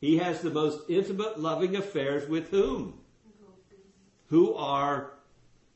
He 0.00 0.18
has 0.18 0.40
the 0.40 0.50
most 0.50 0.88
intimate, 0.88 1.38
loving 1.38 1.76
affairs 1.76 2.28
with 2.28 2.50
whom? 2.50 2.98
Who 4.28 4.54
are 4.54 5.10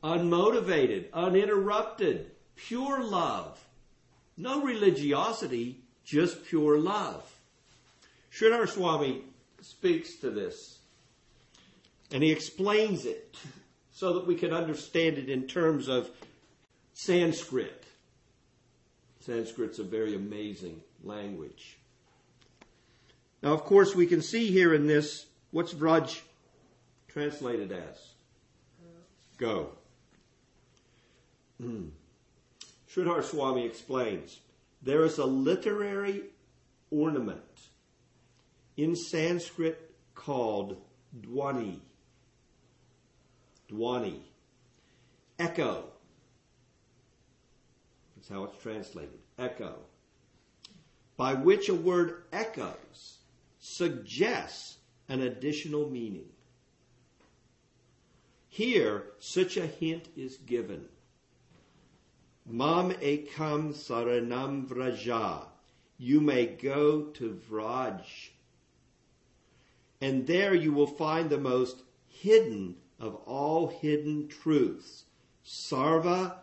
unmotivated, 0.02 1.06
uninterrupted, 1.12 2.30
pure 2.56 3.02
love. 3.02 3.62
No 4.36 4.62
religiosity, 4.62 5.80
just 6.04 6.44
pure 6.44 6.78
love. 6.78 7.30
Sridhar 8.32 8.68
Swami 8.68 9.22
speaks 9.60 10.16
to 10.16 10.30
this 10.30 10.78
and 12.12 12.22
he 12.22 12.30
explains 12.30 13.06
it 13.06 13.36
so 13.92 14.12
that 14.14 14.26
we 14.26 14.34
can 14.34 14.52
understand 14.52 15.18
it 15.18 15.28
in 15.28 15.46
terms 15.46 15.88
of 15.88 16.08
Sanskrit. 16.92 17.84
Sanskrit's 19.20 19.78
a 19.78 19.84
very 19.84 20.14
amazing 20.14 20.80
language. 21.04 21.78
Now, 23.42 23.52
of 23.52 23.64
course, 23.64 23.94
we 23.94 24.06
can 24.06 24.22
see 24.22 24.50
here 24.50 24.72
in 24.72 24.86
this 24.86 25.26
what's 25.50 25.74
Vraj 25.74 26.20
translated 27.08 27.72
as? 27.72 28.14
Go. 29.36 29.70
Hmm. 31.60 31.88
Sridhar 32.90 33.22
Swami 33.22 33.66
explains 33.66 34.40
there 34.82 35.04
is 35.04 35.18
a 35.18 35.24
literary 35.24 36.22
ornament 36.90 37.40
in 38.76 38.96
Sanskrit 38.96 39.94
called 40.14 40.80
dwani. 41.20 41.80
Dwani. 43.70 44.20
Echo. 45.38 45.84
That's 48.16 48.28
how 48.28 48.44
it's 48.44 48.62
translated. 48.62 49.18
Echo. 49.38 49.76
By 51.16 51.34
which 51.34 51.68
a 51.68 51.74
word 51.74 52.24
echoes 52.32 53.18
suggests 53.60 54.78
an 55.08 55.20
additional 55.20 55.88
meaning. 55.88 56.28
Here, 58.48 59.06
such 59.18 59.56
a 59.56 59.66
hint 59.66 60.08
is 60.16 60.36
given. 60.36 60.86
Mam 62.46 62.92
ekam 62.92 63.72
saranam 63.72 64.68
vraja. 64.68 65.46
You 65.98 66.20
may 66.20 66.46
go 66.46 67.04
to 67.04 67.40
Vraj. 67.50 68.04
And 70.00 70.26
there 70.26 70.54
you 70.54 70.72
will 70.72 70.86
find 70.86 71.30
the 71.30 71.38
most 71.38 71.82
hidden 72.06 72.76
of 73.00 73.14
all 73.26 73.68
hidden 73.68 74.28
truths. 74.28 75.04
Sarva 75.44 76.36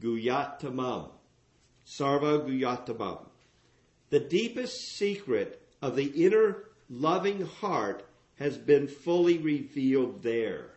Guhyatamam. 0.00 1.10
Sarva 1.86 2.46
Guhyatamam. 2.46 3.31
The 4.12 4.20
deepest 4.20 4.94
secret 4.94 5.62
of 5.80 5.96
the 5.96 6.04
inner 6.04 6.64
loving 6.90 7.46
heart 7.46 8.04
has 8.34 8.58
been 8.58 8.86
fully 8.86 9.38
revealed 9.38 10.22
there. 10.22 10.72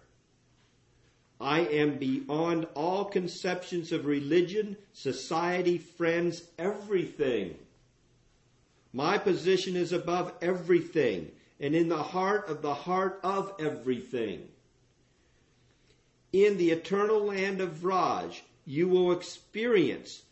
I 1.42 1.60
am 1.60 1.98
beyond 1.98 2.66
all 2.76 3.04
conceptions 3.04 3.92
of 3.92 4.06
religion, 4.06 4.78
society, 4.94 5.78
friends, 5.78 6.44
everything. 6.58 7.58
My 8.94 9.18
position 9.18 9.76
is 9.76 9.92
above 9.92 10.32
everything 10.42 11.34
and 11.60 11.76
in 11.76 11.90
the 11.90 12.04
heart 12.04 12.48
of 12.48 12.62
the 12.62 12.74
heart 12.74 13.20
of 13.22 13.52
everything. 13.60 14.48
In 16.32 16.56
the 16.56 16.72
eternal 16.72 17.20
land 17.20 17.60
of 17.60 17.74
Vraj, 17.74 18.40
you 18.66 18.88
will 18.88 19.12
experience 19.12 20.24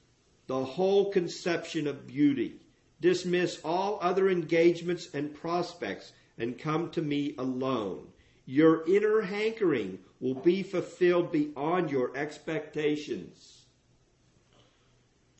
the 0.48 0.64
whole 0.64 1.12
conception 1.12 1.86
of 1.86 2.08
beauty. 2.08 2.62
Dismiss 3.04 3.60
all 3.66 4.00
other 4.02 4.30
engagements 4.30 5.10
and 5.14 5.36
prospects 5.36 6.14
and 6.38 6.58
come 6.58 6.90
to 6.92 7.02
me 7.02 7.36
alone. 7.38 8.08
Your 8.46 8.88
inner 8.88 9.20
hankering 9.20 10.00
will 10.22 10.36
be 10.36 10.64
fulfilled 10.64 11.30
beyond 11.30 11.92
your 11.92 12.16
expectations. 12.16 13.66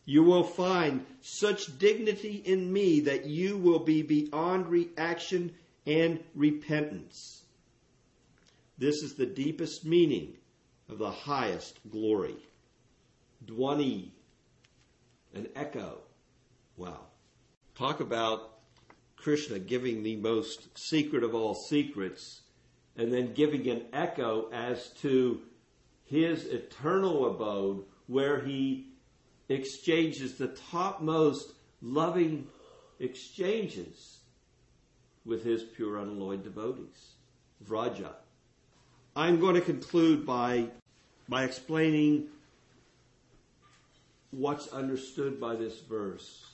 You 0.04 0.24
will 0.24 0.44
find 0.44 1.06
such 1.22 1.78
dignity 1.78 2.42
in 2.44 2.70
me 2.70 3.00
that 3.00 3.24
you 3.24 3.56
will 3.56 3.78
be 3.78 4.02
beyond 4.02 4.68
reaction 4.68 5.54
and 5.86 6.22
repentance. 6.34 7.46
This 8.76 8.96
is 8.96 9.14
the 9.14 9.24
deepest 9.24 9.86
meaning 9.86 10.34
of 10.90 10.98
the 10.98 11.10
highest 11.10 11.80
glory. 11.90 12.36
Dwani, 13.46 14.10
an 15.32 15.48
echo. 15.56 16.00
Wow. 16.76 17.06
Talk 17.74 17.98
about 17.98 18.58
Krishna 19.16 19.58
giving 19.58 20.02
the 20.02 20.16
most 20.16 20.78
secret 20.78 21.24
of 21.24 21.34
all 21.34 21.54
secrets 21.54 22.42
and 22.96 23.12
then 23.12 23.32
giving 23.32 23.68
an 23.68 23.86
echo 23.92 24.48
as 24.52 24.90
to 25.00 25.40
his 26.04 26.44
eternal 26.46 27.26
abode 27.26 27.84
where 28.06 28.40
he 28.40 28.90
exchanges 29.48 30.36
the 30.36 30.48
topmost 30.70 31.52
loving 31.82 32.46
exchanges 33.00 34.20
with 35.24 35.42
his 35.42 35.64
pure 35.64 35.98
unalloyed 35.98 36.44
devotees. 36.44 37.14
Vraja. 37.66 38.12
I'm 39.16 39.40
going 39.40 39.54
to 39.54 39.60
conclude 39.60 40.24
by, 40.24 40.68
by 41.28 41.44
explaining 41.44 42.28
what's 44.30 44.68
understood 44.68 45.40
by 45.40 45.56
this 45.56 45.80
verse. 45.80 46.53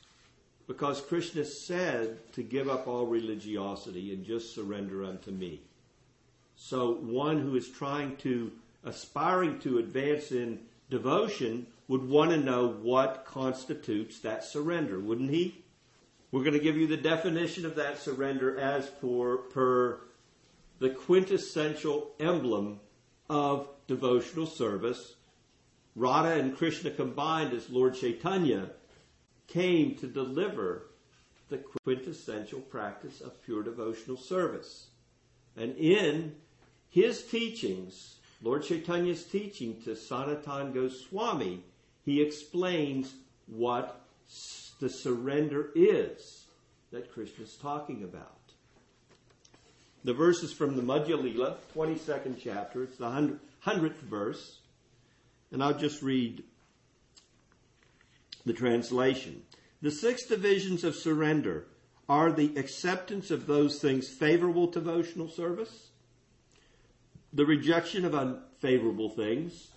Because 0.71 1.01
Krishna 1.01 1.45
said 1.45 2.33
to 2.35 2.45
give 2.45 2.69
up 2.69 2.87
all 2.87 3.05
religiosity 3.05 4.15
and 4.15 4.25
just 4.25 4.55
surrender 4.55 5.03
unto 5.05 5.33
me. 5.33 5.63
So 6.55 6.93
one 6.93 7.41
who 7.41 7.57
is 7.57 7.69
trying 7.69 8.19
to, 8.19 8.53
aspiring 8.85 9.59
to 9.63 9.79
advance 9.79 10.31
in 10.31 10.61
devotion 10.89 11.67
would 11.89 12.09
want 12.09 12.31
to 12.31 12.37
know 12.37 12.69
what 12.69 13.25
constitutes 13.25 14.21
that 14.21 14.45
surrender, 14.45 15.01
wouldn't 15.01 15.33
he? 15.33 15.65
We're 16.31 16.45
going 16.45 16.53
to 16.53 16.61
give 16.61 16.77
you 16.77 16.87
the 16.87 16.97
definition 16.97 17.67
of 17.67 17.75
that 17.75 17.99
surrender 17.99 18.57
as 18.57 18.89
per, 18.89 19.39
per 19.39 19.99
the 20.79 20.91
quintessential 20.91 22.13
emblem 22.21 22.79
of 23.29 23.69
devotional 23.89 24.47
service. 24.47 25.17
Radha 25.97 26.39
and 26.39 26.57
Krishna 26.57 26.93
combined 26.93 27.55
as 27.55 27.69
Lord 27.71 27.97
Chaitanya 27.97 28.71
came 29.51 29.95
to 29.97 30.07
deliver 30.07 30.87
the 31.49 31.59
quintessential 31.85 32.61
practice 32.61 33.21
of 33.21 33.43
pure 33.45 33.63
devotional 33.63 34.17
service. 34.17 34.87
And 35.57 35.77
in 35.77 36.37
his 36.89 37.25
teachings, 37.25 38.17
Lord 38.43 38.63
Chaitanya's 38.63 39.25
teaching 39.25 39.81
to 39.83 39.97
Sanatan 39.97 40.73
Goswami, 40.73 41.63
he 42.05 42.23
explains 42.23 43.13
what 43.47 44.01
the 44.81 44.89
surrender 44.89 45.71
is 45.75 46.45
that 46.93 47.13
Krishna 47.13 47.45
is 47.45 47.57
talking 47.57 48.05
about. 48.05 48.37
The 50.03 50.15
verse 50.15 50.43
is 50.43 50.53
from 50.53 50.77
the 50.77 50.83
Madhya 50.83 51.21
Lila, 51.21 51.57
22nd 51.77 52.37
chapter. 52.43 52.85
It's 52.85 52.97
the 52.97 53.39
100th 53.67 54.01
verse. 54.01 54.59
And 55.53 55.63
I'll 55.63 55.77
just 55.77 56.01
read 56.01 56.43
the 58.45 58.53
translation. 58.53 59.43
The 59.83 59.91
six 59.91 60.27
divisions 60.27 60.85
of 60.85 60.95
surrender 60.95 61.67
are 62.09 62.33
the 62.33 62.57
acceptance 62.57 63.31
of 63.31 63.47
those 63.47 63.81
things 63.81 64.09
favorable 64.09 64.67
to 64.69 64.81
devotional 64.81 65.29
service, 65.29 65.91
the 67.33 67.47
rejection 67.47 68.05
of 68.05 68.15
unfavorable 68.15 69.11
things, 69.11 69.69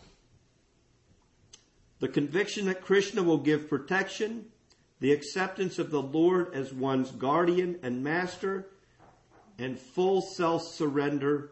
the 2.00 2.08
conviction 2.08 2.66
that 2.66 2.82
Krishna 2.82 3.24
will 3.24 3.38
give 3.38 3.70
protection, 3.70 4.46
the 5.00 5.14
acceptance 5.14 5.80
of 5.80 5.92
the 5.92 6.02
Lord 6.02 6.54
as 6.54 6.74
one's 6.74 7.12
guardian 7.12 7.80
and 7.84 8.04
master, 8.04 8.68
and 9.60 9.78
full 9.78 10.22
self 10.22 10.64
surrender, 10.64 11.52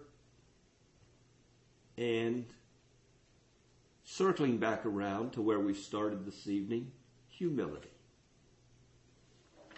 and 1.97 2.45
circling 4.03 4.57
back 4.57 4.85
around 4.85 5.33
to 5.33 5.41
where 5.41 5.59
we 5.59 5.73
started 5.73 6.25
this 6.25 6.47
evening, 6.47 6.91
humility. 7.41 7.89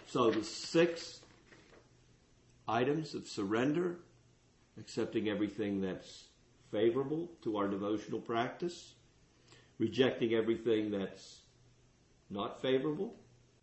So 0.06 0.30
the 0.30 0.44
six 0.44 1.20
items 2.68 3.14
of 3.14 3.26
surrender, 3.26 3.96
accepting 4.78 5.30
everything 5.30 5.80
that's 5.80 6.24
favorable 6.70 7.30
to 7.42 7.56
our 7.56 7.66
devotional 7.66 8.20
practice, 8.20 8.92
rejecting 9.78 10.34
everything 10.34 10.90
that's 10.90 11.38
not 12.28 12.60
favorable, 12.60 13.14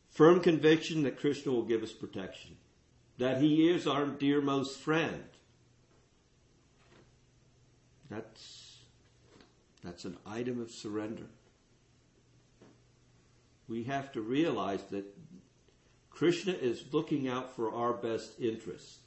firm 0.10 0.40
conviction 0.40 1.04
that 1.04 1.20
Krishna 1.20 1.52
will 1.52 1.66
give 1.66 1.84
us 1.84 1.92
protection, 1.92 2.58
that 3.20 3.40
He 3.40 3.70
is 3.70 3.86
our 3.86 4.08
dearmost 4.08 4.78
friend. 4.78 5.26
That's, 8.10 8.78
that's 9.84 10.06
an 10.06 10.18
item 10.26 10.60
of 10.60 10.72
surrender. 10.72 11.28
We 13.72 13.84
have 13.84 14.12
to 14.12 14.22
realize 14.22 14.84
that 14.92 15.06
Krishna 16.10 16.52
is 16.52 16.84
looking 16.92 17.30
out 17.30 17.56
for 17.56 17.74
our 17.74 17.94
best 17.94 18.38
interest. 18.38 19.00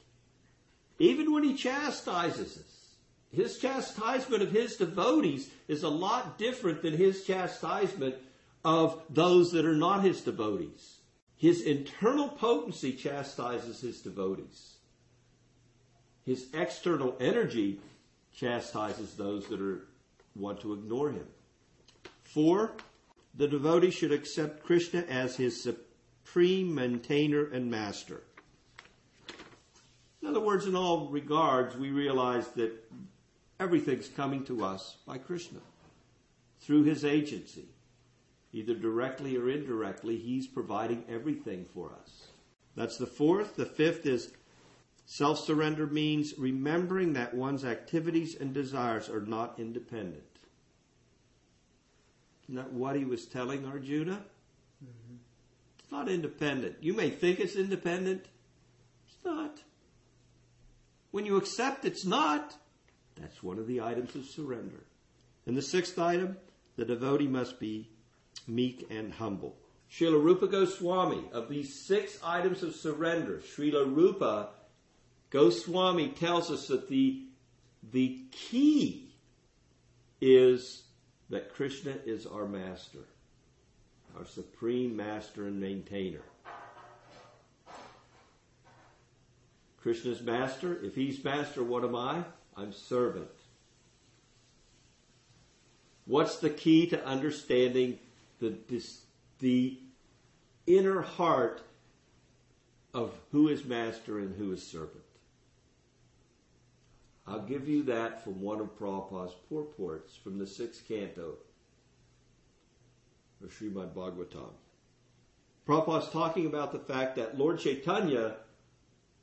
Even 0.97 1.31
when 1.31 1.43
he 1.43 1.55
chastises 1.55 2.57
us, 2.57 2.95
his 3.31 3.59
chastisement 3.59 4.41
of 4.41 4.49
his 4.49 4.75
devotees 4.75 5.51
is 5.67 5.83
a 5.83 5.89
lot 5.89 6.39
different 6.39 6.81
than 6.81 6.97
his 6.97 7.25
chastisement 7.25 8.15
of 8.63 8.99
those 9.07 9.51
that 9.51 9.65
are 9.65 9.75
not 9.75 10.03
his 10.03 10.21
devotees. 10.21 10.97
His 11.37 11.61
internal 11.61 12.29
potency 12.29 12.93
chastises 12.93 13.81
his 13.81 14.01
devotees. 14.01 14.77
His 16.25 16.47
external 16.55 17.15
energy 17.19 17.81
chastises 18.35 19.13
those 19.13 19.45
that 19.49 19.61
are 19.61 19.85
want 20.35 20.61
to 20.61 20.73
ignore 20.73 21.11
him. 21.11 21.27
Four, 22.23 22.71
the 23.37 23.47
devotee 23.47 23.91
should 23.91 24.11
accept 24.11 24.63
Krishna 24.63 25.01
as 25.01 25.35
his 25.35 25.61
supreme 25.61 26.73
maintainer 26.73 27.45
and 27.45 27.69
master. 27.69 28.23
In 30.21 30.29
other 30.29 30.39
words, 30.39 30.65
in 30.65 30.75
all 30.75 31.09
regards, 31.09 31.75
we 31.75 31.91
realize 31.91 32.47
that 32.49 32.71
everything's 33.59 34.07
coming 34.07 34.43
to 34.45 34.63
us 34.63 34.97
by 35.05 35.17
Krishna 35.17 35.59
through 36.59 36.83
his 36.83 37.05
agency. 37.05 37.65
Either 38.51 38.73
directly 38.73 39.37
or 39.37 39.49
indirectly, 39.49 40.17
he's 40.17 40.47
providing 40.47 41.03
everything 41.09 41.65
for 41.65 41.91
us. 42.01 42.27
That's 42.75 42.97
the 42.97 43.05
fourth. 43.05 43.55
The 43.55 43.65
fifth 43.65 44.05
is 44.05 44.33
self 45.05 45.39
surrender 45.39 45.87
means 45.87 46.33
remembering 46.37 47.13
that 47.13 47.33
one's 47.33 47.65
activities 47.65 48.35
and 48.35 48.53
desires 48.53 49.09
are 49.09 49.21
not 49.21 49.59
independent. 49.59 50.23
Isn't 52.45 52.55
that 52.55 52.71
what 52.71 52.95
he 52.95 53.05
was 53.05 53.25
telling 53.25 53.65
Arjuna? 53.65 54.13
Mm-hmm. 54.83 55.15
It's 55.79 55.91
not 55.91 56.09
independent. 56.09 56.77
You 56.81 56.93
may 56.93 57.09
think 57.09 57.39
it's 57.39 57.55
independent, 57.55 58.25
it's 59.07 59.25
not. 59.25 59.59
When 61.11 61.25
you 61.25 61.37
accept 61.37 61.85
it's 61.85 62.05
not, 62.05 62.55
that's 63.19 63.41
one 63.41 63.57
of 63.57 63.67
the 63.67 63.81
items 63.81 64.15
of 64.15 64.25
surrender. 64.25 64.83
And 65.45 65.55
the 65.55 65.61
sixth 65.61 65.97
item, 65.97 66.37
the 66.75 66.85
devotee 66.85 67.27
must 67.27 67.59
be 67.59 67.89
meek 68.47 68.87
and 68.89 69.13
humble. 69.13 69.55
Srila 69.91 70.21
Rupa 70.21 70.47
Goswami, 70.47 71.23
of 71.31 71.47
these 71.49 71.85
six 71.85 72.19
items 72.23 72.63
of 72.63 72.75
surrender, 72.75 73.41
Srila 73.55 73.95
Rupa 73.95 74.49
Goswami 75.29 76.09
tells 76.09 76.51
us 76.51 76.67
that 76.67 76.89
the, 76.89 77.23
the 77.91 78.19
key 78.31 79.13
is 80.19 80.84
that 81.29 81.53
Krishna 81.53 81.95
is 82.05 82.25
our 82.25 82.45
master, 82.45 83.05
our 84.17 84.25
supreme 84.25 84.95
master 84.95 85.47
and 85.47 85.59
maintainer. 85.59 86.21
Krishna's 89.85 90.23
master. 90.23 90.79
If 90.83 90.95
he's 90.95 91.23
master, 91.23 91.63
what 91.63 91.83
am 91.83 91.95
I? 91.95 92.23
I'm 92.57 92.73
servant. 92.73 93.29
What's 96.05 96.37
the 96.37 96.49
key 96.49 96.87
to 96.87 97.05
understanding 97.05 97.99
the, 98.39 98.57
this, 98.67 99.01
the 99.39 99.77
inner 100.65 101.01
heart 101.01 101.61
of 102.95 103.13
who 103.31 103.47
is 103.47 103.63
master 103.63 104.17
and 104.17 104.35
who 104.35 104.51
is 104.53 104.65
servant? 104.65 105.04
I'll 107.27 107.41
give 107.41 107.67
you 107.67 107.83
that 107.83 108.23
from 108.23 108.41
one 108.41 108.59
of 108.59 108.77
Prabhupada's 108.77 109.35
purports 109.49 110.15
from 110.15 110.37
the 110.37 110.45
sixth 110.45 110.87
canto 110.87 111.35
of 113.43 113.49
Srimad 113.49 113.93
Bhagavatam. 113.93 114.51
Prabhupada's 115.67 116.09
talking 116.09 116.45
about 116.45 116.71
the 116.71 116.79
fact 116.79 117.15
that 117.15 117.37
Lord 117.37 117.59
Chaitanya, 117.59 118.35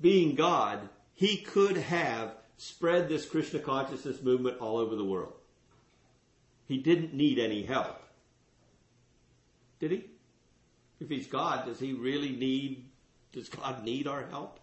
being 0.00 0.34
God, 0.34 0.88
he 1.14 1.36
could 1.36 1.76
have 1.76 2.34
spread 2.56 3.08
this 3.08 3.24
Krishna 3.24 3.60
consciousness 3.60 4.20
movement 4.22 4.58
all 4.60 4.78
over 4.78 4.96
the 4.96 5.04
world. 5.04 5.34
He 6.66 6.78
didn't 6.78 7.14
need 7.14 7.38
any 7.38 7.62
help. 7.62 8.02
Did 9.78 9.92
he? 9.92 10.04
If 11.00 11.08
he's 11.08 11.26
God, 11.26 11.66
does 11.66 11.78
he 11.78 11.92
really 11.92 12.30
need, 12.30 12.84
does 13.32 13.48
God 13.48 13.84
need 13.84 14.06
our 14.06 14.24
help? 14.26 14.58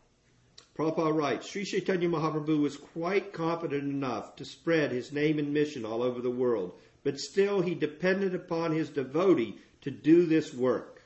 Prabhupada 0.79 1.13
writes, 1.13 1.49
Sri 1.49 1.65
Chaitanya 1.65 2.07
Mahaprabhu 2.07 2.61
was 2.61 2.77
quite 2.77 3.33
confident 3.33 3.83
enough 3.83 4.37
to 4.37 4.45
spread 4.45 4.93
his 4.93 5.11
name 5.11 5.37
and 5.37 5.53
mission 5.53 5.83
all 5.83 6.01
over 6.01 6.21
the 6.21 6.31
world, 6.31 6.71
but 7.03 7.19
still 7.19 7.59
he 7.59 7.75
depended 7.75 8.33
upon 8.33 8.71
his 8.71 8.87
devotee 8.87 9.57
to 9.81 9.91
do 9.91 10.25
this 10.25 10.53
work. 10.53 11.01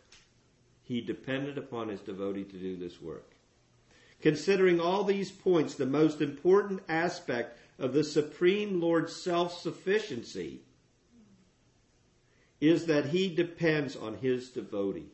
He 0.84 1.01
depended 1.01 1.57
upon 1.57 1.89
his 1.89 2.01
devotee 2.01 2.43
to 2.43 2.57
do 2.59 2.78
this 2.78 3.01
work. 3.01 3.32
Considering 4.21 4.80
all 4.80 5.03
these 5.03 5.32
points, 5.32 5.74
the 5.74 5.88
most 5.88 6.21
important 6.21 6.84
aspect 6.88 7.57
of 7.80 7.93
the 7.93 8.03
Supreme 8.03 8.80
Lord's 8.80 9.24
self-sufficiency 9.24 10.61
is 12.61 12.86
that 12.86 13.05
he 13.05 13.28
depends 13.34 13.95
on 13.95 14.17
his 14.17 14.51
devotee. 14.51 15.09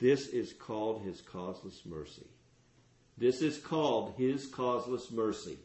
This 0.00 0.26
is 0.26 0.52
called 0.52 1.02
his 1.02 1.20
causeless 1.20 1.82
mercy. 1.86 2.26
This 3.20 3.42
is 3.42 3.58
called 3.58 4.14
his 4.16 4.46
causeless 4.46 5.12
mercy. 5.12 5.58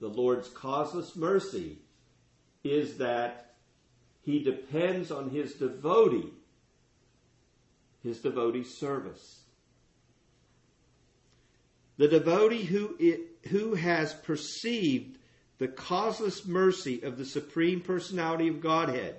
The 0.00 0.08
Lord's 0.08 0.48
causeless 0.48 1.14
mercy 1.14 1.78
is 2.62 2.96
that 2.96 3.56
he 4.22 4.42
depends 4.42 5.10
on 5.10 5.28
his 5.28 5.52
devotee, 5.54 6.32
his 8.02 8.20
devotee's 8.20 8.78
service. 8.78 9.42
The 11.98 12.08
devotee 12.08 12.64
who, 12.64 12.96
it, 12.98 13.48
who 13.48 13.74
has 13.74 14.14
perceived 14.14 15.18
the 15.58 15.68
causeless 15.68 16.46
mercy 16.46 17.02
of 17.02 17.18
the 17.18 17.26
Supreme 17.26 17.82
Personality 17.82 18.48
of 18.48 18.62
Godhead 18.62 19.16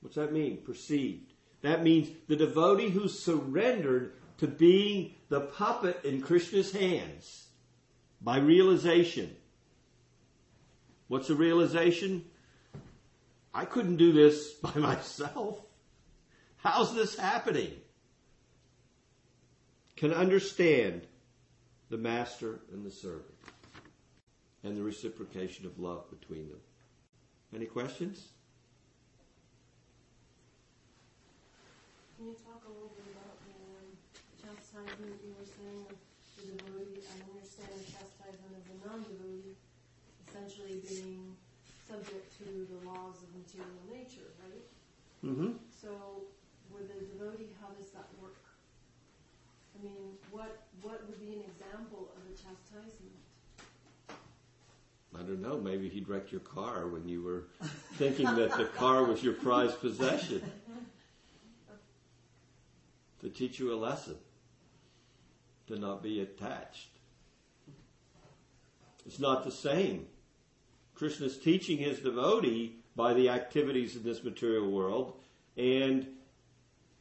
What's 0.00 0.16
that 0.16 0.32
mean? 0.32 0.58
Perceived. 0.64 1.32
That 1.62 1.82
means 1.82 2.08
the 2.28 2.36
devotee 2.36 2.90
who's 2.90 3.18
surrendered 3.18 4.14
to 4.38 4.46
being 4.46 5.14
the 5.28 5.40
puppet 5.40 6.00
in 6.04 6.22
Krishna's 6.22 6.72
hands 6.72 7.46
by 8.20 8.38
realization. 8.38 9.34
What's 11.08 11.28
the 11.28 11.34
realization? 11.34 12.24
I 13.54 13.64
couldn't 13.64 13.96
do 13.96 14.12
this 14.12 14.52
by 14.62 14.74
myself. 14.74 15.60
How's 16.58 16.94
this 16.94 17.16
happening? 17.16 17.72
Can 19.96 20.12
understand 20.12 21.02
the 21.90 21.96
master 21.96 22.60
and 22.72 22.84
the 22.84 22.90
servant 22.90 23.24
and 24.62 24.76
the 24.76 24.82
reciprocation 24.82 25.66
of 25.66 25.78
love 25.78 26.04
between 26.10 26.48
them. 26.48 26.60
Any 27.54 27.66
questions? 27.66 28.28
Can 32.16 32.26
you 32.26 32.34
talk 32.34 32.62
a 32.66 32.72
little 32.72 32.92
bit 32.96 33.07
chastisement 35.18 35.22
you 35.24 35.34
were 35.34 35.46
saying 35.46 35.86
of 35.90 36.44
the 36.46 36.54
devotee? 36.62 37.02
I 37.02 37.16
understand 37.30 37.74
chastisement 37.86 38.54
of 38.54 38.64
the 38.66 38.76
non-devotee 38.86 39.56
essentially 40.26 40.82
being 40.88 41.36
subject 41.88 42.36
to 42.38 42.66
the 42.68 42.86
laws 42.86 43.22
of 43.22 43.28
material 43.34 43.82
nature, 43.90 44.30
right? 44.44 44.66
Mm-hmm. 45.24 45.52
So, 45.80 46.22
with 46.70 46.88
the 46.88 47.04
devotee, 47.06 47.50
how 47.60 47.68
does 47.74 47.90
that 47.90 48.06
work? 48.20 48.36
I 49.78 49.84
mean, 49.84 50.18
what 50.30 50.66
what 50.82 51.06
would 51.08 51.20
be 51.20 51.34
an 51.34 51.42
example 51.48 52.10
of 52.16 52.22
a 52.26 52.34
chastisement? 52.34 53.14
I 55.14 55.22
don't 55.22 55.40
know. 55.40 55.58
Maybe 55.58 55.88
he'd 55.88 56.08
wrecked 56.08 56.30
your 56.30 56.42
car 56.42 56.86
when 56.86 57.08
you 57.08 57.22
were 57.22 57.44
thinking 57.94 58.26
that 58.26 58.56
the 58.56 58.66
car 58.66 59.04
was 59.04 59.22
your 59.22 59.32
prized 59.32 59.80
possession. 59.80 60.42
To 63.22 63.28
teach 63.28 63.58
you 63.58 63.72
a 63.72 63.76
lesson. 63.76 64.14
To 65.68 65.78
not 65.78 66.02
be 66.02 66.20
attached. 66.20 66.88
It's 69.04 69.18
not 69.18 69.44
the 69.44 69.50
same. 69.50 70.06
Krishna's 70.94 71.38
teaching 71.38 71.76
his 71.76 71.98
devotee 71.98 72.76
by 72.96 73.12
the 73.12 73.28
activities 73.28 73.94
in 73.94 74.02
this 74.02 74.24
material 74.24 74.70
world, 74.70 75.20
and 75.58 76.06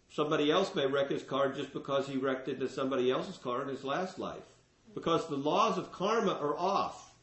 somebody 0.09 0.51
else 0.51 0.75
may 0.75 0.85
wreck 0.85 1.09
his 1.09 1.23
car 1.23 1.49
just 1.49 1.71
because 1.71 2.07
he 2.07 2.17
wrecked 2.17 2.49
into 2.49 2.67
somebody 2.67 3.09
else's 3.09 3.37
car 3.37 3.61
in 3.61 3.69
his 3.69 3.85
last 3.85 4.19
life. 4.19 4.43
Because 4.93 5.27
the 5.27 5.37
laws 5.37 5.77
of 5.77 5.93
karma 5.93 6.33
are 6.33 6.57
off. 6.57 7.15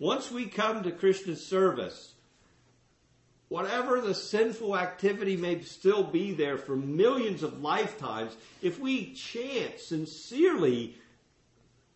Once 0.00 0.30
we 0.30 0.46
come 0.46 0.82
to 0.82 0.90
Krishna's 0.90 1.46
service, 1.46 2.14
whatever 3.50 4.00
the 4.00 4.14
sinful 4.14 4.78
activity 4.78 5.36
may 5.36 5.60
still 5.60 6.04
be 6.04 6.32
there 6.32 6.56
for 6.56 6.76
millions 6.76 7.42
of 7.42 7.60
lifetimes, 7.60 8.34
if 8.62 8.78
we 8.78 9.12
chant 9.12 9.78
sincerely, 9.80 10.96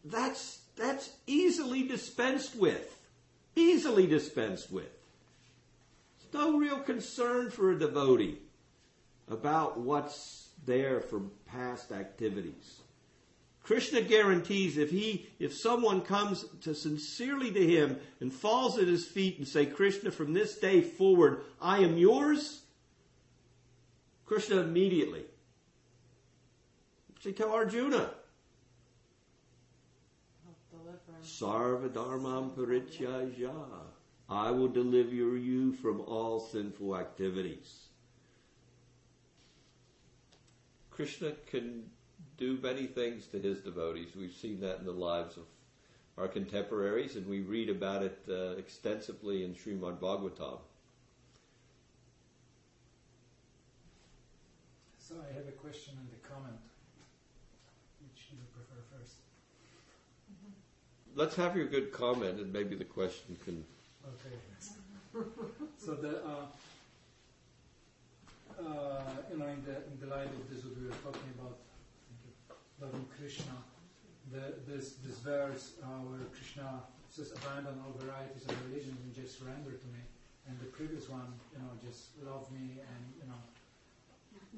that's, 0.04 0.58
that's 0.76 1.10
easily 1.28 1.86
dispensed 1.86 2.56
with. 2.56 2.98
Easily 3.54 4.08
dispensed 4.08 4.72
with. 4.72 4.90
There's 6.32 6.44
no 6.44 6.58
real 6.58 6.80
concern 6.80 7.52
for 7.52 7.70
a 7.70 7.78
devotee 7.78 8.38
about 9.30 9.78
what's 9.78 10.48
there 10.66 11.00
from 11.00 11.30
past 11.46 11.92
activities. 11.92 12.80
Krishna 13.64 14.02
guarantees 14.02 14.76
if 14.76 14.90
he, 14.90 15.30
if 15.38 15.54
someone 15.54 16.02
comes 16.02 16.44
to 16.60 16.74
sincerely 16.74 17.50
to 17.50 17.66
him 17.66 17.98
and 18.20 18.30
falls 18.30 18.78
at 18.78 18.86
his 18.86 19.06
feet 19.06 19.38
and 19.38 19.48
say, 19.48 19.64
Krishna, 19.64 20.10
from 20.10 20.34
this 20.34 20.58
day 20.58 20.82
forward, 20.82 21.40
I 21.62 21.78
am 21.78 21.96
yours, 21.96 22.60
Krishna 24.26 24.60
immediately. 24.60 25.24
She 27.20 27.32
tell 27.32 27.52
Arjuna, 27.52 28.10
Help 30.44 30.58
deliver. 30.70 31.22
Sarvadharmam 31.22 32.50
parityaya. 32.50 33.64
I 34.28 34.50
will 34.50 34.68
deliver 34.68 35.14
you 35.14 35.72
from 35.72 36.02
all 36.02 36.38
sinful 36.38 36.96
activities. 36.96 37.86
Krishna 40.90 41.32
can 41.46 41.84
do 42.36 42.58
many 42.62 42.86
things 42.86 43.26
to 43.28 43.38
his 43.38 43.60
devotees. 43.60 44.08
We've 44.16 44.32
seen 44.32 44.60
that 44.60 44.78
in 44.78 44.84
the 44.84 44.92
lives 44.92 45.36
of 45.36 45.44
our 46.18 46.28
contemporaries, 46.28 47.16
and 47.16 47.26
we 47.26 47.40
read 47.40 47.68
about 47.68 48.02
it 48.02 48.18
uh, 48.28 48.56
extensively 48.56 49.44
in 49.44 49.54
Srimad 49.54 49.98
Bhagavatam. 49.98 50.58
So 54.98 55.16
I 55.20 55.34
have 55.36 55.46
a 55.48 55.52
question 55.52 55.94
and 55.98 56.08
a 56.12 56.28
comment. 56.28 56.58
Which 58.00 58.28
do 58.30 58.36
you 58.36 58.42
prefer 58.52 58.80
first? 58.96 59.16
Let's 61.14 61.36
have 61.36 61.56
your 61.56 61.66
good 61.66 61.92
comment, 61.92 62.40
and 62.40 62.52
maybe 62.52 62.74
the 62.74 62.84
question 62.84 63.36
can. 63.44 63.64
Okay. 64.06 64.36
so 65.78 65.94
the 65.94 66.18
uh, 66.24 66.46
uh, 68.58 69.02
you 69.30 69.38
know 69.38 69.46
in 69.46 69.64
the 69.64 69.76
in 69.76 69.98
the 70.00 70.06
light 70.06 70.26
of 70.26 70.50
this 70.50 70.64
what 70.64 70.76
we 70.76 70.86
were 70.86 70.94
talking 71.04 71.30
about 71.38 71.58
Krishna, 73.16 73.56
the, 74.32 74.54
this 74.66 74.94
this 75.04 75.18
verse 75.18 75.74
uh, 75.82 76.02
where 76.08 76.26
Krishna 76.32 76.82
says 77.10 77.32
abandon 77.32 77.78
all 77.84 77.94
varieties 77.98 78.44
of 78.48 78.54
religions 78.68 78.98
and 79.04 79.14
just 79.14 79.38
surrender 79.38 79.70
to 79.70 79.88
me, 79.94 80.02
and 80.48 80.58
the 80.60 80.70
previous 80.72 81.08
one 81.08 81.28
you 81.52 81.60
know 81.60 81.70
just 81.84 82.16
love 82.24 82.50
me 82.50 82.80
and 82.80 83.02
you 83.20 83.26
know 83.28 83.40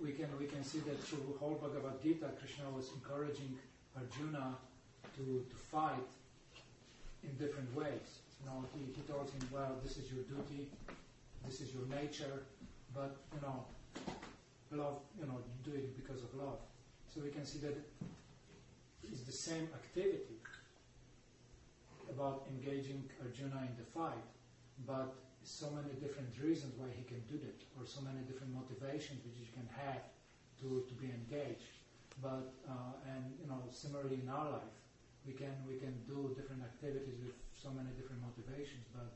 we 0.01 0.13
can 0.13 0.29
we 0.39 0.47
can 0.47 0.63
see 0.65 0.81
that 0.81 0.99
through 1.03 1.37
whole 1.39 1.59
Bhagavad 1.61 2.03
Gita 2.03 2.29
Krishna 2.39 2.65
was 2.75 2.91
encouraging 2.95 3.59
Arjuna 3.97 4.57
to 5.17 5.45
to 5.51 5.57
fight 5.57 6.11
in 7.27 7.35
different 7.37 7.75
ways. 7.75 8.23
You 8.41 8.51
know, 8.51 8.65
he, 8.75 8.93
he 8.95 9.03
told 9.11 9.31
him, 9.31 9.43
well, 9.53 9.77
this 9.83 9.97
is 9.97 10.11
your 10.13 10.23
duty, 10.25 10.69
this 11.45 11.61
is 11.61 11.75
your 11.75 11.87
nature, 11.89 12.45
but, 12.95 13.17
you 13.35 13.41
know, 13.43 13.65
love, 14.73 14.99
you 15.19 15.27
know, 15.27 15.39
do 15.65 15.73
it 15.73 15.97
because 15.97 16.23
of 16.23 16.35
love. 16.35 16.59
So 17.17 17.25
we 17.25 17.33
can 17.33 17.49
see 17.49 17.65
that 17.65 17.73
it's 19.09 19.25
the 19.25 19.33
same 19.33 19.73
activity 19.73 20.37
about 22.13 22.45
engaging 22.53 23.09
Arjuna 23.25 23.65
in 23.65 23.75
the 23.81 23.89
fight, 23.89 24.21
but 24.85 25.17
so 25.41 25.73
many 25.73 25.97
different 25.97 26.29
reasons 26.37 26.77
why 26.77 26.93
he 26.93 27.09
can 27.09 27.25
do 27.25 27.41
that, 27.41 27.57
or 27.81 27.89
so 27.89 28.05
many 28.05 28.21
different 28.29 28.53
motivations 28.53 29.25
which 29.25 29.41
he 29.41 29.49
can 29.57 29.65
have 29.81 30.05
to, 30.61 30.85
to 30.85 30.95
be 31.01 31.09
engaged. 31.09 31.81
But, 32.21 32.53
uh, 32.69 33.01
and, 33.09 33.33
you 33.41 33.49
know, 33.49 33.65
similarly 33.73 34.21
in 34.21 34.29
our 34.29 34.61
life, 34.61 34.77
we 35.25 35.33
can 35.33 35.57
we 35.65 35.81
can 35.81 35.97
do 36.05 36.37
different 36.37 36.69
activities 36.69 37.17
with 37.25 37.33
so 37.57 37.73
many 37.73 37.97
different 37.97 38.21
motivations, 38.21 38.85
but 38.93 39.09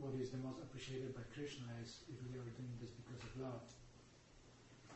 what 0.00 0.16
is 0.16 0.32
the 0.32 0.40
most 0.40 0.64
appreciated 0.64 1.12
by 1.12 1.28
Krishna 1.36 1.68
is 1.84 2.08
if 2.08 2.16
we 2.24 2.40
are 2.40 2.48
doing 2.56 2.72
this 2.80 2.96
because 2.96 3.20
of 3.20 3.32
love. 3.36 3.64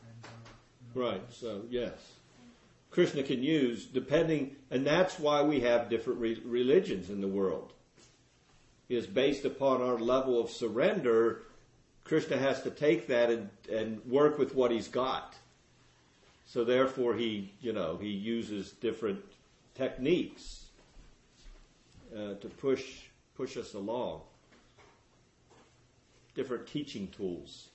And, 0.01 0.19
uh, 0.25 0.49
you 0.81 0.85
know, 0.89 0.95
Right, 0.97 1.23
so 1.29 1.61
yes. 1.69 2.22
Krishna 2.93 3.23
can 3.23 3.41
use, 3.41 3.85
depending, 3.85 4.55
and 4.69 4.85
that's 4.85 5.17
why 5.17 5.41
we 5.41 5.61
have 5.61 5.89
different 5.89 6.19
re- 6.19 6.41
religions 6.45 7.09
in 7.09 7.21
the 7.21 7.27
world. 7.27 7.73
Is 8.87 9.07
based 9.07 9.45
upon 9.45 9.81
our 9.81 9.97
level 9.97 10.39
of 10.39 10.51
surrender. 10.51 11.41
Krishna 12.03 12.37
has 12.37 12.61
to 12.61 12.69
take 12.69 13.07
that 13.07 13.31
and, 13.31 13.49
and 13.71 14.05
work 14.05 14.37
with 14.37 14.53
what 14.53 14.69
he's 14.69 14.87
got. 14.87 15.33
So 16.45 16.63
therefore, 16.63 17.15
he, 17.15 17.51
you 17.61 17.73
know, 17.73 17.97
he 17.99 18.09
uses 18.09 18.71
different 18.73 19.21
techniques 19.73 20.65
uh, 22.15 22.35
to 22.35 22.47
push 22.47 22.83
push 23.35 23.57
us 23.57 23.73
along. 23.73 24.21
Different 26.35 26.67
teaching 26.67 27.07
tools. 27.07 27.69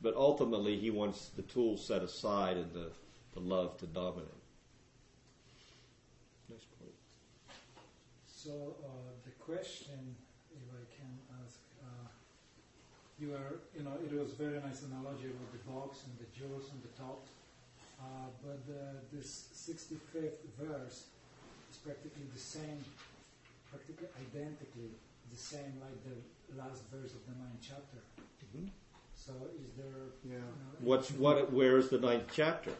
But 0.00 0.16
ultimately, 0.16 0.78
he 0.78 0.90
wants 0.90 1.28
the 1.36 1.42
tools 1.42 1.84
set 1.84 2.02
aside 2.02 2.56
and 2.56 2.72
the, 2.72 2.90
the 3.38 3.44
love 3.54 3.76
to 3.78 3.86
dominate. 3.86 4.42
Next 6.48 6.66
point. 6.78 6.94
So 8.26 8.76
uh, 8.84 8.88
the 9.24 9.30
question, 9.38 10.16
if 10.50 10.64
I 10.74 10.82
can 10.96 11.12
ask, 11.44 11.58
uh, 11.82 12.08
you 13.20 13.34
are, 13.34 13.60
you 13.76 13.84
know, 13.84 13.94
it 14.04 14.12
was 14.18 14.32
very 14.32 14.60
nice 14.60 14.82
analogy 14.82 15.26
about 15.26 15.50
the 15.52 15.62
box 15.70 16.04
and 16.06 16.14
the 16.18 16.28
jewels 16.36 16.70
on 16.70 16.80
the 16.82 16.92
top. 17.00 17.26
Uh, 18.00 18.30
but 18.44 18.62
uh, 18.72 18.94
this 19.12 19.48
65th 19.54 20.46
verse 20.58 21.06
is 21.70 21.76
practically 21.84 22.26
the 22.32 22.40
same, 22.40 22.84
practically 23.70 24.06
identically 24.30 24.90
the 25.30 25.36
same 25.36 25.74
like 25.82 25.98
the 26.06 26.56
last 26.56 26.82
verse 26.92 27.12
of 27.12 27.22
the 27.26 27.34
ninth 27.42 27.60
chapter. 27.60 27.98
Mhm. 28.54 28.70
So 29.14 29.32
is 29.60 29.74
there? 29.76 30.06
Yeah. 30.24 30.34
You 30.34 30.38
know, 30.38 30.46
What's 30.80 31.10
what? 31.10 31.52
Where 31.52 31.76
is 31.76 31.88
the 31.90 31.98
ninth 31.98 32.30
chapter? 32.32 32.70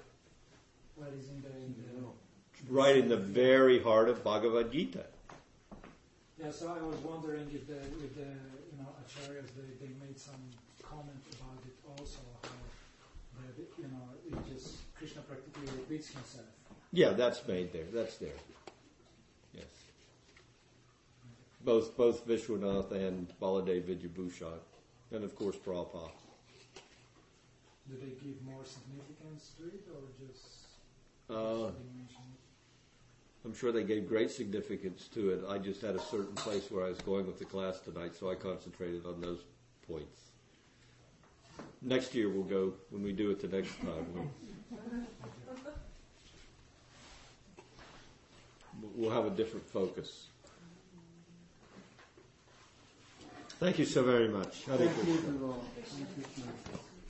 What 0.98 1.12
is 1.18 1.28
in 1.28 1.42
the, 1.42 1.48
in 1.48 1.74
the 1.78 2.72
Right 2.72 2.96
in 2.96 3.08
the 3.08 3.16
very 3.16 3.80
heart 3.80 4.08
of 4.08 4.24
Bhagavad 4.24 4.72
Gita. 4.72 5.06
Yeah, 6.40 6.50
so 6.50 6.68
I 6.68 6.84
was 6.84 6.98
wondering 6.98 7.48
if 7.54 7.66
the, 7.66 7.76
if 7.76 8.14
the, 8.16 8.22
you 8.22 8.78
know, 8.78 8.88
acharyas, 9.02 9.46
they, 9.56 9.86
they 9.86 9.92
made 10.04 10.18
some 10.18 10.34
comment 10.82 11.22
about 11.32 11.58
it 11.64 12.00
also, 12.00 12.18
how, 12.42 12.50
that, 13.56 13.66
you 13.78 13.88
know, 13.88 14.08
it 14.26 14.52
just, 14.52 14.76
Krishna 14.96 15.22
practically 15.22 15.66
repeats 15.78 16.10
himself. 16.10 16.46
Yeah, 16.92 17.10
that's 17.10 17.46
made 17.46 17.72
there. 17.72 17.86
That's 17.92 18.16
there. 18.16 18.38
Yes. 19.54 19.64
Both 21.64 21.96
both 21.96 22.26
Vishwanath 22.26 22.92
and 22.92 23.28
Baladev 23.40 23.82
Vidyabhushan. 23.82 24.58
And 25.12 25.24
of 25.24 25.34
course 25.36 25.56
Prabhupada. 25.56 26.10
Do 27.88 27.96
they 28.00 28.12
give 28.22 28.42
more 28.44 28.64
significance 28.64 29.52
to 29.58 29.64
it, 29.68 29.86
or 29.94 30.02
just, 30.26 30.57
Uh, 31.30 31.34
they 31.34 31.40
mention 31.94 32.22
it? 32.22 32.38
I'm 33.44 33.54
sure 33.54 33.72
they 33.72 33.84
gave 33.84 34.08
great 34.08 34.30
significance 34.30 35.08
to 35.14 35.30
it. 35.30 35.44
I 35.48 35.58
just 35.58 35.80
had 35.82 35.94
a 35.94 36.00
certain 36.00 36.34
place 36.34 36.70
where 36.70 36.86
I 36.86 36.88
was 36.88 36.98
going 36.98 37.26
with 37.26 37.38
the 37.38 37.44
class 37.44 37.80
tonight, 37.80 38.16
so 38.16 38.30
I 38.30 38.34
concentrated 38.34 39.04
on 39.06 39.20
those 39.20 39.40
points. 39.86 40.20
Next 41.82 42.14
year 42.14 42.28
we'll 42.28 42.44
go, 42.44 42.72
when 42.90 43.02
we 43.02 43.12
do 43.12 43.30
it 43.30 43.40
the 43.40 43.48
next 43.48 43.78
time, 43.80 44.30
we'll, 48.94 49.10
have 49.10 49.26
a 49.26 49.30
different 49.30 49.68
focus. 49.68 50.26
Thank 53.60 53.78
you 53.78 53.84
so 53.84 54.02
very 54.02 54.28
much. 54.28 54.64
Hare 54.64 54.76
Thank 54.76 54.96
you 54.98 55.14
Krishna. 55.14 55.38
to 55.38 55.44
all. 55.46 55.64
Thank 55.74 56.08
you, 56.16 56.24
Krishna. 56.24 56.78